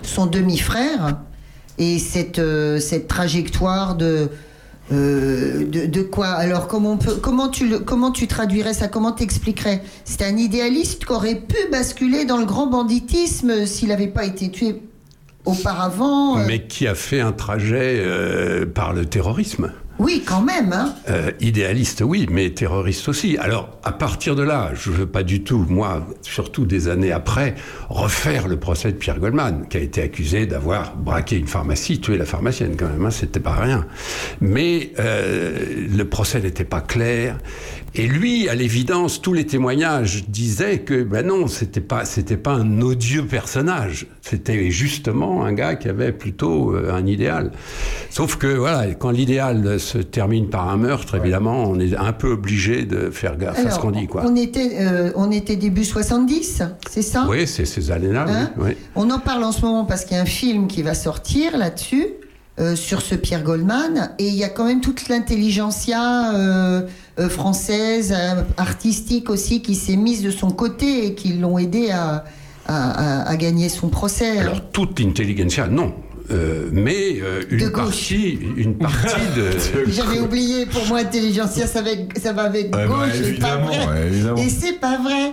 [0.01, 1.19] son demi-frère,
[1.79, 4.29] et cette, euh, cette trajectoire de,
[4.93, 5.65] euh,
[6.11, 6.29] quoi?
[6.29, 8.89] Alors comment, comment, tu comment tu traduirais ça?
[8.89, 9.83] Comment t'expliquerais?
[10.05, 14.51] C'est un idéaliste qui aurait pu basculer dans le grand banditisme s'il n'avait pas été
[14.51, 14.83] tué
[15.45, 16.39] auparavant.
[16.39, 16.45] euh.
[16.47, 18.03] Mais qui a fait un trajet
[18.75, 19.73] par le terrorisme.
[19.99, 20.73] Oui, quand même.
[20.73, 20.95] Hein.
[21.09, 23.37] Euh, idéaliste, oui, mais terroriste aussi.
[23.37, 27.11] Alors, à partir de là, je ne veux pas du tout, moi, surtout des années
[27.11, 27.57] après,
[27.89, 32.17] refaire le procès de Pierre Goldman, qui a été accusé d'avoir braqué une pharmacie, tué
[32.17, 33.87] la pharmacienne quand même, hein, c'était pas rien.
[34.41, 37.37] Mais euh, le procès n'était pas clair.
[37.95, 42.53] Et lui, à l'évidence, tous les témoignages disaient que, ben non, c'était pas, c'était pas
[42.53, 44.07] un odieux personnage.
[44.21, 47.51] C'était justement un gars qui avait plutôt euh, un idéal.
[48.11, 52.33] Sauf que, voilà, quand l'idéal se termine par un meurtre, évidemment, on est un peu
[52.33, 54.23] obligé de faire gaffe à ce qu'on dit, quoi.
[54.27, 57.27] On était, euh, on était début 70, c'est ça?
[57.29, 58.51] Oui, c'est ces années-là, Hein?
[58.59, 58.77] oui, oui.
[58.97, 61.57] On en parle en ce moment parce qu'il y a un film qui va sortir
[61.57, 62.07] là-dessus,
[62.61, 66.83] euh, sur ce Pierre Goldman, et il y a quand même toute l'intelligentsia euh,
[67.19, 71.91] euh, française, euh, artistique aussi, qui s'est mise de son côté et qui l'ont aidé
[71.91, 72.25] à,
[72.67, 74.39] à- à- à gagner son procès.
[74.39, 75.95] Alors, toute l'intelligentsia, non.
[76.31, 77.85] Euh, mais euh, De une gauche.
[77.85, 79.51] partie, une partie de.
[79.91, 83.21] J'avais oublié, pour moi, intelligentsia, ça va, avec- ça va avec Ouais, bah, gauche, c'est
[83.23, 83.87] pas évidemment, vrai.
[83.87, 84.37] ouais, évidemment.
[84.37, 85.33] Et c'est pas vrai.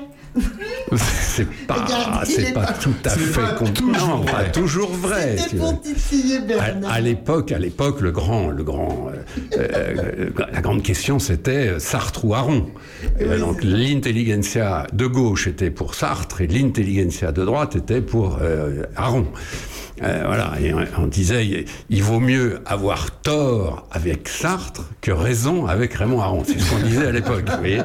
[0.98, 1.86] C'est pas,
[2.28, 4.52] il c'est est pas pas- tout à fait pas toujours non, pas vrai.
[4.52, 5.36] toujours vrai.
[5.58, 5.82] Pour.
[6.88, 9.10] À, à l'époque, à l'époque, le grand, le grand,
[9.58, 12.68] euh, euh, la grande question c'était euh, Sartre ou Aron.
[13.22, 18.38] Euh, donc l'intelligentsia de gauche était pour Sartre et l'intelligentsia de droite était pour
[18.96, 19.28] Aron.
[20.04, 25.68] Euh, voilà, et on, disait il, il vaut mieux avoir tort avec Sartre que raison
[25.68, 26.44] avec Raymond Aron.
[26.46, 27.44] C'est ce qu'on disait à l'époque.
[27.50, 27.82] Vous voyez,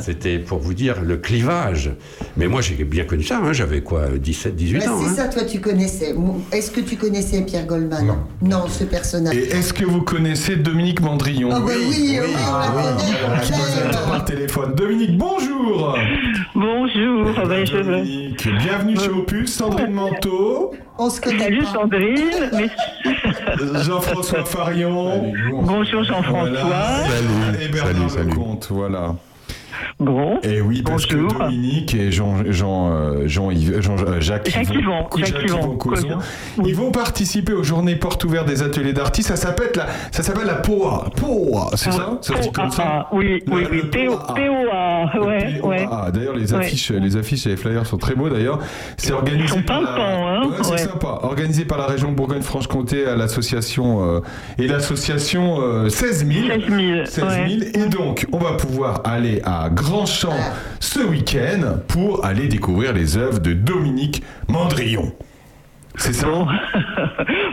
[0.00, 1.90] c'était pour vous dire le clivage.
[2.36, 3.38] Mais moi j'ai bien connu ça.
[3.38, 4.98] hein, J'avais quoi, 17, 18 Bah, ans.
[5.02, 5.14] c'est hein.
[5.14, 6.14] ça, toi, tu connaissais.
[6.50, 8.12] Est-ce que tu connaissais Pierre Goldman
[8.42, 8.66] Non.
[8.68, 9.36] ce personnage.
[9.36, 12.32] Et est-ce que vous connaissez Dominique Mandrillon Ah bah oui, oui, connaît.
[12.72, 12.96] voilà,
[13.44, 14.74] je vous attends par téléphone.
[14.74, 15.96] Dominique, bonjour
[16.54, 20.72] Bonjour, ah ben, Dominique, bienvenue chez Opus, Sandrine Manteau.
[20.98, 22.50] On se connaît Salut Sandrine.
[22.52, 25.32] mais- Jean-François Farion.
[25.50, 27.04] Bonjour Jean-François.
[27.60, 29.14] Et Bernard Lecomte, voilà.
[29.98, 30.38] Bon.
[30.42, 34.80] Et oui, parce que Dominique et Jean, Jean, euh, Jean-Yves- Jean- euh, Jacques, Jacques Yvon-
[34.80, 36.18] Yvon, Jacques Jacques Yvon Causon, Causon.
[36.64, 39.28] ils vont participer aux journées portes ouvertes des ateliers d'artistes.
[39.28, 41.06] Ça s'appelle la, ça s'appelle la POA.
[41.16, 42.18] POA, c'est ça?
[42.20, 42.82] Ça se dit comme ça?
[42.86, 43.82] Ah, oui, oui, oui.
[43.90, 45.86] PO- POA, ouais, ouais.
[45.90, 48.58] Ah, d'ailleurs, les affiches, les affiches et les flyers sont très beaux d'ailleurs.
[48.96, 49.90] C'est organisé Ils sont par la...
[49.92, 51.18] hein, c'est sympa.
[51.22, 54.20] Organisé par la région Bourgogne-Franche-Comté à l'association euh,
[54.58, 56.46] et l'association euh, 16 000.
[56.48, 57.30] 16 000, 16 000.
[57.30, 57.70] ouais.
[57.74, 60.36] Et donc, on va pouvoir aller à Grandchamp
[60.80, 65.12] ce week-end pour aller découvrir les œuvres de Dominique Mandrillon.
[65.96, 66.26] C'est ça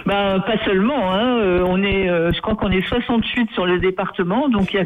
[0.06, 1.40] Ben, pas seulement, hein.
[1.40, 4.80] euh, on est, euh, je crois qu'on est 68 sur le département, donc il y
[4.80, 4.86] a,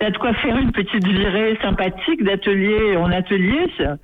[0.00, 3.70] il y a de quoi faire une petite virée sympathique d'atelier en atelier.
[3.76, 3.96] ça.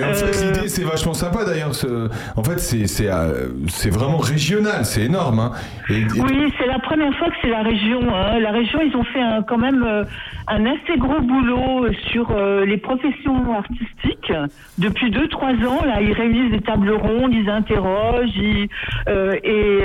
[0.00, 1.74] Et en fait, l'idée, c'est vachement sympa d'ailleurs.
[1.74, 5.38] ce- En fait, c'est euh, c'est vraiment régional, c'est énorme.
[5.40, 5.52] hein.
[5.90, 8.00] Et- et- Oui, c'est la première fois que c'est la région.
[8.14, 8.38] hein.
[8.40, 10.04] La région, ils ont fait un- quand même euh,
[10.46, 14.32] un assez gros boulot euh, sur euh, les professions artistiques.
[14.78, 18.68] Depuis deux, trois ans, là, ils réunissent des tables rondes, ils interrogent, ils,
[19.08, 19.78] euh, et,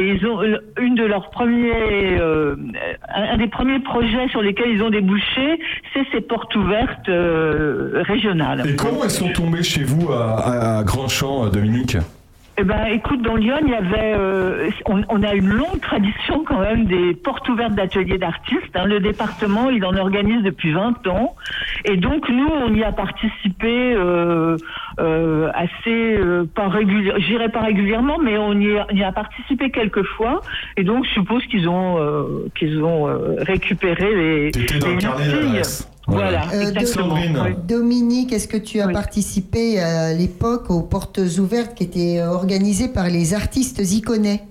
[0.00, 0.40] et ils ont
[0.80, 2.18] une de leurs premiers,
[3.14, 5.60] un, des premiers projets sur lesquels ils ont débouché,
[5.92, 7.08] c'est ces portes ouvertes
[8.08, 8.62] régionales.
[8.68, 11.96] Et comment ils sont tombés chez vous à, à, Grandchamp, euh, Dominique
[12.58, 16.42] Eh ben, écoute, dans Lyon, il y avait, euh, on, on a une longue tradition
[16.48, 18.74] quand même des portes ouvertes d'ateliers d'artistes.
[18.74, 18.86] hein.
[18.86, 21.34] Le département, il en organise depuis 20 ans,
[21.84, 24.56] et donc nous, on y a participé euh,
[25.00, 26.18] euh, assez,
[26.54, 30.40] pas régulièrement, j'irai pas régulièrement, mais on y, a, on y a participé quelques fois,
[30.78, 31.98] et donc je suppose qu'ils ont,
[32.54, 33.06] qu'ils ont
[33.38, 35.42] récupéré les, T'étais dans les le carnet filles.
[35.42, 35.92] d'adresse.
[36.06, 37.16] Voilà, Euh, exactement.
[37.16, 37.38] Sandrine.
[37.44, 37.54] Oui.
[37.66, 42.88] Dominique, est-ce que tu as participé à l'époque aux portes ouvertes qui étaient euh, organisées
[42.88, 44.42] par les artistes iconais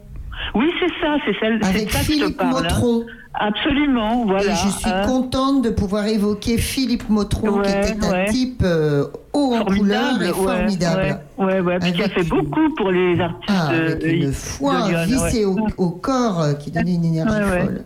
[0.53, 2.61] Oui, c'est ça, c'est celle c'est Avec ça que je te Philippe parle, hein.
[2.61, 3.05] Motron.
[3.37, 4.45] Absolument, voilà.
[4.53, 5.05] Et je suis hein.
[5.05, 8.25] contente de pouvoir évoquer Philippe Motron, qui était un ouais.
[8.29, 11.19] type euh, haut en couleur et ouais, formidable.
[11.37, 14.31] Ouais, ouais, ouais, puis qui a fait beaucoup pour les artistes Ah, euh, avec une
[14.31, 15.65] foi vissée ouais.
[15.77, 17.81] au, au corps euh, qui donnait une énergie folle.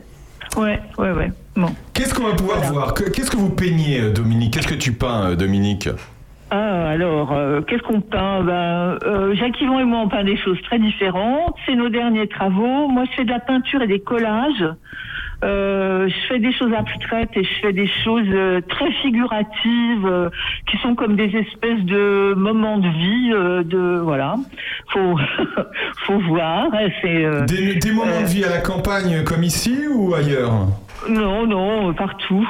[0.58, 1.32] Ouais, ouais, ouais.
[1.60, 1.70] Bon.
[1.94, 4.94] Qu'est-ce qu'on va pouvoir voir Que- Qu'est-ce que vous peignez, euh, Dominique Qu'est-ce que tu
[4.94, 5.90] peins, euh, Dominique
[6.52, 8.42] Ah, alors, euh, qu'est-ce qu'on peint?
[8.44, 11.54] Ben, euh, Jacques Yvon et moi, on peint des choses très différentes.
[11.66, 12.88] C'est nos derniers travaux.
[12.88, 14.66] Moi, je fais de la peinture et des collages.
[15.42, 20.30] Euh, je fais des choses abstraites et je fais des choses euh, très figuratives euh,
[20.70, 23.32] qui sont comme des espèces de moments de vie.
[23.34, 24.36] euh, de voilà,
[24.92, 25.18] faut
[26.06, 26.68] faut voir.
[27.02, 30.52] C'est euh, Des, des moments de vie à la campagne comme ici ou ailleurs?
[31.08, 32.48] Non non partout.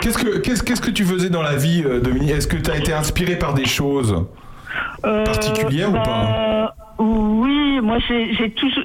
[0.00, 2.30] Qu'est-ce que qu'est-ce qu'est-ce que tu faisais dans la vie, euh, Dominique?
[2.30, 4.24] Est-ce que tu as été inspiré par des choses
[5.04, 6.02] Euh, particulières ou pas?
[6.04, 8.84] bah, Oui, moi j'ai toujours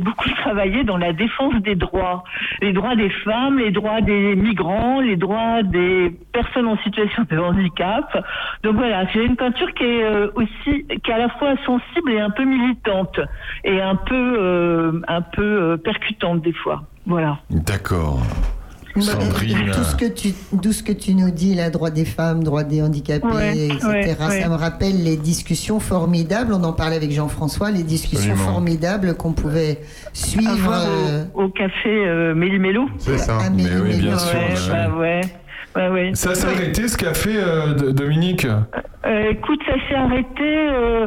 [0.00, 2.22] beaucoup travaillé dans la défense des droits,
[2.60, 7.38] les droits des femmes, les droits des migrants, les droits des personnes en situation de
[7.38, 8.26] handicap.
[8.62, 12.12] Donc voilà, j'ai une peinture qui est euh, aussi qui est à la fois sensible
[12.12, 13.18] et un peu militante
[13.64, 16.82] et un peu euh, un peu euh, percutante des fois.
[17.06, 17.38] Voilà.
[17.48, 18.20] D'accord.
[19.02, 19.70] Sandrine.
[19.72, 20.28] Tout ce que tu,
[20.62, 23.86] tout ce que tu nous dis, là, droit des femmes, droit des handicapés, Ouais, etc.,
[23.88, 24.48] ouais, ça ouais.
[24.48, 28.52] me rappelle les discussions formidables, on en parlait avec Jean-François, les discussions Absolument.
[28.52, 29.80] formidables qu'on pouvait
[30.12, 30.72] suivre.
[30.72, 32.88] Euh, au, au café euh, Méli-Mélo.
[32.98, 33.38] C'est ça.
[33.40, 35.20] Ah, Mais oui, bien sûr, Ouais, bah bah ouais.
[35.76, 36.10] Ouais, ouais.
[36.14, 38.46] Ça s'est arrêté ce qu'a fait euh, Dominique?
[38.46, 41.06] Euh, écoute, ça s'est arrêté euh,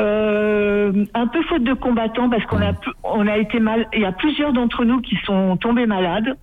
[0.00, 3.86] euh, un peu faute de combattants parce qu'on a, pu- on a été mal.
[3.94, 6.36] Il y a plusieurs d'entre nous qui sont tombés malades.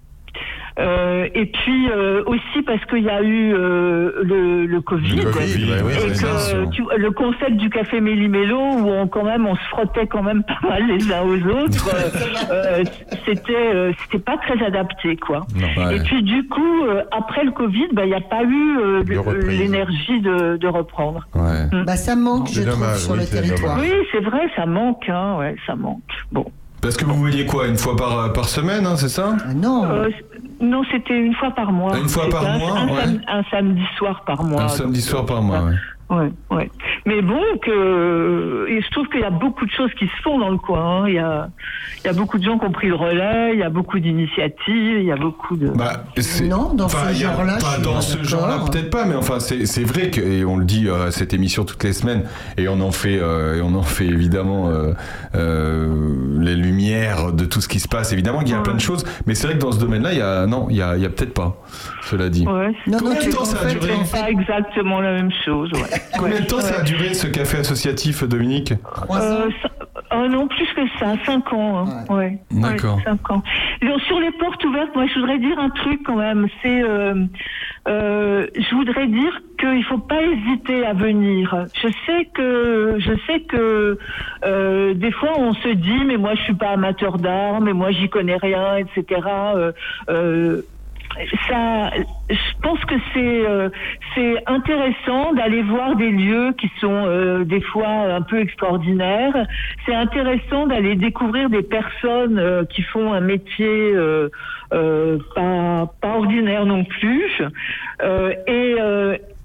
[0.77, 5.31] Euh, et puis euh, aussi parce qu'il y a eu euh, le, le Covid, Le
[5.31, 6.27] Covid, ouais, oui, et que ça.
[6.71, 10.43] tu le concept du café Méli-Mélo où on quand même on se frottait quand même
[10.43, 12.09] pas mal les uns aux autres, euh,
[12.51, 12.83] euh,
[13.25, 15.41] c'était euh, c'était pas très adapté quoi.
[15.55, 15.97] ouais.
[15.97, 19.03] Et puis du coup euh, après le Covid, bah, il n'y a pas eu euh,
[19.47, 21.27] l'énergie de, de reprendre.
[21.33, 23.77] Bah, ça manque, je trouve, dommage, sur oui, le c'est territoire.
[23.79, 26.01] Oui, c'est vrai, ça manque, hein, ouais, ça manque.
[26.31, 26.45] Bon.
[26.81, 29.85] Parce que vous voyez quoi Une fois par, par semaine, hein, c'est ça Non.
[29.85, 30.09] Euh,
[30.61, 31.97] non, c'était une fois par mois.
[31.97, 33.01] Une fois par un- mois, un, ouais.
[33.03, 34.63] sam- un samedi soir par mois.
[34.63, 35.75] Un samedi soir par mois, ouais.
[36.09, 36.71] Ouais, ouais.
[37.05, 40.39] Mais bon, que, et je trouve qu'il y a beaucoup de choses qui se font
[40.39, 41.03] dans le coin.
[41.03, 41.07] hein.
[41.07, 41.49] Il y a,
[42.03, 43.99] il y a beaucoup de gens qui ont pris le relais, il y a beaucoup
[43.99, 45.67] d'initiatives, il y a beaucoup de.
[45.69, 48.89] Bah, c'est- Non, dans enfin, ce il y a genre-là, Pas dans ce genre-là, peut-être
[48.89, 51.63] pas, mais enfin, c'est c'est vrai que, et on le dit euh, à cette émission
[51.63, 52.23] toutes les semaines,
[52.57, 54.93] et on en fait, euh, et on en fait évidemment euh,
[55.35, 58.11] euh, les lumières de tout ce qui se passe.
[58.13, 60.19] Évidemment qu'il y a plein de choses, mais c'est vrai que dans ce domaine-là, il
[60.19, 61.61] y a, non, il y a, il y a peut-être pas.
[62.03, 62.47] Cela dit.
[62.47, 65.71] Ouais, Non, temps ça a duré pas exactement la même chose.
[65.73, 65.98] Ouais.
[66.17, 68.73] Combien de temps ça a duré ce café associatif, Dominique
[69.11, 69.69] Euh, ça-
[70.15, 71.85] oh non, plus que ça, 5 ans.
[71.87, 72.05] hein.
[72.13, 72.39] Ouais.
[72.51, 72.97] D'accord.
[72.97, 73.43] Ouais, cinq ans.
[73.81, 76.47] Donc, sur les portes ouvertes, moi, je voudrais dire un truc quand même.
[76.61, 77.25] C'est, euh,
[77.87, 81.67] euh, je voudrais dire qu'il faut pas hésiter à venir.
[81.81, 83.97] Je sais que, je sais que
[84.45, 87.91] euh, des fois on se dit, mais moi, je suis pas amateur d'art, mais moi,
[87.91, 89.21] j'y connais rien, etc.
[91.49, 91.89] Ça,
[92.29, 93.69] je pense que c'est euh,
[94.15, 99.47] c'est intéressant d'aller voir des lieux qui sont euh, des fois un peu extraordinaires.
[99.85, 104.29] C'est intéressant d'aller découvrir des personnes euh, qui font un métier euh,
[104.71, 107.41] euh, pas pas ordinaire non plus.
[108.01, 108.75] Euh, et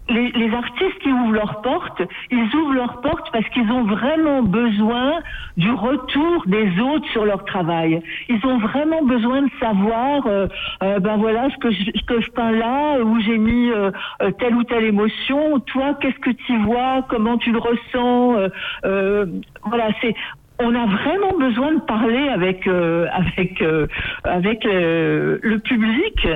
[0.08, 4.42] les, les artistes qui ouvrent leurs portes, ils ouvrent leurs portes parce qu'ils ont vraiment
[4.42, 5.20] besoin
[5.56, 8.02] du retour des autres sur leur travail.
[8.28, 10.46] Ils ont vraiment besoin de savoir, euh,
[10.82, 13.90] euh, ben voilà ce que je, ce que je peins là, où j'ai mis euh,
[14.22, 15.60] euh, telle ou telle émotion.
[15.60, 17.06] Toi, qu'est-ce que tu vois?
[17.08, 18.50] Comment tu le ressens?
[18.84, 19.26] Euh,
[19.64, 20.14] Voilà, c'est
[20.60, 23.86] on a vraiment besoin de parler avec euh, avec euh,
[24.24, 26.26] avec le, le public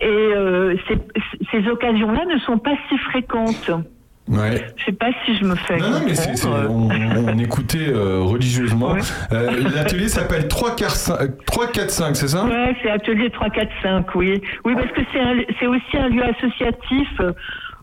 [0.00, 0.98] et euh, ces,
[1.50, 3.70] ces occasions-là ne sont pas si fréquentes.
[4.28, 4.64] Ouais.
[4.76, 5.78] Je sais pas si je me fais.
[5.78, 8.96] Non, non, mais c'est, c'est- on, on écoutait euh, religieusement.
[9.32, 10.90] Euh, l'atelier s'appelle 3, 4,
[11.90, 12.44] 5, c'est ça?
[12.44, 14.40] Ouais, c'est atelier 3, 4, 5, oui.
[14.64, 17.32] Oui, parce que c'est, un- c'est aussi un lieu associatif euh,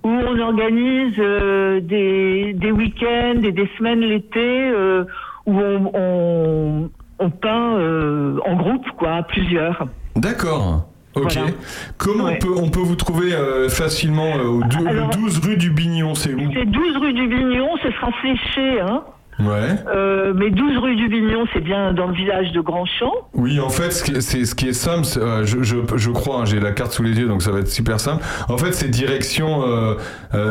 [0.03, 5.05] où on organise euh, des, des week-ends et des semaines l'été euh,
[5.45, 6.89] où on, on,
[7.19, 9.87] on peint euh, en groupe, quoi, à plusieurs.
[10.15, 10.87] D'accord.
[11.15, 11.33] Ok.
[11.33, 11.51] Voilà.
[11.97, 12.39] Comment Ouais.
[12.41, 15.69] on, peut, on peut vous trouver euh, facilement euh, au dou- Alors- 12 rue du
[15.69, 16.39] Bignon C'est où?
[16.53, 19.03] C'est 12 rue du Bignon, ce sera fléché, hein.
[19.39, 19.75] Ouais.
[19.93, 23.11] Euh, mais 12 rue du Bignon, c'est bien dans le village de Grandchamp.
[23.33, 26.09] Oui, en fait, ce qui est, c'est, ce qui est simple, euh, je, je, je
[26.11, 28.23] crois, hein, j'ai la carte sous les yeux, donc ça va être super simple.
[28.49, 29.95] En fait, c'est direction euh,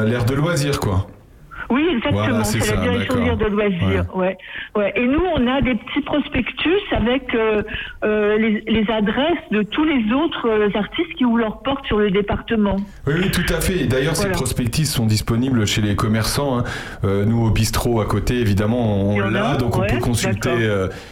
[0.05, 1.07] l'aire de loisirs, quoi.
[1.73, 2.23] Oui, exactement.
[2.29, 4.05] Voilà, c'est la direction de loisirs.
[4.15, 4.37] Ouais.
[4.77, 4.93] Ouais.
[4.95, 7.63] Et nous, on a des petits prospectus avec euh,
[8.05, 11.99] euh, les, les adresses de tous les autres euh, artistes qui ouvrent leurs portes sur
[11.99, 12.77] le département.
[13.07, 13.87] Oui, oui, tout à fait.
[13.87, 14.35] D'ailleurs, Voilà.
[14.35, 16.59] ces prospectus sont disponibles chez les commerçants.
[16.59, 16.65] hein.
[17.27, 20.51] Nous, au bistrot à côté, évidemment, on l'a, donc on peut consulter.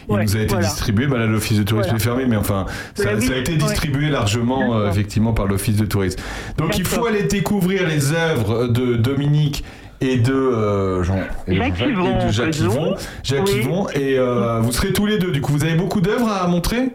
[0.09, 0.67] il nous a été voilà.
[0.67, 1.07] distribué.
[1.07, 4.11] Bah, là, l'office de tourisme est fermé, mais enfin, ça, Bah ça a été distribué
[4.11, 6.21] largement, effectivement, par l'office de tourisme.
[6.59, 9.65] Donc, il faut aller découvrir les œuvres de Dominique.
[10.03, 12.57] Et de, euh, Jean, et Jacques Jean-Jacques, Yvon, et de Jacques.
[12.59, 13.61] Yvon, Jacques Oui.
[13.61, 15.31] Yvon, et euh, vous serez tous les deux.
[15.31, 16.93] Du coup, vous avez beaucoup d'œuvres à montrer?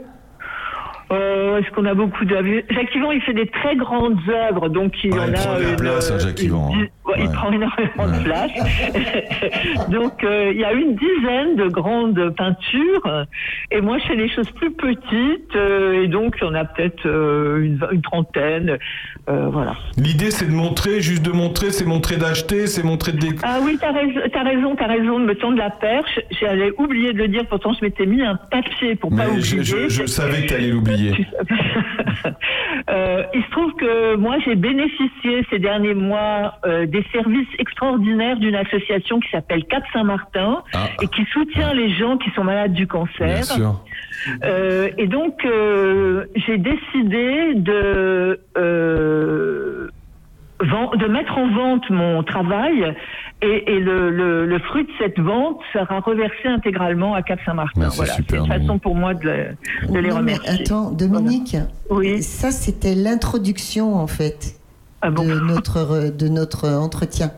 [1.11, 4.91] Euh, Est-ce qu'on a beaucoup d'œuvres Jacques Yvan, il fait des très grandes œuvres, donc
[5.03, 5.40] il Ouais, en il a.
[5.40, 6.86] prend de une- place, hein, Jacques Yvan, hein.
[7.06, 8.52] ouais, Il prend énormément de place.
[9.90, 13.26] donc euh, il y a une dizaine de grandes peintures,
[13.72, 16.65] et moi je fais des choses plus petites, euh, et donc il y en a
[16.65, 18.77] peut-être euh, une, une trentaine.
[19.27, 19.73] voilà.
[19.98, 23.60] L'idée, c'est de montrer, juste de montrer, c'est montrer d'acheter, c'est montrer de déc- Ah
[23.64, 26.19] oui, t'as raison, t'as raison, t'as raison de me tendre la perche.
[26.41, 29.64] J'avais oublié de le dire, pourtant je m'étais mis un papier pour pas Mais oublier.
[29.64, 30.72] je, je- je savais que tu allais
[32.90, 38.38] Euh, il se trouve que moi j'ai bénéficié ces derniers mois euh, des services extraordinaires
[38.38, 40.64] d'une association qui s'appelle Cap Saint-Martin
[41.02, 43.11] et qui soutient les gens qui sont malades du cancer.
[43.22, 43.27] Ah.
[43.27, 43.82] Bien sûr.
[44.44, 45.48] Euh, et donc,
[46.36, 49.90] j'ai décidé de, de
[51.07, 52.94] mettre en vente mon travail
[53.41, 57.90] et, et le, le- le fruit de cette vente sera reversé intégralement à Cap Saint-Martin.
[57.90, 60.62] C'est Voilà, une façon pour moi de, le- de les Non, mais remercier.
[60.64, 61.57] attends, Dominique,
[61.90, 62.22] Oui.
[62.24, 64.56] ça c'était l'introduction en fait
[65.03, 67.32] de, notre, de notre entretien.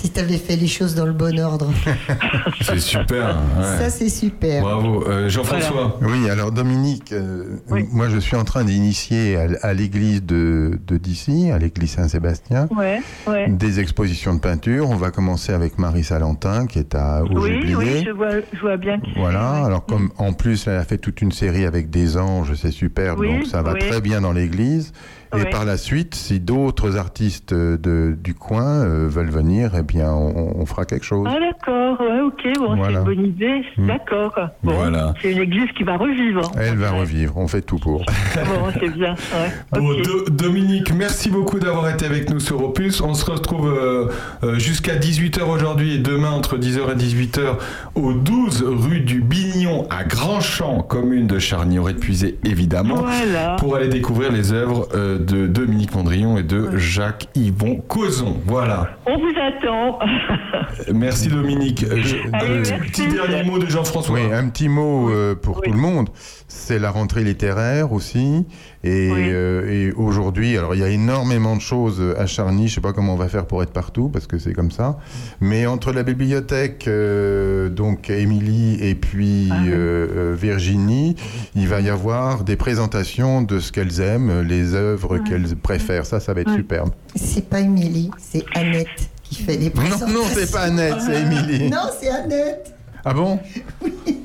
[0.00, 1.70] Si tu avais fait les choses dans le bon ordre.
[2.62, 3.36] C'est super.
[3.58, 3.64] ouais.
[3.78, 4.62] Ça c'est super.
[4.62, 5.04] Bravo.
[5.08, 5.98] Euh, Jean-François.
[6.02, 7.56] Oui, alors Dominique, euh,
[7.92, 12.68] moi je suis en train d'initier à, à l'église de, de d'ici, à l'église Saint-Sébastien,
[12.76, 13.48] Ouais, ouais.
[13.48, 14.88] des expositions de peinture.
[14.88, 17.76] On va commencer avec Marie Salentin qui est à Oui, Augiblier.
[17.76, 20.98] oui, je vois, je vois bien qui Voilà, alors comme en plus elle a fait
[20.98, 23.80] toute une série avec des anges, c'est super, Oui, donc ça va oui.
[23.80, 24.92] très bien dans l'église.
[25.36, 25.50] Et Oui.
[25.50, 30.58] par la suite, si d'autres artistes de, du coin euh, veulent venir, eh bien on,
[30.58, 31.28] on fera quelque chose.
[31.30, 33.86] Ah d'accord, ok, bon, c'est une bonne idée, Mm.
[33.86, 34.34] d'accord.
[34.62, 35.14] Bon, Voilà.
[35.20, 36.50] C'est une église qui va revivre.
[36.58, 37.98] Elle va revivre, on fait tout pour.
[38.34, 39.14] bon, c'est bien.
[39.14, 39.50] Ouais.
[39.80, 40.02] Bon, ok.
[40.02, 43.00] Do- Dominique, merci beaucoup d'avoir été avec nous sur Opus.
[43.00, 44.08] On se retrouve euh,
[44.42, 47.56] euh, jusqu'à 18h aujourd'hui et demain entre 10h et 18h
[47.94, 53.56] au 12 rue du Bignon à Grandchamp, commune de Charny-Auray-de-Puisé évidemment, Voilà.
[53.58, 58.36] pour aller découvrir les œuvres euh, de Dominique Mondrion et de Jacques-Yvon Causon.
[58.46, 58.90] Voilà.
[59.06, 59.98] On vous attend.
[60.94, 61.84] Merci Dominique.
[62.02, 62.72] Je- Allez, merci.
[62.90, 64.14] Petit dernier mot de Jean-François.
[64.14, 66.08] Oui, un petit mot euh, pour tout le monde.
[66.48, 68.46] C'est la rentrée littéraire aussi.
[68.84, 72.68] Et, euh, et aujourd'hui, alors il y a énormément de choses à Charny.
[72.68, 74.98] Je sais pas comment on va faire pour être partout parce que c'est comme ça.
[75.40, 81.16] Mais entre la bibliothèque, euh, donc Émilie et puis euh, Virginie,
[81.56, 86.06] il va y avoir des présentations de ce qu'elles aiment, les œuvres qu'elles préfèrent.
[86.06, 86.90] Ça, ça va être superbe.
[87.16, 90.08] C'est pas Émilie, c'est Annette qui fait les Non, présentations.
[90.14, 91.70] non, c'est pas Annette, c'est Émilie.
[91.70, 92.74] Non, c'est Annette.
[93.04, 93.38] Ah bon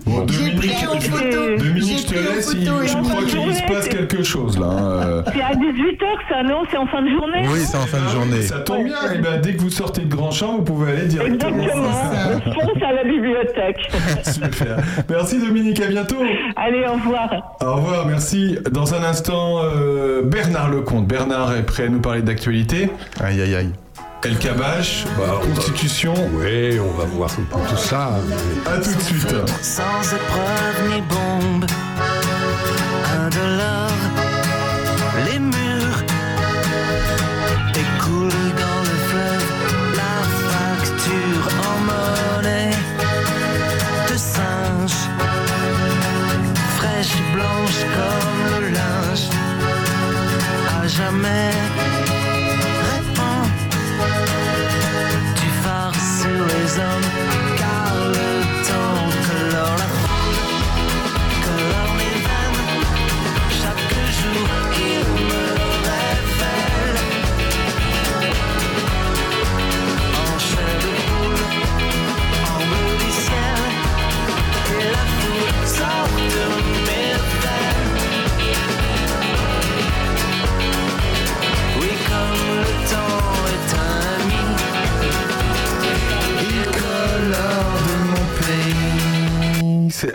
[0.06, 1.58] Bon, J'ai Dominique, pris en je- photo.
[1.58, 2.52] Dominique, J'ai je te laisse.
[2.54, 4.66] il- je crois qu'il se passe c'est- quelque chose là.
[4.66, 5.24] euh.
[5.34, 8.10] C'est à 18h ça, non C'est en fin de journée Oui, c'est en fin de
[8.10, 8.42] journée.
[8.42, 11.06] Ça tombe bien, et ben, dès que vous sortez de Grand Champ, vous pouvez aller
[11.06, 11.58] directement.
[11.64, 12.42] Exactement.
[12.46, 13.78] Je fonce à la bibliothèque.
[14.26, 14.78] Super.
[15.10, 16.18] Merci Dominique, à bientôt.
[16.58, 17.58] Allez, au revoir.
[17.62, 18.58] Au revoir, merci.
[18.72, 21.08] Dans un instant, euh, Bernard Lecomte.
[21.08, 22.90] Bernard est prêt à nous parler d'actualité.
[23.22, 23.70] Aïe, aïe, aïe.
[24.26, 25.06] El Kabash,
[25.44, 26.14] Constitution.
[26.34, 28.12] Oui, on va voir un peu tout ça.
[28.66, 29.36] À tout de suite.
[29.62, 31.66] sans épreuve ni bombe.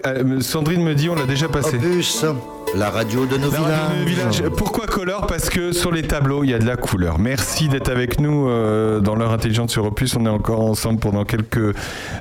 [0.06, 1.76] Euh, Sandrine me dit, on l'a déjà passé.
[1.76, 2.24] Opus,
[2.74, 4.42] la radio de nos villages.
[4.56, 5.26] Pourquoi Color?
[5.26, 7.18] Parce que sur les tableaux, il y a de la couleur.
[7.18, 10.16] Merci d'être avec nous euh, dans l'heure intelligente sur Opus.
[10.16, 11.74] On est encore ensemble pendant quelques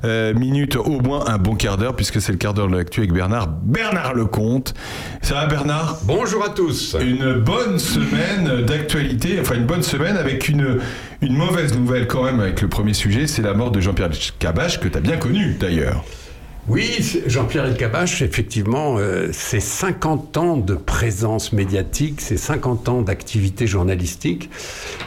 [0.06, 3.02] euh, minutes, au moins un bon quart d'heure, puisque c'est le quart d'heure de l'actu
[3.02, 3.48] avec Bernard.
[3.48, 4.74] Bernard Lecomte.
[5.22, 6.00] Ça va Bernard?
[6.04, 6.96] Bonjour à tous.
[7.02, 10.80] Une bonne semaine d'actualité, enfin une bonne semaine avec une,
[11.22, 14.80] une mauvaise nouvelle quand même avec le premier sujet, c'est la mort de Jean-Pierre Cabache,
[14.80, 16.04] que tu as bien connu d'ailleurs.
[16.68, 23.68] Oui, Jean-Pierre Elkabach, effectivement, euh, c'est 50 ans de présence médiatique, c'est 50 ans d'activité
[23.68, 24.50] journalistique.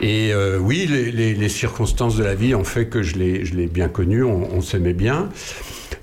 [0.00, 3.66] Et euh, oui, les, circonstances de la vie ont fait que je l'ai je l'ai
[3.66, 5.28] bien connu, on, on s'aimait bien.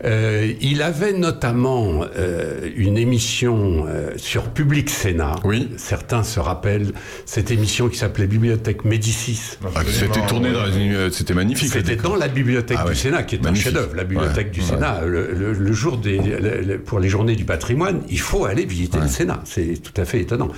[0.05, 5.35] Euh, il avait notamment euh, une émission euh, sur Public Sénat.
[5.43, 5.69] Oui.
[5.77, 6.91] Certains se rappellent
[7.25, 9.57] cette émission qui s'appelait Bibliothèque Médicis.
[9.75, 10.93] Ah, C'était tourné dans une...
[10.93, 11.69] euh, C'était magnifique.
[11.71, 12.95] C'était dans la bibliothèque Ah du ouais.
[12.95, 13.67] Sénat, qui est Magnifique.
[13.67, 13.95] un chef-d'œuvre.
[13.95, 14.65] La bibliothèque Ouais, du ouais.
[14.67, 18.45] Sénat, le, le- le jour des, le- le- pour les journées du patrimoine, il faut
[18.45, 19.41] aller visiter le Sénat.
[19.45, 20.49] C'est tout à fait étonnant.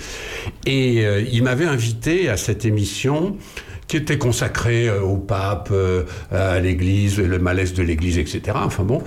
[0.66, 3.36] Et euh, il m'avait invité à cette émission
[3.90, 8.42] qui était consacrée euh, au pape, euh, à l'Église, le malaise de l'Église, etc.
[8.54, 9.02] Enfin bon.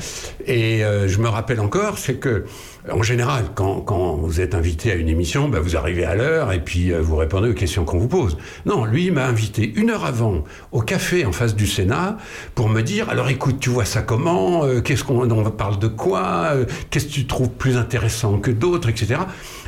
[0.46, 2.44] Et euh, je me rappelle encore, c'est que
[2.92, 6.60] en général, quand, vous êtes invité à une émission, ben, vous arrivez à l'heure et
[6.60, 8.38] puis vous répondez aux questions qu'on vous pose.
[8.66, 10.44] Non, lui, m'a invité une heure avant
[10.74, 12.18] au café en face du Sénat
[12.54, 16.56] pour me dire alors écoute, tu vois ça comment Qu'est-ce qu'on on parle de quoi
[16.90, 19.16] Qu'est-ce que tu trouves plus intéressant que d'autres, etc.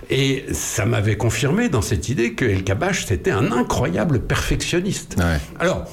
[0.10, 5.16] Et ça m'avait confirmé dans cette idée que El Kabash, c'était un incroyable perfectionniste.
[5.60, 5.86] Alors,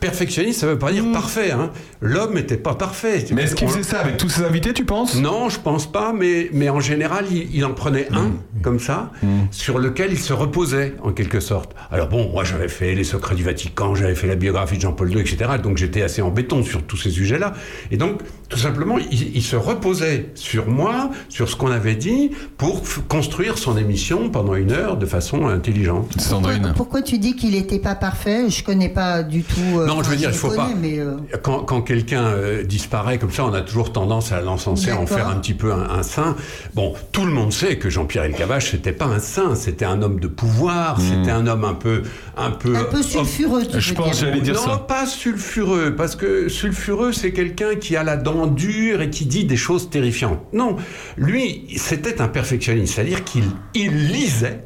[0.00, 1.50] perfectionniste, ça ne veut pas dire parfait.
[1.52, 1.70] Hein.
[2.00, 3.24] L'homme n'était pas parfait.
[3.32, 5.14] Mais est-ce qu'il faisait ça avec tous ses invités, tu penses?
[5.16, 8.32] Non, je pense pas, mais, mais en général, il, il en prenait un,
[8.62, 9.10] comme ça,
[9.50, 11.72] sur lequel il se reposait, en quelque sorte.
[11.90, 15.12] Alors bon, moi j'avais fait Les Secrets du Vatican, j'avais fait la biographie de Jean-Paul
[15.12, 15.50] II, etc.
[15.62, 17.52] Donc j'étais assez en béton sur tous ces sujets-là.
[17.90, 22.30] Et donc, tout simplement, il, il se reposait sur moi, sur ce qu'on avait dit,
[22.56, 26.18] pour construire son émission pendant une heure de façon intelligente.
[26.20, 28.48] Sandrine Pourquoi tu dis qu'il n'était pas parfait?
[28.48, 29.60] Je connais pas du tout.
[29.78, 30.70] euh, Non, je veux dire, il faut connais, pas.
[30.80, 34.90] Mais, euh, Quand, quand quelqu'un euh, disparaît comme ça, on a toujours tendance à l'encenser,
[34.90, 36.36] à en faire un petit peu un, un saint.
[36.74, 40.20] Bon, tout le monde sait que Jean-Pierre Elkabbach, c'était pas un saint, c'était un homme
[40.20, 42.02] de pouvoir, c'était un homme un peu,
[42.36, 44.28] un peu, un peu sulfureux, tu Je pense, dire.
[44.28, 44.76] j'allais dire non, ça.
[44.78, 49.44] pas sulfureux, parce que sulfureux, c'est quelqu'un qui a la dent dure et qui dit
[49.44, 50.40] des choses terrifiantes.
[50.52, 50.76] Non,
[51.16, 53.44] lui, c'était un perfectionniste, c'est-à-dire qu'il
[53.74, 54.60] il lisait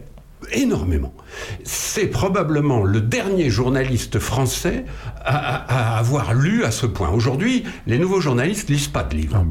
[0.53, 1.15] énormément.
[1.65, 4.85] C'est probablement le dernier journaliste français
[5.25, 7.11] à, à- à avoir lu à ce point.
[7.11, 9.45] Aujourd'hui, les nouveaux journalistes lisent pas de livres.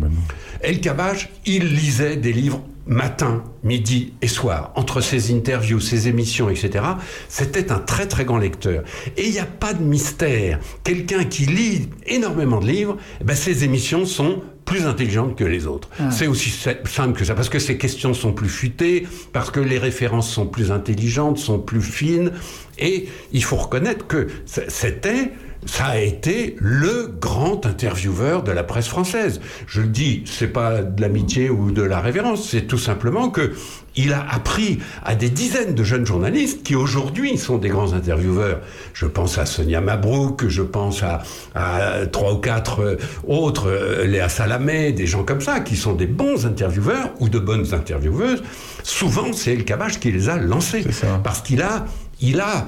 [0.61, 6.49] El Kabbach, il lisait des livres matin, midi et soir, entre ses interviews, ses émissions,
[6.49, 6.83] etc.
[7.29, 8.83] C'était un très très grand lecteur.
[9.17, 10.59] Et il n'y a pas de mystère.
[10.83, 15.67] Quelqu'un qui lit énormément de livres, eh ben, ses émissions sont plus intelligentes que les
[15.67, 15.89] autres.
[15.99, 16.11] Ah.
[16.11, 19.77] C'est aussi simple que ça, parce que ses questions sont plus futées, parce que les
[19.77, 22.31] références sont plus intelligentes, sont plus fines,
[22.79, 25.31] et il faut reconnaître que c'était
[25.65, 29.41] ça a été le grand intervieweur de la presse française.
[29.67, 33.53] Je le dis, c'est pas de l'amitié ou de la révérence, c'est tout simplement que
[33.95, 38.61] il a appris à des dizaines de jeunes journalistes qui aujourd'hui sont des grands intervieweurs.
[38.93, 41.21] Je pense à Sonia Mabrouk, je pense à,
[41.53, 42.95] à trois ou quatre euh,
[43.27, 47.39] autres, euh, Léa Salamé, des gens comme ça, qui sont des bons intervieweurs ou de
[47.39, 48.41] bonnes intervieweuses.
[48.83, 50.83] Souvent, c'est El Kabbach qui les a lancés.
[51.23, 51.85] Parce qu'il a,
[52.19, 52.67] il a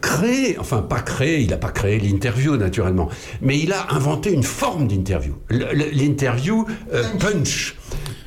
[0.00, 3.08] créé, enfin pas créé, il n'a pas créé l'interview naturellement,
[3.42, 5.34] mais il a inventé une forme d'interview.
[5.50, 7.76] L'interview euh, punch.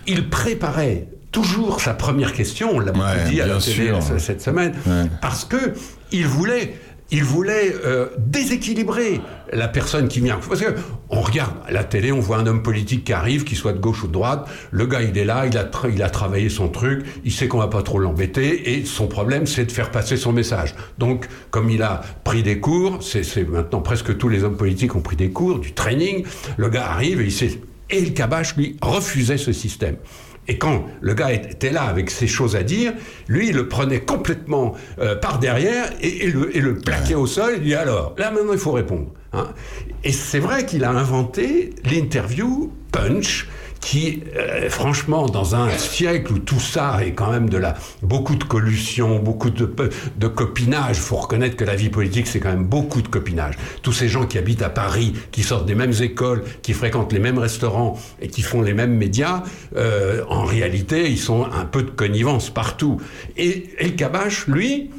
[0.08, 3.88] Il préparait toujours sa première question, on l'a beaucoup Ouais, dit à la bien télé
[3.88, 3.98] sûr.
[3.98, 4.74] euh, cette semaine,
[5.22, 5.74] parce que
[6.12, 6.74] il voulait,
[7.12, 9.22] il voulait euh, déséquilibrer
[9.52, 10.40] la personne qui vient.
[10.48, 10.76] Parce que
[11.10, 14.04] on regarde la télé, on voit un homme politique qui arrive, qu'il soit de gauche
[14.04, 14.48] ou de droite.
[14.72, 17.48] Le gars, il est là, il a, tra- il a travaillé son truc, il sait
[17.48, 20.76] qu'on va pas trop l'embêter, et son problème, c'est de faire passer son message.
[20.98, 25.02] Donc, comme il a pris des cours, c'est maintenant presque tous les hommes politiques ont
[25.02, 26.26] pris des cours, du training.
[26.58, 27.60] Le gars arrive et il sait.
[27.90, 29.96] Et le Kabash, lui, refusait ce système.
[30.50, 32.92] Et quand le gars était là avec ses choses à dire,
[33.28, 37.28] lui, il le prenait complètement euh, par derrière et, et le, et le plaquait au
[37.28, 37.54] sol.
[37.58, 39.08] Il dit alors, là maintenant, il faut répondre.
[39.32, 39.48] hein.
[40.04, 43.48] Et c'est vrai qu'il a inventé l'interview punch
[43.80, 48.36] qui, euh, franchement, dans un siècle où tout ça est quand même de la beaucoup
[48.36, 49.74] de collusion, beaucoup de,
[50.18, 53.56] de copinage, faut reconnaître que la vie politique c'est quand même beaucoup de copinage.
[53.82, 57.20] Tous ces gens qui habitent à Paris, qui sortent des mêmes écoles, qui fréquentent les
[57.20, 59.44] mêmes restaurants et qui font les mêmes médias,
[59.76, 63.00] euh, en réalité ils sont un peu de connivence partout.
[63.38, 64.90] Et El Kabash, lui,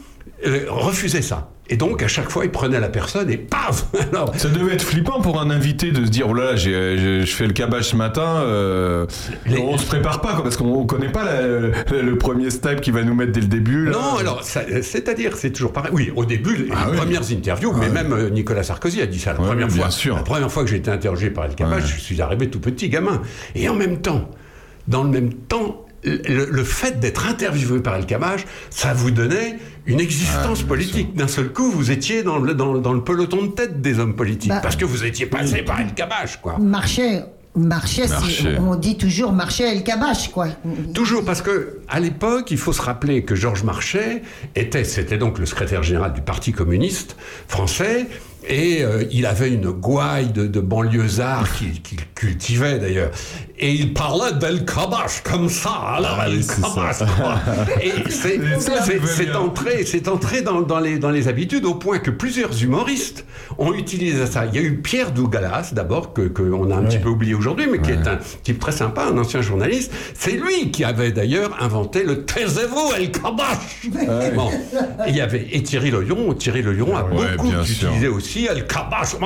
[0.46, 1.50] euh, refusait ça.
[1.72, 4.82] Et donc, à chaque fois, il prenait la personne et paf Alors, Ça devait être
[4.82, 7.96] flippant pour un invité de se dire oh là j'ai- je fais le cabage ce
[7.96, 8.42] matin.
[8.44, 9.06] euh,
[9.62, 11.72] On se prépare pas quoi, parce qu'on connaît pas la- le,
[12.02, 13.86] le premier step qui va nous mettre dès le début.
[13.86, 13.92] là.
[13.92, 15.92] Non, alors, c'est-à-dire, c'est toujours pareil.
[15.94, 16.96] Oui, au début, les Ah oui.
[16.96, 19.90] premières interviews, mais même euh, Nicolas Sarkozy a dit ça la Ouais, première bien fois.
[19.90, 20.16] sûr.
[20.16, 22.88] La première fois que j'ai été interrogé par El Kabbach, je suis arrivé tout petit
[22.88, 23.22] gamin.
[23.54, 24.28] Et en même temps,
[24.88, 29.58] dans le même temps, le, le fait d'être interviewé par El Kabbach, ça vous donnait
[29.86, 31.14] une existence politique.
[31.14, 34.14] D'un seul coup, vous étiez dans le, dans, dans le peloton de tête des hommes
[34.16, 36.56] politiques, Bah, parce que vous étiez passé par El Kabbach, quoi.
[36.58, 37.22] Marchait,
[37.54, 38.58] marchait, c'est- Marchait.
[38.58, 40.48] on dit toujours marchait El Kabash, quoi.
[40.94, 44.22] Toujours parce que à l'époque, il faut se rappeler que Georges Marchais
[44.56, 47.16] était, c'était donc le secrétaire général du Parti communiste
[47.48, 48.06] français,
[48.48, 53.10] Et euh, il avait une gouaille de, de banlieusards qu'il qu'il cultivait d'ailleurs.
[53.62, 55.70] Et il parlait d'El Kabash comme ça.
[55.96, 56.54] Alors, Ah El ça.
[56.54, 57.34] Kabash, quoi.
[57.82, 62.10] Et c'est Ça, entré, c'est entré dans, dans les, dans les habitudes au point que
[62.10, 63.26] plusieurs humoristes
[63.58, 64.46] ont utilisé ça.
[64.46, 67.34] Il y a eu Pierre Douglas, d'abord, que, que on a un petit peu oublié
[67.34, 69.92] aujourd'hui, mais qui est un type très sympa, un ancien journaliste.
[70.14, 73.88] C'est lui qui avait d'ailleurs inventé le Taisez-vous, El Kabash
[74.34, 74.50] Bon.
[75.06, 76.32] Et il y avait et Thierry Leon.
[76.34, 77.88] Thierry Leon a Ouais, beaucoup sûr.
[77.88, 79.16] utilisé aussi El Kabash.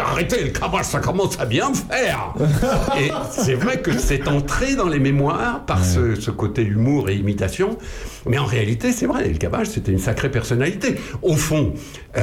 [0.00, 2.34] Arrêtez, El Kabash, ça commence à bien faire.
[3.00, 7.16] et c'est vrai que c'est entré dans les mémoires par ce, ce côté humour et
[7.16, 7.78] imitation.
[8.26, 10.96] Mais en réalité, c'est vrai, El Kabash, c'était une sacrée personnalité.
[11.22, 11.74] Au fond,
[12.16, 12.22] euh,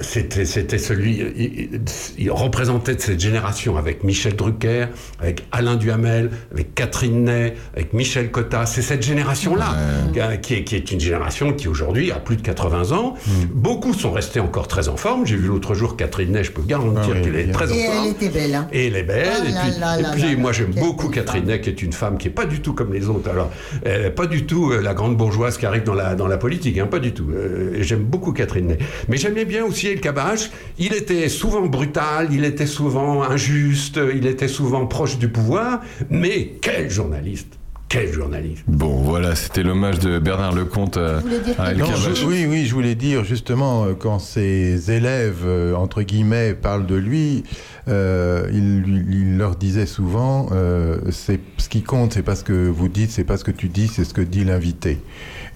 [0.00, 1.70] c'était c'était celui.
[2.18, 4.86] Il, représentait de cette génération avec Michel Drucker,
[5.20, 8.66] avec Alain Duhamel, avec Catherine Ney, avec Michel Cotta.
[8.66, 9.76] C'est cette génération-là
[10.16, 13.14] euh, qui, est, qui est une génération qui aujourd'hui a plus de 80 ans.
[13.52, 15.26] Beaucoup sont restés encore très en forme.
[15.26, 17.98] J'ai vu l'autre jour Catherine Ney, je peux garantir qu'elle est très en Et forme.
[18.04, 18.54] elle était belle.
[18.54, 18.68] Hein.
[18.72, 19.28] Et elle est belle.
[19.28, 21.82] Ah et puis, là et là puis, là moi, j'aime beaucoup Catherine Ney, qui est
[21.82, 23.30] une femme qui est pas du tout comme les autres.
[23.30, 23.50] Alors,
[23.84, 26.78] elle pas du tout euh, la grande bourgeoise qui arrive dans la, dans la politique,
[26.78, 27.26] hein, pas du tout.
[27.30, 28.78] Euh, j'aime beaucoup Catherine Ney.
[29.08, 30.50] Mais j'aimais bien aussi El Kabash.
[30.78, 35.80] Il était souvent brutal, il était souvent injuste, il était souvent proche du pouvoir.
[36.10, 37.58] Mais quel journaliste
[37.88, 41.20] Quel journaliste Bon, voilà, c'était l'hommage de Bernard Lecomte à,
[41.58, 45.74] à El Non, je- oui, oui, je voulais dire justement, euh, quand ses élèves, euh,
[45.74, 47.44] entre guillemets, parlent de lui,
[47.88, 52.88] euh, il, leur disait souvent, euh, c'est ce qui compte, c'est pas ce que vous
[52.88, 55.00] dites, c'est pas ce que tu dis, c'est ce que dit l'invité.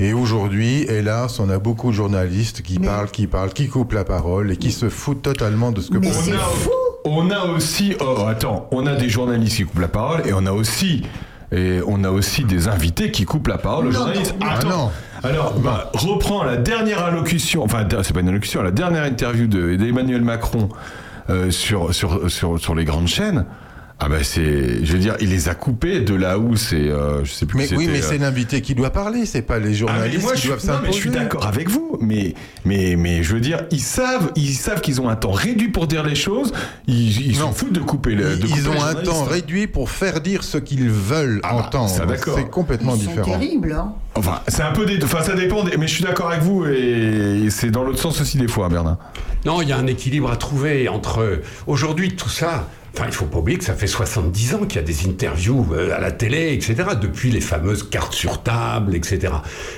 [0.00, 4.04] Et aujourd'hui, hélas, on a beaucoup de journalistes qui parlent, qui parlent, qui coupent la
[4.04, 6.32] parole et qui se foutent totalement de ce que on, pense- a,
[7.04, 10.44] on a aussi, oh attends, on a des journalistes qui coupent la parole et on
[10.46, 11.02] a aussi,
[11.50, 14.34] et on a aussi des invités qui coupent la parole aux journalistes.
[14.42, 14.90] ah non.
[15.24, 19.74] Alors, bah, reprends la dernière allocution, enfin, c'est pas une allocution, la dernière interview de-
[19.74, 20.76] d'Emmanuel Macron euh,
[21.50, 23.44] sur, sur, sur, sur les grandes chaînes.
[24.00, 27.24] Ah bah c'est, je veux dire, il les a coupés de là où c'est, euh,
[27.24, 29.70] je sais plus Mais oui, mais euh, c'est l'invité qui doit parler, c'est pas les
[29.70, 31.18] ah, journalistes moi, qui je, doivent mais je suis s'imposer.
[31.24, 32.34] d'accord avec vous, mais,
[32.64, 35.88] mais, mais je veux dire, ils savent, ils savent qu'ils ont un temps réduit pour
[35.88, 36.52] dire les choses.
[36.86, 38.36] Ils, ils s'en foutent de couper le.
[38.36, 41.88] de Ils couper ont un temps réduit pour faire dire ce qu'ils veulent entendre.
[41.90, 42.36] ça, d'accord.
[42.38, 43.32] C'est complètement Ils sont différent.
[43.32, 43.72] terribles.
[43.72, 43.94] Hein.
[44.14, 45.64] Enfin, c'est un peu des, enfin, ça dépend.
[45.64, 48.68] des- mais je suis d'accord avec vous et, c'est dans l'autre sens aussi des fois,
[48.68, 48.98] Bernard.
[49.44, 52.68] Non, il y a un équilibre à trouver entre aujourd'hui tout ça.
[52.94, 55.66] Enfin, il faut pas oublier que ça fait 70 ans qu'il y a des interviews
[55.72, 56.90] euh, à la télé, etc.
[57.00, 59.32] Depuis les fameuses cartes sur table, etc.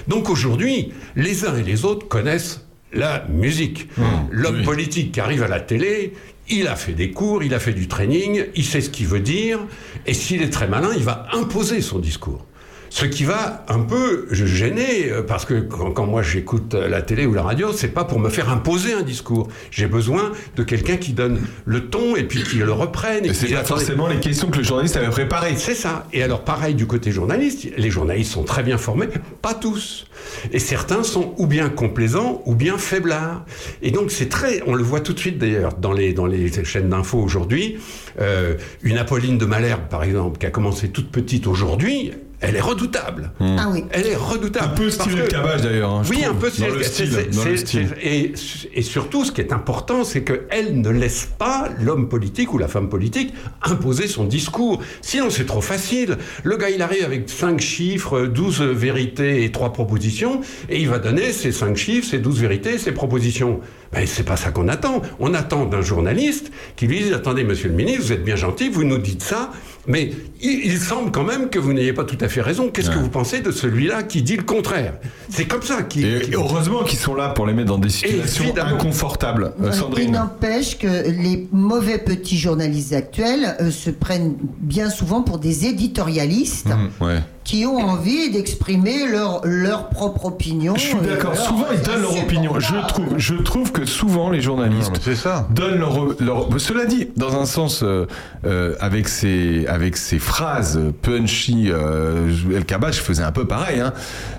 [0.08, 3.88] Donc aujourd'hui, les uns et les autres connaissent la musique.
[4.30, 6.14] L'homme politique qui arrive à la télé,
[6.48, 9.20] il a fait des cours, il a fait du training, il sait ce qu'il veut
[9.20, 9.60] dire,
[10.06, 12.44] et s'il est très malin, il va imposer son discours.
[12.90, 17.02] Ce qui va un peu gêner, euh, parce que quand, quand moi j'écoute euh, la
[17.02, 19.48] télé ou la radio, c'est pas pour me faire imposer un discours.
[19.70, 23.24] J'ai besoin de quelqu'un qui donne le ton et puis qui le reprenne.
[23.24, 25.54] Et c'est pas forcément les questions que le journaliste avait préparées.
[25.56, 26.08] C'est ça.
[26.12, 29.06] Et alors pareil du côté journaliste, les journalistes sont très bien formés,
[29.40, 30.06] pas tous.
[30.52, 33.44] Et certains sont ou bien complaisants ou bien faiblards.
[33.82, 36.50] Et donc c'est très, on le voit tout de suite d'ailleurs dans les, dans les
[36.64, 37.78] chaînes d'infos aujourd'hui,
[38.20, 42.60] euh, une Apolline de Malherbe par exemple, qui a commencé toute petite aujourd'hui, elle est
[42.60, 43.30] redoutable.
[43.40, 43.84] Ah oui.
[43.90, 44.72] Elle est redoutable.
[44.72, 44.90] Un peu
[45.24, 45.90] que- cabage d'ailleurs.
[45.90, 47.10] hein, oui, trouve, un peu dans le style.
[47.12, 47.88] c'est- dans le c'est- style.
[48.00, 48.32] c'est- Et,
[48.74, 52.68] et surtout, ce qui est important, c'est qu'elle ne laisse pas l'homme politique ou la
[52.68, 54.80] femme politique imposer son discours.
[55.02, 56.16] Sinon, c'est trop facile.
[56.42, 60.98] Le gars, il arrive avec 5 chiffres, 12 vérités et 3 propositions, et il va
[60.98, 63.60] donner ces 5 chiffres, ces 12 vérités, ces propositions.
[63.92, 65.02] Ben, c'est pas ça qu'on attend.
[65.18, 68.68] On attend d'un journaliste qui lui dise Attendez, monsieur le ministre, vous êtes bien gentil,
[68.68, 69.50] vous nous dites ça,
[69.88, 72.68] mais il, il semble quand même que vous n'ayez pas tout à fait raison.
[72.68, 74.94] Qu'est-ce que vous pensez de celui-là qui dit le contraire?
[75.28, 76.06] C'est comme ça qu'il.
[76.06, 78.76] Et qu'il- heureusement qu'ils sont là pour les mettre dans des situations Évidemment.
[78.76, 79.52] inconfortables.
[79.60, 85.38] Euh, Il n'empêche que les mauvais petits journalistes actuels euh, se prennent bien souvent pour
[85.38, 87.18] des éditorialistes Mmh, ouais.
[87.42, 90.74] Qui ont envie d'exprimer leur, leur propre opinion.
[90.76, 91.32] Je suis euh, d'accord.
[91.34, 92.52] leur- Souvent, ils donnent leur opinion.
[92.52, 92.60] bon.
[92.60, 95.48] Je trouve, je trouve que souvent les journalistes C'est ça.
[95.50, 96.46] donnent leur, leur.
[96.60, 98.06] Cela dit, dans un sens, euh,
[98.46, 103.80] euh, avec ses avec ses phrases punchy, euh, El Kabash faisait un peu pareil.
[103.80, 103.92] Hein.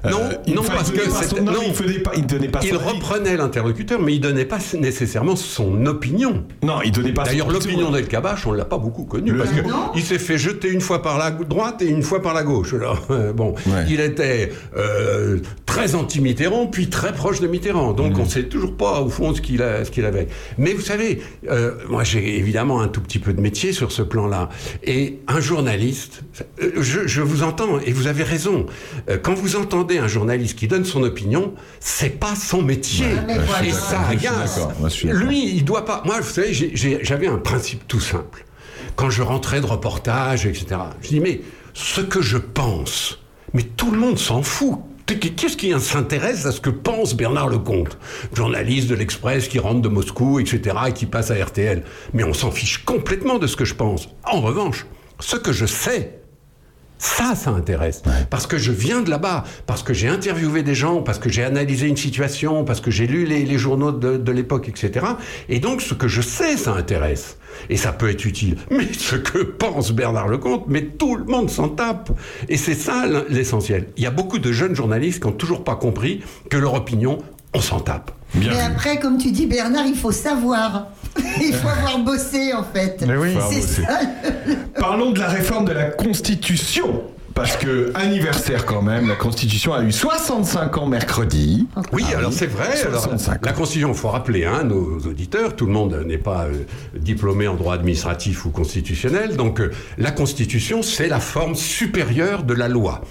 [0.05, 1.59] Non, non, parce donnait que pas son- non, non.
[1.67, 2.59] il faisait pas, il donnait pas.
[2.63, 6.43] Il reprenait l'interlocuteur, mais il donnait pas nécessairement son opinion.
[6.63, 7.25] Non, il donnait pas.
[7.25, 7.59] son D'ailleurs, opinion.
[7.67, 9.91] l'opinion d'El Kabash, on l'a pas beaucoup connue Le- parce que Non.
[9.95, 12.73] il s'est fait jeter une fois par la droite et une fois par la gauche.
[12.73, 13.55] Alors, euh, bon,
[13.87, 17.93] il était euh, très anti-Mitterrand, puis très proche de Mitterrand.
[17.93, 20.27] Donc on ne sait toujours pas au fond ce qu'il avait.
[20.57, 24.01] Mais vous savez, euh, moi j'ai évidemment un tout petit peu de métier sur ce
[24.01, 24.49] plan-là.
[24.83, 26.23] Et un journaliste,
[26.59, 28.65] je, je vous entends et vous avez raison.
[29.21, 33.07] Quand vous entendez un journaliste qui donne son opinion, c'est pas son métier.
[33.27, 33.67] Ouais.
[33.67, 34.59] Et ça agace.
[35.03, 36.01] Lui, il doit pas.
[36.05, 36.53] Moi, vous savez,
[37.01, 38.45] j'avais un principe tout simple.
[38.95, 40.65] Quand je rentrais de reportage, etc.,
[41.01, 41.41] je dis mais
[41.73, 43.19] ce que je pense,
[43.53, 44.79] mais tout le monde s'en fout.
[45.05, 47.97] Qu'est-ce qui s'intéresse à ce que pense Bernard Lecomte,
[48.33, 51.83] journaliste de l'Express qui rentre de Moscou, etc., et qui passe à RTL
[52.13, 54.07] Mais on s'en fiche complètement de ce que je pense.
[54.23, 54.85] En revanche,
[55.19, 56.20] ce que je sais,
[57.01, 58.03] ça, ça intéresse.
[58.29, 61.43] Parce que je viens de là-bas, parce que j'ai interviewé des gens, parce que j'ai
[61.43, 65.07] analysé une situation, parce que j'ai lu les, les journaux de, de l'époque, etc.
[65.49, 67.39] Et donc, ce que je sais, ça intéresse.
[67.71, 68.55] Et ça peut être utile.
[68.69, 72.11] Mais ce que pense Bernard Lecomte, mais tout le monde s'en tape.
[72.49, 73.87] Et c'est ça l'essentiel.
[73.97, 76.21] Il y a beaucoup de jeunes journalistes qui n'ont toujours pas compris
[76.51, 77.17] que leur opinion,
[77.55, 78.11] on s'en tape.
[78.35, 80.87] Mais après, comme tu dis, Bernard, il faut savoir.
[81.41, 83.03] Il faut avoir bossé, en fait.
[83.05, 83.37] Mais oui.
[83.49, 83.99] C'est ça.
[84.79, 87.03] Parlons de la réforme de la Constitution.
[87.33, 91.67] Parce que, anniversaire quand même, la Constitution a eu 65 ans mercredi.
[91.93, 92.81] Oui, Ah alors c'est vrai.
[92.81, 96.45] alors, 65 la Constitution, il faut rappeler, hein, nos auditeurs, tout le monde n'est pas
[96.45, 96.63] euh,
[96.97, 99.37] diplômé en droit administratif ou constitutionnel.
[99.37, 103.01] Donc euh, la Constitution, c'est la forme supérieure de la loi.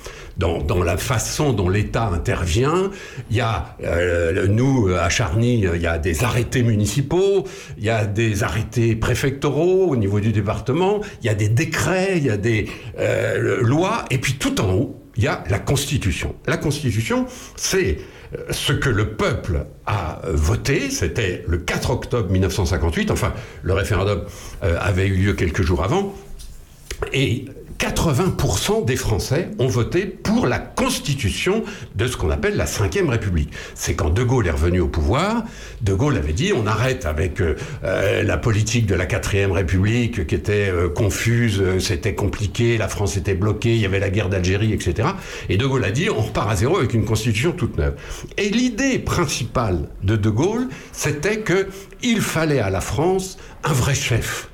[0.41, 2.91] Dans, la façon dont l'État intervient,
[3.31, 7.47] il y a, euh, nous, à Charny, il y a des arrêtés municipaux,
[7.77, 12.17] il y a des arrêtés préfectoraux au niveau du département, il y a des décrets,
[12.17, 15.59] il y a des euh, lois, et puis tout en haut, il y a la
[15.59, 16.35] Constitution.
[16.47, 17.27] La Constitution,
[17.57, 17.99] c'est
[18.35, 24.25] euh, ce que le peuple a voté, c'était le 4 octobre 1958, enfin le référendum
[24.63, 26.15] avait eu lieu quelques jours avant,
[27.13, 27.45] et
[27.81, 33.51] 80% des Français ont voté pour la constitution de ce qu'on appelle la Ve République.
[33.75, 35.45] C'est quand De Gaulle est revenu au pouvoir,
[35.81, 40.27] De Gaulle avait dit on arrête avec euh, euh, la politique de la Quatrième République
[40.27, 44.11] qui était euh, confuse, euh, c'était compliqué, la France était bloquée, il y avait la
[44.11, 45.09] guerre d'Algérie, etc.
[45.49, 47.95] Et De Gaulle a dit on repart à zéro avec une constitution toute neuve.
[48.37, 51.69] Et l'idée principale de De Gaulle, c'était que
[52.03, 54.50] il fallait à la France un vrai chef.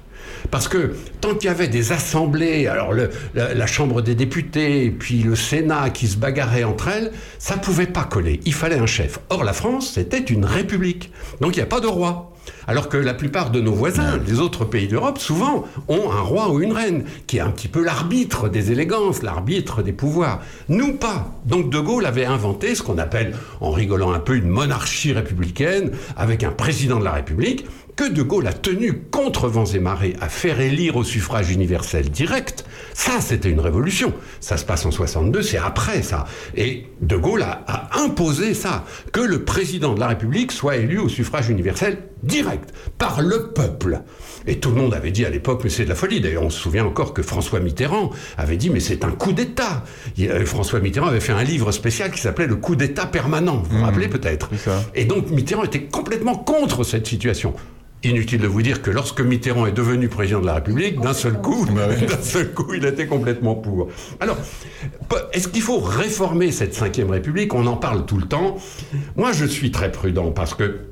[0.50, 4.84] Parce que tant qu'il y avait des assemblées, alors le- la, la Chambre des députés
[4.84, 8.40] et puis le Sénat qui se bagarraient entre elles, ça pouvait pas coller.
[8.44, 9.18] Il fallait un chef.
[9.30, 11.10] Or, la France, c'était une république.
[11.40, 12.32] Donc il n'y a pas de roi.
[12.68, 16.48] Alors que la plupart de nos voisins, les autres pays d'Europe, souvent ont un roi
[16.52, 20.40] ou une reine, qui est un petit peu l'arbitre des élégances, l'arbitre des pouvoirs.
[20.68, 21.34] Nous pas.
[21.44, 25.90] Donc De Gaulle avait inventé ce qu'on appelle, en rigolant un peu, une monarchie républicaine,
[26.16, 27.66] avec un président de la République,
[27.96, 32.10] que De Gaulle a tenu contre vents et marées à faire élire au suffrage universel
[32.10, 34.12] direct, ça c'était une révolution.
[34.40, 36.26] Ça se passe en 62, c'est après ça.
[36.54, 40.98] Et De Gaulle a, a imposé ça, que le président de la République soit élu
[40.98, 44.00] au suffrage universel direct, par le peuple.
[44.46, 46.20] Et tout le monde avait dit à l'époque, mais c'est de la folie.
[46.20, 49.84] D'ailleurs, on se souvient encore que François Mitterrand avait dit, mais c'est un coup d'État.
[50.20, 53.56] Euh, François Mitterrand avait fait un livre spécial qui s'appelait Le coup d'État permanent.
[53.56, 54.50] Vous vous rappelez peut-être
[54.94, 57.54] Et donc Mitterrand était complètement contre cette situation.
[58.06, 61.40] Inutile de vous dire que lorsque Mitterrand est devenu président de la République, d'un seul
[61.40, 63.88] coup, d'un seul coup, il était complètement pour.
[64.20, 64.36] Alors,
[65.32, 67.52] est-ce qu'il faut réformer cette cinquième République?
[67.52, 68.58] On en parle tout le temps.
[69.16, 70.82] Moi, je suis très prudent parce que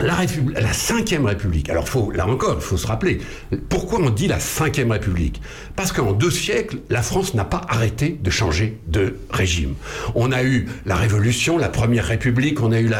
[0.00, 1.70] la, Républi- République.
[1.70, 3.20] Alors, faut, là encore, il faut se rappeler.
[3.68, 5.40] Pourquoi on dit la cinquième République?
[5.74, 9.74] Parce qu'en deux siècles, la France n'a pas arrêté de changer de régime.
[10.14, 12.90] On a eu la Révolution, la première République, on a eu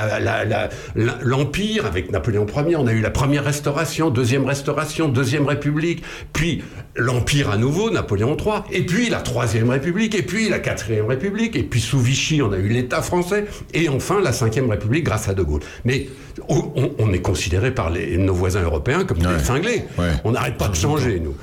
[0.94, 6.02] l'Empire avec Napoléon Ier, on a eu la première Restauration, deuxième Restauration, deuxième République,
[6.32, 6.62] puis
[6.97, 11.55] l'Empire à nouveau, Napoléon III, et puis la troisième République, et puis la quatrième République,
[11.56, 15.28] et puis sous Vichy, on a eu l'État français, et enfin la cinquième République grâce
[15.28, 15.60] à De Gaulle.
[15.85, 16.09] Mais
[16.48, 19.85] on, est considéré par les- nos voisins européens comme des cinglés.
[20.24, 21.35] On n'arrête pas de changer, nous.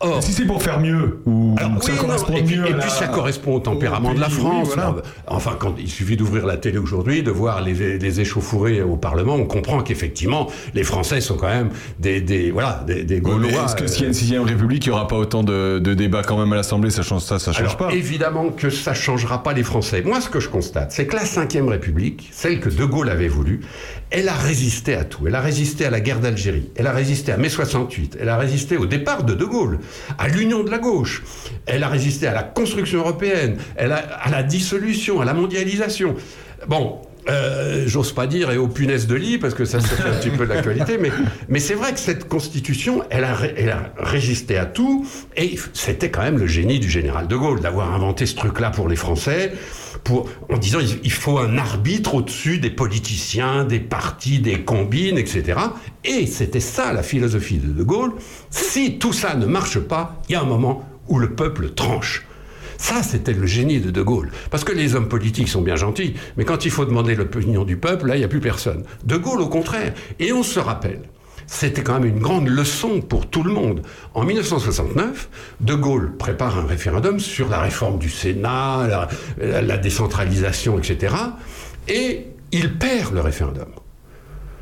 [0.00, 2.66] Or, Si c'est pour faire mieux, ou alors, ça oui, correspond non, et puis, mieux
[2.66, 4.68] et la- puis ça correspond au tempérament au de la oui, France.
[4.74, 4.96] voilà.
[5.28, 9.34] Enfin, quand il suffit d'ouvrir la télé aujourd'hui, de voir les, les échauffourées au Parlement,
[9.36, 13.64] on comprend qu'effectivement, les Français sont quand même des, des voilà, des, des Ouais, Gaulois.
[13.66, 15.78] Est-ce que s'il y a une euh, sixième République, il n'y aura pas autant de,
[15.78, 17.92] de débats quand même à l'Assemblée Ça change ça, ça change alors, pas.
[17.92, 20.02] évidemment que ça changera pas les Français.
[20.02, 23.28] Moi, ce que je constate, c'est que la Ve République, celle que De Gaulle avait
[23.28, 23.60] voulu,
[24.10, 25.26] elle a résisté à tout.
[25.26, 28.36] Elle a résisté à la guerre d'Algérie, elle a résisté à mai 68, elle a
[28.36, 29.78] résisté au départ de De Gaulle,
[30.18, 31.22] à l'union de la gauche,
[31.66, 36.14] elle a résisté à la construction européenne, elle a, à la dissolution, à la mondialisation.
[36.68, 40.14] Bon, euh, j'ose pas dire, et aux punaises de lit, parce que ça fait un
[40.14, 41.10] petit peu de l'actualité, mais,
[41.48, 43.36] mais c'est vrai que cette constitution, elle a,
[43.98, 45.06] résisté à tout,
[45.36, 48.88] et c'était quand même le génie du général de Gaulle d'avoir inventé ce truc-là pour
[48.88, 49.52] les Français,
[50.48, 55.58] en disant il faut un arbitre au-dessus des politiciens, des partis, des combines, etc.
[56.04, 58.12] Et c'était ça la philosophie de de Gaulle.
[58.50, 62.26] Si tout ça ne marche pas, il y a un moment où le peuple tranche.
[62.80, 64.30] Ça, c'était le génie de De Gaulle.
[64.50, 67.76] Parce que les hommes politiques sont bien gentils, mais quand il faut demander l'opinion du
[67.76, 68.84] peuple, là, il n'y a plus personne.
[69.04, 69.92] De Gaulle, au contraire.
[70.18, 71.02] Et on se rappelle,
[71.46, 73.82] c'était quand même une grande leçon pour tout le monde.
[74.14, 75.28] En 1969,
[75.60, 79.08] De Gaulle prépare un référendum sur la réforme du Sénat,
[79.38, 81.14] la, décentralisation, etc.
[81.86, 83.68] Et il perd le référendum.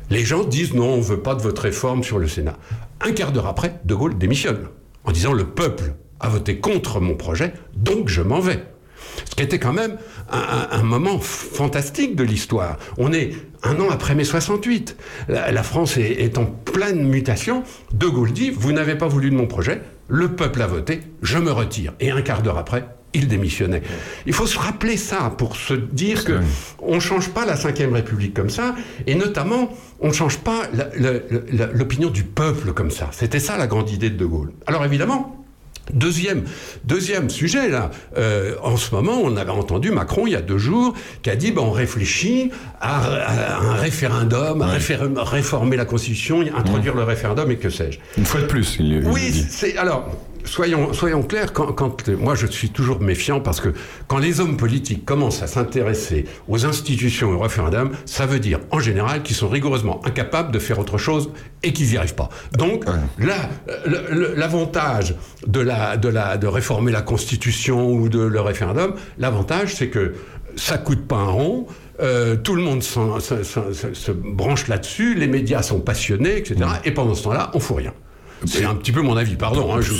[0.09, 2.57] Les gens disent non, on ne veut pas de votre réforme sur le Sénat.
[2.99, 4.67] Un quart d'heure après, De Gaulle démissionne
[5.05, 8.63] en disant le peuple a voté contre mon projet, donc je m'en vais.
[9.25, 9.97] Ce qui était quand même
[10.29, 12.77] un, moment fantastique de l'histoire.
[12.97, 13.31] On est
[13.63, 14.95] un an après mai 68.
[15.27, 17.63] La, la France est, est en pleine mutation.
[17.93, 21.37] De Gaulle dit Vous n'avez pas voulu de mon projet, le peuple a voté, je
[21.37, 21.93] me retire.
[21.99, 23.81] Et un quart d'heure après, il démissionnait.
[24.25, 26.39] Il faut se rappeler ça pour se dire que
[26.79, 28.75] on ne change pas la Ve République comme ça,
[29.07, 29.69] et notamment,
[29.99, 30.63] on ne change pas
[31.73, 33.09] l'opinion du peuple comme ça.
[33.11, 34.51] C'était ça la grande idée de De Gaulle.
[34.67, 35.38] Alors évidemment,
[35.93, 36.43] Deuxième,
[36.85, 40.57] deuxième sujet, là, euh, en ce moment, on avait entendu Macron, il y a deux
[40.57, 40.93] jours,
[41.23, 46.41] qui a dit, ben, on réfléchit à, à un référendum, à référ- réformer la Constitution,
[46.55, 47.99] introduire le référendum et que sais-je.
[48.17, 49.45] Une fois de plus, il, il Oui, le dit.
[49.49, 50.09] c'est alors.
[50.45, 53.69] Soyons, soyons clairs, quand, quand- moi je suis toujours méfiant parce que
[54.07, 58.59] quand les hommes politiques commencent à s'intéresser aux institutions et au référendum, ça veut dire
[58.71, 61.29] en général qu'ils sont rigoureusement incapables de faire autre chose
[61.61, 62.29] et qu'ils n'y arrivent pas.
[62.57, 62.85] Donc
[63.19, 63.49] là,
[64.35, 69.89] l'avantage de, la, de, la, de réformer la Constitution ou de le référendum, l'avantage c'est
[69.89, 70.15] que
[70.55, 71.67] ça coûte pas un rond.
[72.01, 76.37] euh, tout le monde s'en- se, se- se- se branche là-dessus, les médias sont passionnés,
[76.37, 76.55] etc.
[76.85, 77.93] Et pendant ce temps-là, on fout rien.
[78.45, 79.73] C'est un petit peu mon avis, pardon.
[79.73, 79.93] hein, je,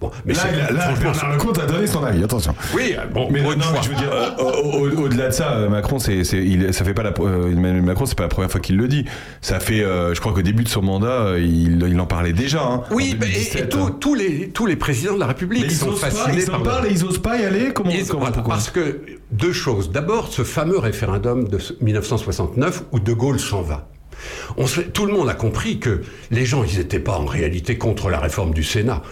[0.00, 2.54] bon, mais là, là, là, Bernard Lecomte a donné son avis, attention.
[2.74, 5.68] Oui, bon, mais non, mais je veux dire, euh, au- au- au-delà de ça, euh,
[5.68, 8.76] Macron, c'est, ça fait pas la, euh, Emmanuel Macron, c'est pas la première fois qu'il
[8.76, 9.04] le dit.
[9.40, 12.32] Ça fait, euh, je crois qu'au début de son mandat, euh, il, il en parlait
[12.32, 12.62] déjà.
[12.64, 13.96] hein, Oui, en mais et- et 2017, tous- hein.
[14.00, 16.64] tous les, tous les présidents de la République ils sont fascinés ils en par le-
[16.64, 19.00] parlent et ils osent pas y aller Comment, Ils- comment- voilà, Parce que
[19.30, 19.90] deux choses.
[19.90, 23.88] D'abord, ce fameux référendum de 1969 où De Gaulle s'en va.
[24.56, 27.78] On se- tout le monde a compris que les gens, ils n'étaient pas en réalité
[27.78, 29.02] contre la réforme du Sénat,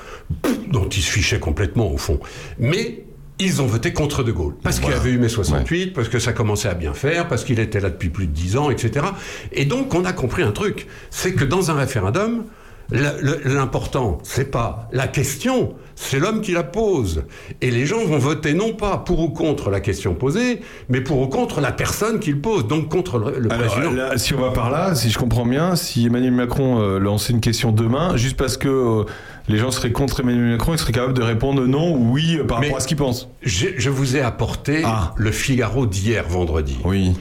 [0.70, 2.20] dont ils se fichaient complètement au fond.
[2.58, 3.04] Mais
[3.38, 4.54] ils ont voté contre De Gaulle.
[4.62, 7.58] Parce qu'il avait eu mai 68, parce que ça commençait à bien faire, parce qu'il
[7.58, 9.06] était là depuis plus de 10 ans, etc.
[9.52, 10.86] Et donc, on a compris un truc.
[11.10, 12.44] C'est que dans un référendum,
[12.92, 17.24] l'important, c'est pas la question, c'est l'homme qui la pose.
[17.60, 21.20] Et les gens vont voter non pas pour ou contre la question posée, mais pour
[21.20, 23.92] ou contre la personne qui le pose, donc contre le, le Alors, président.
[23.92, 27.32] là, si on va par là, si je comprends bien, si Emmanuel Macron euh, lançait
[27.32, 29.04] une question demain, juste parce que euh,
[29.48, 32.44] les gens seraient contre Emmanuel Macron, il serait capable de répondre non ou oui euh,
[32.44, 33.28] par Mais- rapport à ce qu'il pense.
[33.42, 35.12] J'ai- Je vous ai apporté Ah.
[35.16, 36.78] le Figaro d'hier vendredi.
[36.84, 37.12] Oui.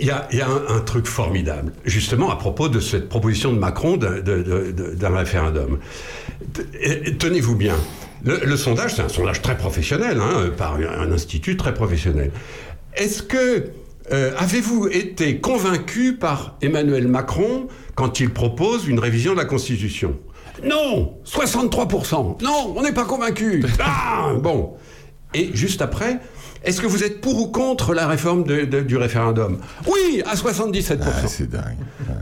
[0.00, 5.16] Il y a, un, truc formidable, justement à propos de cette proposition de Macron d'un
[5.16, 5.78] référendum.
[7.18, 7.74] Tenez-vous bien,
[8.24, 12.30] le, le sondage, c'est un sondage très professionnel, hein, par un institut très professionnel.
[12.96, 13.70] Est-ce que
[14.12, 20.16] euh, avez-vous été convaincu par Emmanuel Macron quand il propose une révision de la Constitution?
[20.62, 24.74] Non 63% Non, on n'est pas convaincu Ah Bon.
[25.32, 26.20] Et juste après,
[26.64, 30.34] est-ce que vous êtes pour ou contre la réforme de- de- du référendum Oui, à
[30.34, 30.98] 77%.
[31.06, 31.62] Ah, c'est dingue.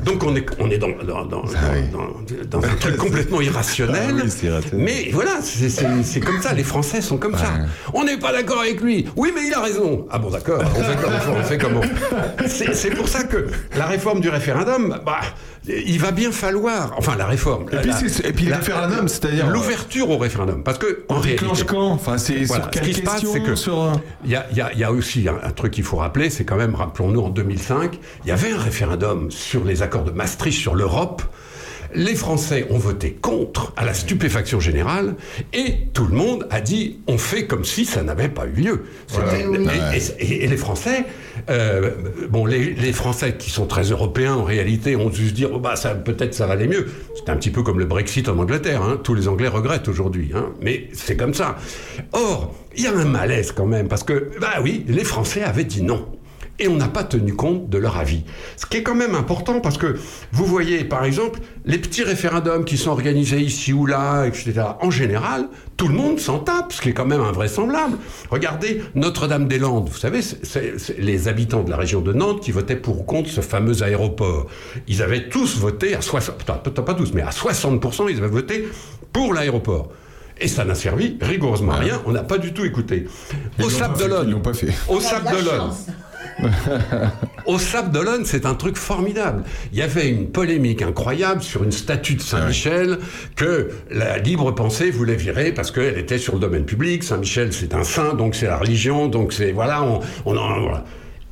[0.04, 4.02] Donc on est, on est dans, dans, dans, dans- dans un truc complètement irrationnel.
[4.08, 4.84] Ah oui, irrationnel.
[4.84, 6.52] mais voilà, c'est- comme ça.
[6.54, 7.52] Les Français sont comme ça.
[7.94, 9.06] On n'est pas d'accord avec lui.
[9.16, 10.06] Oui, mais il a raison.
[10.10, 10.62] Ah bon, d'accord.
[10.76, 11.80] On fait comment On fait comment
[12.46, 13.46] c'est pour ça que
[13.76, 15.20] la réforme du référendum, bah,
[15.68, 16.92] il va bien falloir.
[16.96, 17.66] Enfin, la réforme.
[17.70, 21.04] Et la- puis, la- c'est- et puis le référendum, c'est-à-dire- l'ouverture au référendum, parce que
[21.08, 21.92] en réalité, quand?
[21.92, 23.92] Enfin, c'est voilà, sur quelle ce qui se passe, question c'est que sur
[24.24, 25.96] il y a, il y a- il y a aussi un, un truc qu'il faut
[25.98, 30.04] rappeler, c'est quand même, rappelons-nous, en 2005, il y avait un référendum sur les accords
[30.04, 31.22] de Maastricht sur l'Europe.
[31.94, 35.14] Les Français ont voté contre à la stupéfaction générale
[35.52, 38.82] et tout le monde a dit on fait comme si ça n'avait pas eu lieu.
[39.58, 41.04] Oui, et, et- et les Français,
[41.50, 41.90] euh,
[42.30, 45.58] bon, les, les Français qui sont très européens en réalité ont dû se dire oh,
[45.58, 46.86] bah ça peut-être ça va aller mieux.
[47.14, 48.82] C'est un petit peu comme le Brexit en Angleterre.
[48.82, 48.98] hein.
[49.02, 50.50] Tous les Anglais regrettent aujourd'hui, hein.
[50.60, 51.56] mais c'est comme ça.
[52.12, 55.64] Or, il y a un malaise quand même parce que bah oui, les Français avaient
[55.64, 56.06] dit non.
[56.58, 58.22] Et on n'a pas tenu compte de leur avis.
[58.56, 59.96] Ce qui est quand même important parce que
[60.32, 64.90] vous voyez, par exemple, les petits référendums qui sont organisés ici ou là, etc., en
[64.90, 67.96] général, tout le monde s'en tape, ce qui est quand même invraisemblable.
[68.30, 73.00] Regardez Notre-Dame-des-Landes, vous savez, c'est- les habitants de la région de Nantes qui votaient pour
[73.00, 74.46] ou contre ce fameux aéroport.
[74.88, 78.28] Ils avaient tous voté à 60%, putain, peut-être pas tous, mais à 60%, ils avaient
[78.28, 78.68] voté
[79.12, 79.90] pour l'aéroport.
[80.40, 83.06] Et ça n'a servi rigoureusement à rien, on n'a pas du tout écouté.
[83.62, 84.30] Au Sable d'Olonne.
[84.88, 85.70] Au Sable d'Olonne.
[87.46, 89.42] Au Sable d'Olonne, c'est un truc formidable.
[89.72, 92.98] Il y avait une polémique incroyable sur une statue de Saint-Michel
[93.36, 97.02] que la libre pensée voulait virer parce qu'elle était sur le domaine public.
[97.04, 100.84] Saint-Michel, c'est un saint, donc c'est la religion, donc c'est voilà, on, on en voilà.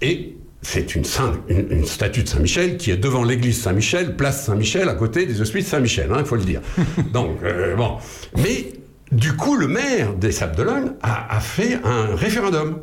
[0.03, 4.45] Et c'est une, sainte- une, une statue de Saint-Michel qui est devant l'église Saint-Michel, place
[4.45, 6.61] Saint-Michel, à côté des hospices Saint-Michel, il faut le dire.
[7.13, 7.97] Donc, euh, bon.
[8.37, 8.73] Mais,
[9.13, 12.81] du coup, le maire des Sables d'Olonne a, a fait un référendum.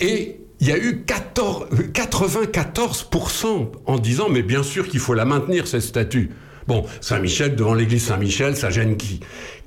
[0.00, 5.24] Et il y a eu 14 94% en disant, mais bien sûr qu'il faut la
[5.24, 6.30] maintenir, cette statue.
[6.66, 9.20] Bon, Saint-Michel, devant l'église Saint-Michel, ça gêne qui?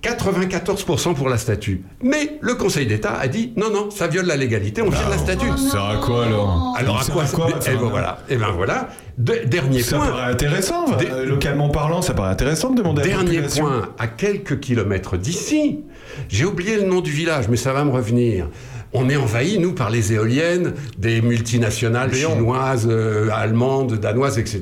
[0.03, 1.81] 94% pour la statue.
[2.03, 5.17] Mais le Conseil d'État a dit, non, non, ça viole la légalité, on vire la
[5.17, 5.47] statue.
[5.57, 6.75] Ça sert à quoi alors?
[6.77, 8.19] Alors à Ça quoi, sert à quoi, Et ça ben voilà.
[8.29, 8.89] Et ben voilà.
[9.17, 10.07] De- dernier Ça point.
[10.09, 15.17] paraît intéressant, euh, localement parlant, ça paraît intéressant de demander Dernier point, à quelques kilomètres
[15.17, 15.81] d'ici,
[16.29, 18.47] j'ai oublié le nom du village, mais ça va me revenir.
[18.93, 24.61] On est envahi, nous, par les éoliennes des multinationales chinoises, euh, allemandes, danoises, etc.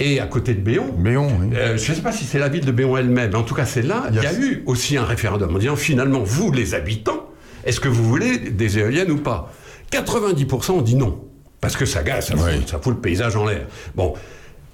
[0.00, 2.64] Et à côté de Béon, Béon, euh, je ne sais pas si c'est la ville
[2.64, 5.04] de Béon elle-même, mais en tout cas c'est là, il y a eu aussi un
[5.04, 7.30] référendum en disant finalement, vous les habitants,
[7.64, 9.52] est-ce que vous voulez des éoliennes ou pas?
[9.92, 11.22] 90% ont dit non,
[11.60, 13.66] parce que ça gaz, ça, fout, ça fout le paysage en l'air.
[13.94, 14.14] Bon,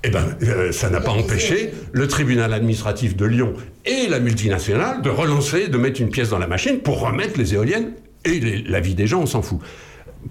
[0.04, 3.54] eh ben, euh, ça n'a pas empêché le tribunal administratif de Lyon
[3.84, 7.54] et la multinationale de relancer, de mettre une pièce dans la machine pour remettre les
[7.54, 7.92] éoliennes
[8.36, 9.58] et les- la vie des gens, on s'en fout.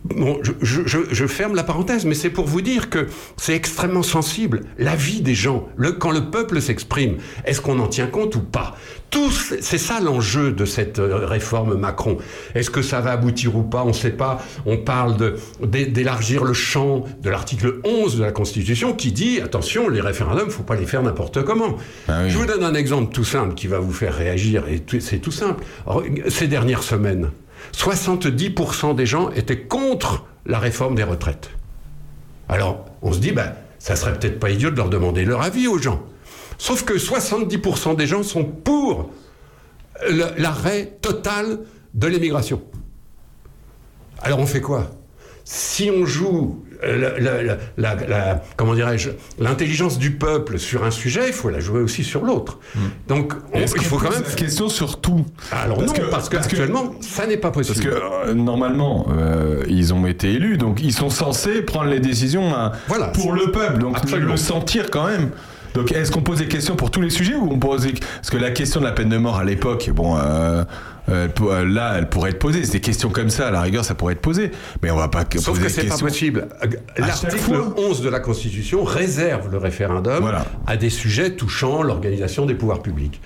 [0.04, 3.08] Bon, je, je- je- je ferme la parenthèse, mais c'est pour vous dire que
[3.38, 4.62] c'est extrêmement sensible.
[4.78, 7.16] La vie des gens, le, quand le peuple s'exprime,
[7.46, 8.76] est-ce qu'on en tient compte ou pas?
[9.10, 12.18] Tout, c'est ça l'enjeu de cette euh, réforme Macron.
[12.54, 13.84] Est-ce que ça va aboutir ou pas?
[13.84, 14.44] On ne sait pas.
[14.66, 15.16] On parle
[15.66, 20.64] d'élargir le champ de l'article 11 de la Constitution qui dit attention, les référendums, faut
[20.64, 21.78] pas les faire n'importe comment.
[22.28, 25.32] Je vous donne un exemple tout simple qui va vous faire réagir, et c'est tout
[25.32, 25.64] simple.
[26.28, 27.32] Ces dernières semaines,
[27.74, 31.50] 70% des gens étaient contre la réforme des retraites.
[32.50, 35.68] Alors, on se dit, ben, ça serait peut-être pas idiot de leur demander leur avis
[35.68, 36.04] aux gens.
[36.58, 39.12] Sauf que 70% des gens sont pour
[40.38, 41.60] l'arrêt total
[41.94, 42.62] de l'émigration.
[44.22, 44.92] Alors on fait quoi?
[45.44, 49.10] Si on joue la- la- la- la- la- comment dirais-je,
[49.40, 52.60] l'intelligence du peuple sur un sujet, il faut la jouer aussi sur l'autre.
[53.08, 55.26] Donc on- Est-ce il faut quand même la question sur tout.
[55.52, 57.76] Alors non, parce qu'actuellement, ça n'est pas possible.
[57.84, 57.88] Parce
[58.26, 62.54] que euh, normalement, euh, ils ont été élus, donc ils sont censés prendre les décisions
[62.56, 62.72] hein,
[63.14, 65.30] pour le peuple, donc le sentir quand même.
[65.74, 68.30] Donc est-ce qu'on pose des questions pour tous les sujets ou on pose des- parce
[68.32, 70.64] que la question de la peine de mort à l'époque, bon, euh,
[71.10, 72.64] euh, euh, là, elle pourrait être posée.
[72.66, 74.52] C'est des questions comme ça, à la rigueur, ça pourrait être posé,
[74.82, 76.48] mais on va pas Sauf poser que c'est pas possible.
[76.98, 77.74] L'article fois.
[77.78, 80.32] 11 de la Constitution réserve le référendum
[80.66, 83.22] à des sujets touchant l'organisation des pouvoirs publics.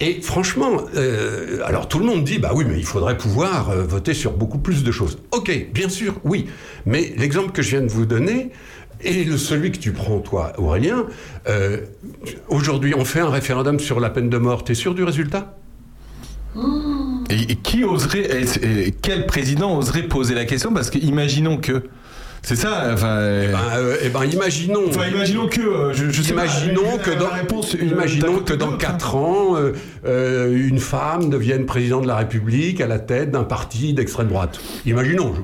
[0.00, 3.82] Et franchement, euh, alors tout le monde dit, bah oui, mais il faudrait pouvoir euh,
[3.82, 5.18] voter sur beaucoup plus de choses.
[5.32, 6.46] Ok, bien sûr, oui.
[6.84, 8.50] Mais l'exemple que je viens de vous donner,
[9.02, 11.06] et le, celui que tu prends, toi, Aurélien,
[11.48, 11.78] euh,
[12.48, 14.64] aujourd'hui, on fait un référendum sur la peine de mort.
[14.64, 15.56] T'es sûr du résultat?
[17.30, 18.20] Et, et qui oserait,
[18.62, 21.84] et- et quel président oserait poser la question Parce que imaginons que.
[22.42, 23.18] C'est ça, enfin.
[24.04, 24.82] Eh ben, imaginons.
[24.88, 25.60] Enfin, imaginons que.
[25.60, 28.68] euh, je, je sais pas, imaginons la- que la dans, réponse, euh, imaginons que dans
[28.68, 29.72] ou de 4 ans, euh,
[30.06, 34.60] euh, une femme devienne président de la République à la tête d'un parti d'extrême droite.
[34.86, 35.34] Imaginons,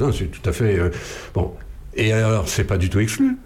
[0.00, 0.88] non, c'est tout à fait euh,
[1.34, 1.52] bon.
[1.94, 3.36] Et alors, c'est pas du tout exclu.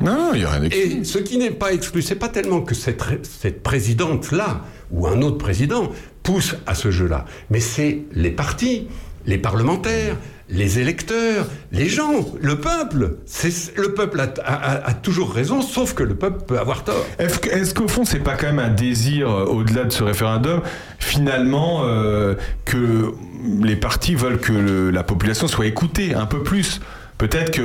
[0.00, 2.74] Non, il y a rien Et ce qui n'est pas exclu, c'est pas tellement que
[2.74, 5.90] cette, cette présidente-là ou un autre président
[6.26, 8.88] pousse à ce jeu-là, mais c'est les partis,
[9.26, 10.16] les parlementaires,
[10.48, 13.18] les électeurs, les gens, le peuple.
[13.26, 17.06] C'est le peuple a, toujours raison, sauf que le peuple peut avoir tort.
[17.20, 20.62] Est-ce qu'au fond, c'est pas quand même un désir, euh, au-delà de ce référendum,
[20.98, 22.34] finalement, euh,
[22.64, 23.12] que
[23.62, 26.80] les partis veulent que la population soit écoutée un peu plus?
[27.18, 27.62] Peut-être que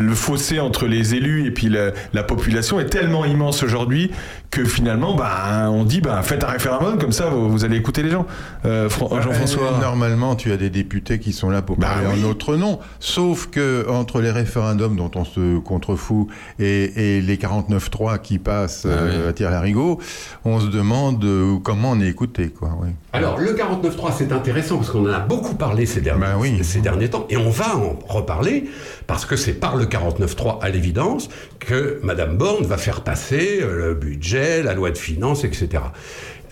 [0.00, 4.10] le fossé entre les élus et puis la, la population est tellement immense aujourd'hui
[4.50, 8.02] que finalement, bah, on dit, bah, faites un référendum comme ça, vous, vous allez écouter
[8.02, 8.26] les gens.
[8.66, 9.72] Euh, Fran- Jean-François.
[9.78, 12.22] Euh, Normalement, tu as des députés qui sont là pour Bah parler oui.
[12.24, 12.78] en notre nom.
[13.00, 18.86] Sauf que entre les référendums dont on se contrefout et, et les 49.3 qui passent
[18.86, 19.98] Ah euh, à tire-larigot,
[20.44, 21.24] on se demande
[21.64, 22.48] comment on est écouté.
[22.50, 22.90] Quoi, oui.
[23.14, 27.08] Alors, le 49.3, c'est intéressant parce qu'on en a beaucoup parlé ces derniers, ces derniers
[27.08, 28.70] temps, et on va en reparler,
[29.06, 33.88] Parce que c'est par le 49.3 à l'évidence que Madame Borne va faire passer euh,
[33.88, 35.68] le budget, la loi de finances, etc.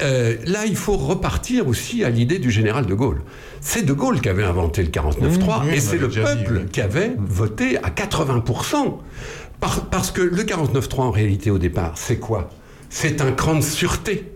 [0.02, 3.20] Euh, là, il faut repartir aussi à l'idée du général de Gaulle.
[3.60, 6.66] C'est de Gaulle qui avait inventé le 49.3 Mmh, et c'est le dit, peuple oui.
[6.72, 8.98] qui avait voté à 80%.
[9.60, 12.48] Par- parce que le 49.3 en réalité au départ, c'est quoi?
[12.88, 14.32] C'est un cran de sûreté.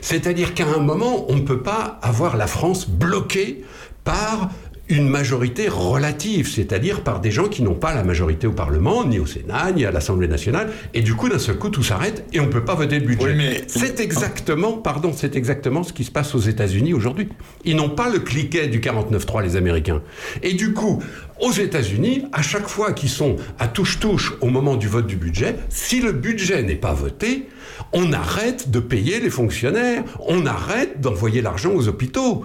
[0.00, 3.64] C'est-à-dire qu'à un moment, on ne peut pas avoir la France bloquée
[4.02, 4.50] par
[4.88, 9.18] une majorité relative, c'est-à-dire par des gens qui n'ont pas la majorité au Parlement, ni
[9.18, 12.40] au Sénat, ni à l'Assemblée nationale, et du coup, d'un seul coup, tout s'arrête et
[12.40, 13.64] on ne peut pas voter le budget.
[13.66, 17.28] C'est exactement, pardon, c'est exactement ce qui se passe aux États-Unis aujourd'hui.
[17.64, 20.02] Ils n'ont pas le cliquet du 49.3, les Américains.
[20.42, 21.02] Et du coup,
[21.40, 25.56] aux États-Unis, à chaque fois qu'ils sont à touche-touche au moment du vote du budget,
[25.70, 27.48] si le budget n'est pas voté,
[27.92, 32.44] on arrête de payer les fonctionnaires, on arrête d'envoyer l'argent aux hôpitaux.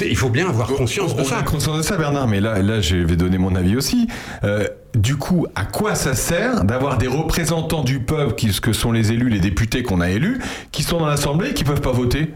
[0.00, 1.38] Il faut bien avoir conscience de On ça.
[1.38, 4.08] a conscience de ça, Bernard, mais là, là, je vais donner mon avis aussi.
[4.44, 8.72] Euh, du coup, à quoi ça sert d'avoir des représentants du peuple, qui, ce que
[8.72, 10.40] sont les élus, les députés qu'on a élus,
[10.72, 12.32] qui sont dans l'Assemblée et qui peuvent pas voter?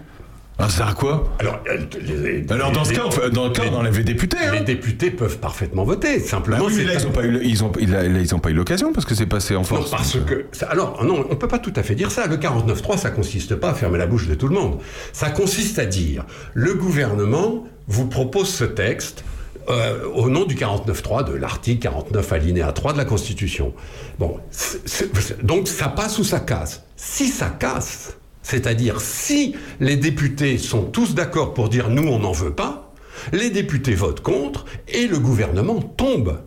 [0.60, 1.24] Ça sert à quoi?
[1.38, 4.36] Alors, euh, les- Alors, dans ce cas, dans le cas, on enlève les députés.
[4.44, 4.52] hein.
[4.54, 6.18] Les députés peuvent parfaitement voter.
[6.18, 8.38] Bah Simplement, oui, c'est là, ils ont pas eu, le- ils ont, là, ils ont
[8.38, 9.90] pas eu l'occasion parce que c'est passé en Non, force.
[9.90, 10.46] parce que.
[10.68, 12.26] alors, non, on ne peut pas tout à fait dire ça.
[12.26, 14.78] Le 49.3, ça consiste pas à fermer la bouche de tout le monde.
[15.12, 16.24] Ça consiste à dire
[16.54, 19.24] le gouvernement vous propose ce texte.
[19.70, 23.74] euh, au nom du 49.3, de l'article 49 alinéa 3 de la Constitution.
[24.18, 24.38] Bon,
[25.42, 26.82] donc ça passe ou ça casse?
[26.96, 28.16] Si ça casse,
[28.48, 32.92] c'est-à-dire si les députés sont tous d'accord pour dire nous on n'en veut pas,
[33.32, 36.40] les députés votent contre et le gouvernement tombe.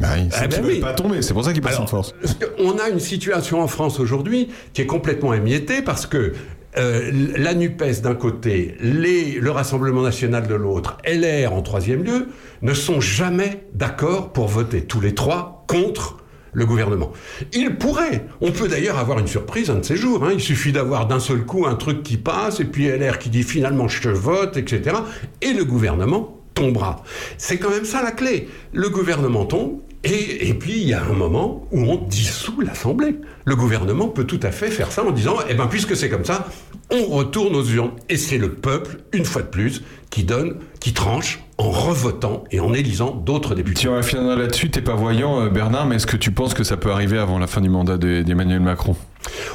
[0.00, 0.80] Bah oui, Ah c'est ben oui.
[0.80, 2.14] pas tomber, c'est pour ça qu'ils passent en force.
[2.58, 6.34] On a une situation en France aujourd'hui qui est complètement émiettée parce que
[6.76, 12.28] euh, la NUPES d'un côté, les- le Rassemblement national de l'autre, LR en troisième lieu,
[12.62, 16.18] ne sont jamais d'accord pour voter tous les trois contre
[16.58, 17.12] le gouvernement.
[17.52, 18.26] Ils pourraient.
[18.40, 20.24] On peut d'ailleurs avoir une surprise un de ces jours.
[20.24, 20.30] hein.
[20.34, 23.44] Il suffit d'avoir d'un seul coup un truc qui passe et puis LR qui dit
[23.44, 24.96] finalement je vote, etc.
[25.40, 27.02] Et le gouvernement tombera.
[27.38, 28.48] C'est quand même ça la clé.
[28.72, 33.16] Le gouvernement tombe et, puis il y a un moment où on dissout l'Assemblée.
[33.44, 36.24] Le gouvernement peut tout à fait faire ça en disant, eh bien puisque c'est comme
[36.24, 36.46] ça,
[36.90, 37.90] on retourne aux urnes.
[38.08, 42.60] Et c'est le peuple, une fois de plus, qui donne, qui tranche en revotant et
[42.60, 43.80] en élisant d'autres députés.
[43.80, 46.54] Si on va finir là-dessus, t'es pas voyant, euh, Bernard, mais est-ce que tu penses
[46.54, 48.94] que ça peut arriver avant la fin du mandat de- d'Emmanuel Macron?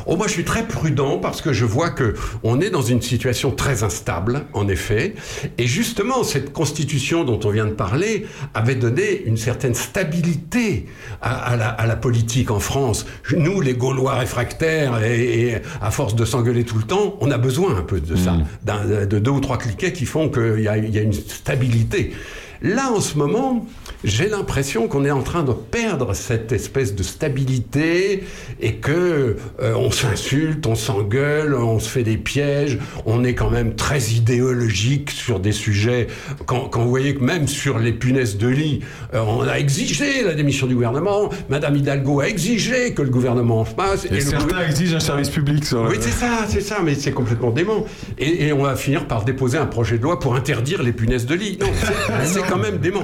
[0.06, 2.14] Oh, moi, je suis très prudent parce que je vois que
[2.44, 5.16] on est dans une situation très instable, en effet.
[5.58, 10.86] Et justement, cette constitution dont on vient de parler avait donné une certaine stabilité
[11.22, 13.06] à, à la, à la politique en France.
[13.36, 17.38] Nous, les Gaulois réfractaires, et, et à force de s'engueuler tout le temps, on a
[17.38, 20.64] besoin un peu de ça, d'un- de deux ou trois cliquets qui font qu'il y,
[20.64, 22.14] y a une stabilité.
[22.62, 23.66] Là, en ce moment,
[24.04, 28.24] j'ai l'impression qu'on est en train de perdre cette espèce de stabilité
[28.62, 33.50] et que euh, on s'insulte, on s'engueule, on se fait des pièges, on est quand
[33.50, 36.08] même très idéologique sur des sujets.
[36.46, 38.82] Quand, quand vous voyez que même sur les punaises de lit,
[39.14, 43.62] euh, on a exigé la démission du gouvernement, Madame Hidalgo a exigé que le gouvernement
[43.62, 44.06] en fasse.
[44.06, 46.78] Et le certains gouver- exigent un service public sur la- oui, c'est ça, c'est ça,
[46.84, 47.86] mais c'est complètement dément.
[48.18, 51.26] Et, et on va finir par déposer un projet de loi pour interdire les punaises
[51.26, 51.58] de lit.
[51.60, 53.04] Non, c'est- c'est quand même dément.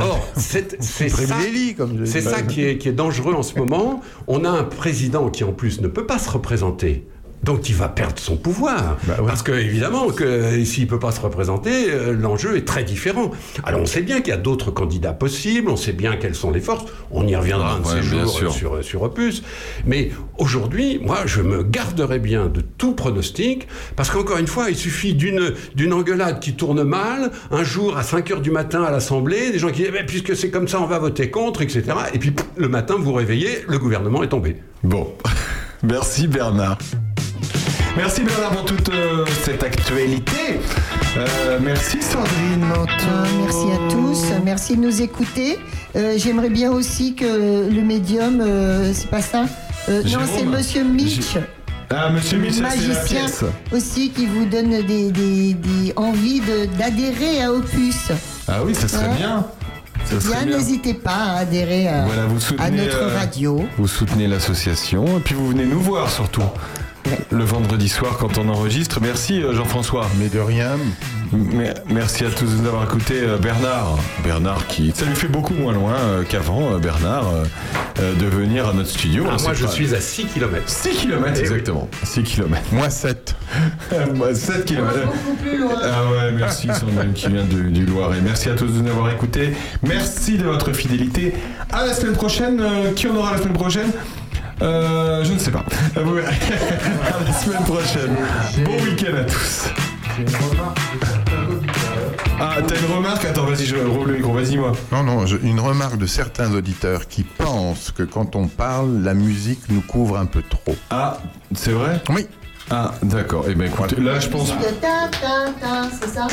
[0.00, 4.00] Or, c'est ça qui est, qui est dangereux en ce moment.
[4.26, 7.06] On a un président qui, en plus, ne peut pas se représenter.
[7.42, 8.98] Donc il va perdre son pouvoir.
[9.26, 13.30] Parce que évidemment que euh, s'il peut pas se représenter, euh, l'enjeu est très différent.
[13.64, 16.50] Alors on sait bien qu'il y a d'autres candidats possibles, on sait bien quelles sont
[16.50, 18.48] les forces, on y reviendra un de Ouais, ces jours sûr.
[18.48, 19.42] euh, sur, sur Opus.
[19.86, 24.76] Mais aujourd'hui, moi je me garderai bien de tout pronostic, parce qu'encore une fois, il
[24.76, 28.90] suffit d'une d'une engueulade qui tourne mal, un jour à 5 heures du matin à
[28.90, 31.84] l'Assemblée, des gens qui disent, Eh puisque c'est comme ça, on va voter contre, etc.
[32.12, 34.56] Et puis pff, le matin, vous vous réveillez, le gouvernement est tombé.
[34.82, 35.12] Bon,
[35.82, 36.78] merci Bernard.
[37.96, 40.60] Merci Bernard pour toute euh, cette actualité.
[41.16, 42.64] Euh, merci Sandrine.
[42.72, 45.58] Euh, merci à tous, merci de nous écouter.
[45.96, 48.42] Euh, J'aimerais bien aussi que le médium,
[48.94, 49.46] c'est pas ça
[49.88, 51.36] Non, c'est Monsieur Mitch.
[51.92, 53.26] Ah, Monsieur Mitch, la magicien
[53.72, 58.12] aussi qui vous donne des, des, des envies de- d'adhérer à Opus.
[58.46, 59.16] Ah oui, ça serait Ouais.
[59.16, 59.44] bien.
[60.08, 60.56] Bien, bien.
[60.56, 63.64] n'hésitez pas à adhérer à, Voilà, vous soutenez, à notre euh, radio.
[63.78, 66.42] Vous soutenez l'association et puis vous venez nous voir surtout.
[67.30, 69.00] Le vendredi soir quand on enregistre.
[69.00, 70.06] Merci euh, Jean-François.
[70.18, 70.76] Mais de rien.
[71.32, 73.20] Merci à tous de nous avoir écoutés.
[73.22, 77.24] Euh, Bernard, Bernard qui, ça lui fait beaucoup moins loin euh, qu'avant, euh, Bernard,
[77.96, 79.24] de venir à notre studio.
[79.30, 80.62] Ah, moi je pas- suis à 6 km.
[80.66, 81.88] 6 km exactement.
[82.02, 82.60] 6 km.
[82.72, 83.36] Moi 7.
[84.14, 84.90] Moi 7 km.
[85.82, 88.20] Ah ouais, merci Sandrine qui vient du, du Loiret.
[88.22, 89.54] Merci à tous de nous avoir écoutés.
[89.86, 91.34] Merci de votre fidélité.
[91.72, 92.60] À la semaine prochaine.
[92.96, 93.90] Qui on aura la semaine prochaine?
[94.62, 95.64] Euh, Je ne sais pas.
[95.96, 98.16] À la semaine prochaine.
[98.64, 99.64] Bon week-end à tous.
[102.42, 104.72] Ah, t'as une remarque Attends, vas-y, je roule le micro, vas-y, moi.
[104.92, 109.14] Non, non, je- une remarque de certains auditeurs qui pensent que quand on parle, la
[109.14, 110.74] musique nous couvre un peu trop.
[110.90, 111.18] Ah,
[111.54, 112.00] c'est vrai?
[112.08, 112.26] Oui.
[112.72, 113.48] Ah, d'accord.
[113.48, 114.52] Et ben écoute, là, je pense.
[116.00, 116.28] C'est ça?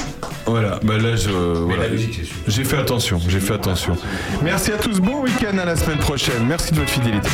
[0.46, 1.32] Voilà, bah là, je.
[1.32, 1.84] voilà.
[1.84, 2.36] la musique, c'est sûr.
[2.48, 3.98] J'ai fait attention, j'ai fait attention.
[4.44, 6.46] Merci à tous, bon week-end à la semaine prochaine.
[6.48, 7.30] Merci de votre fidélité.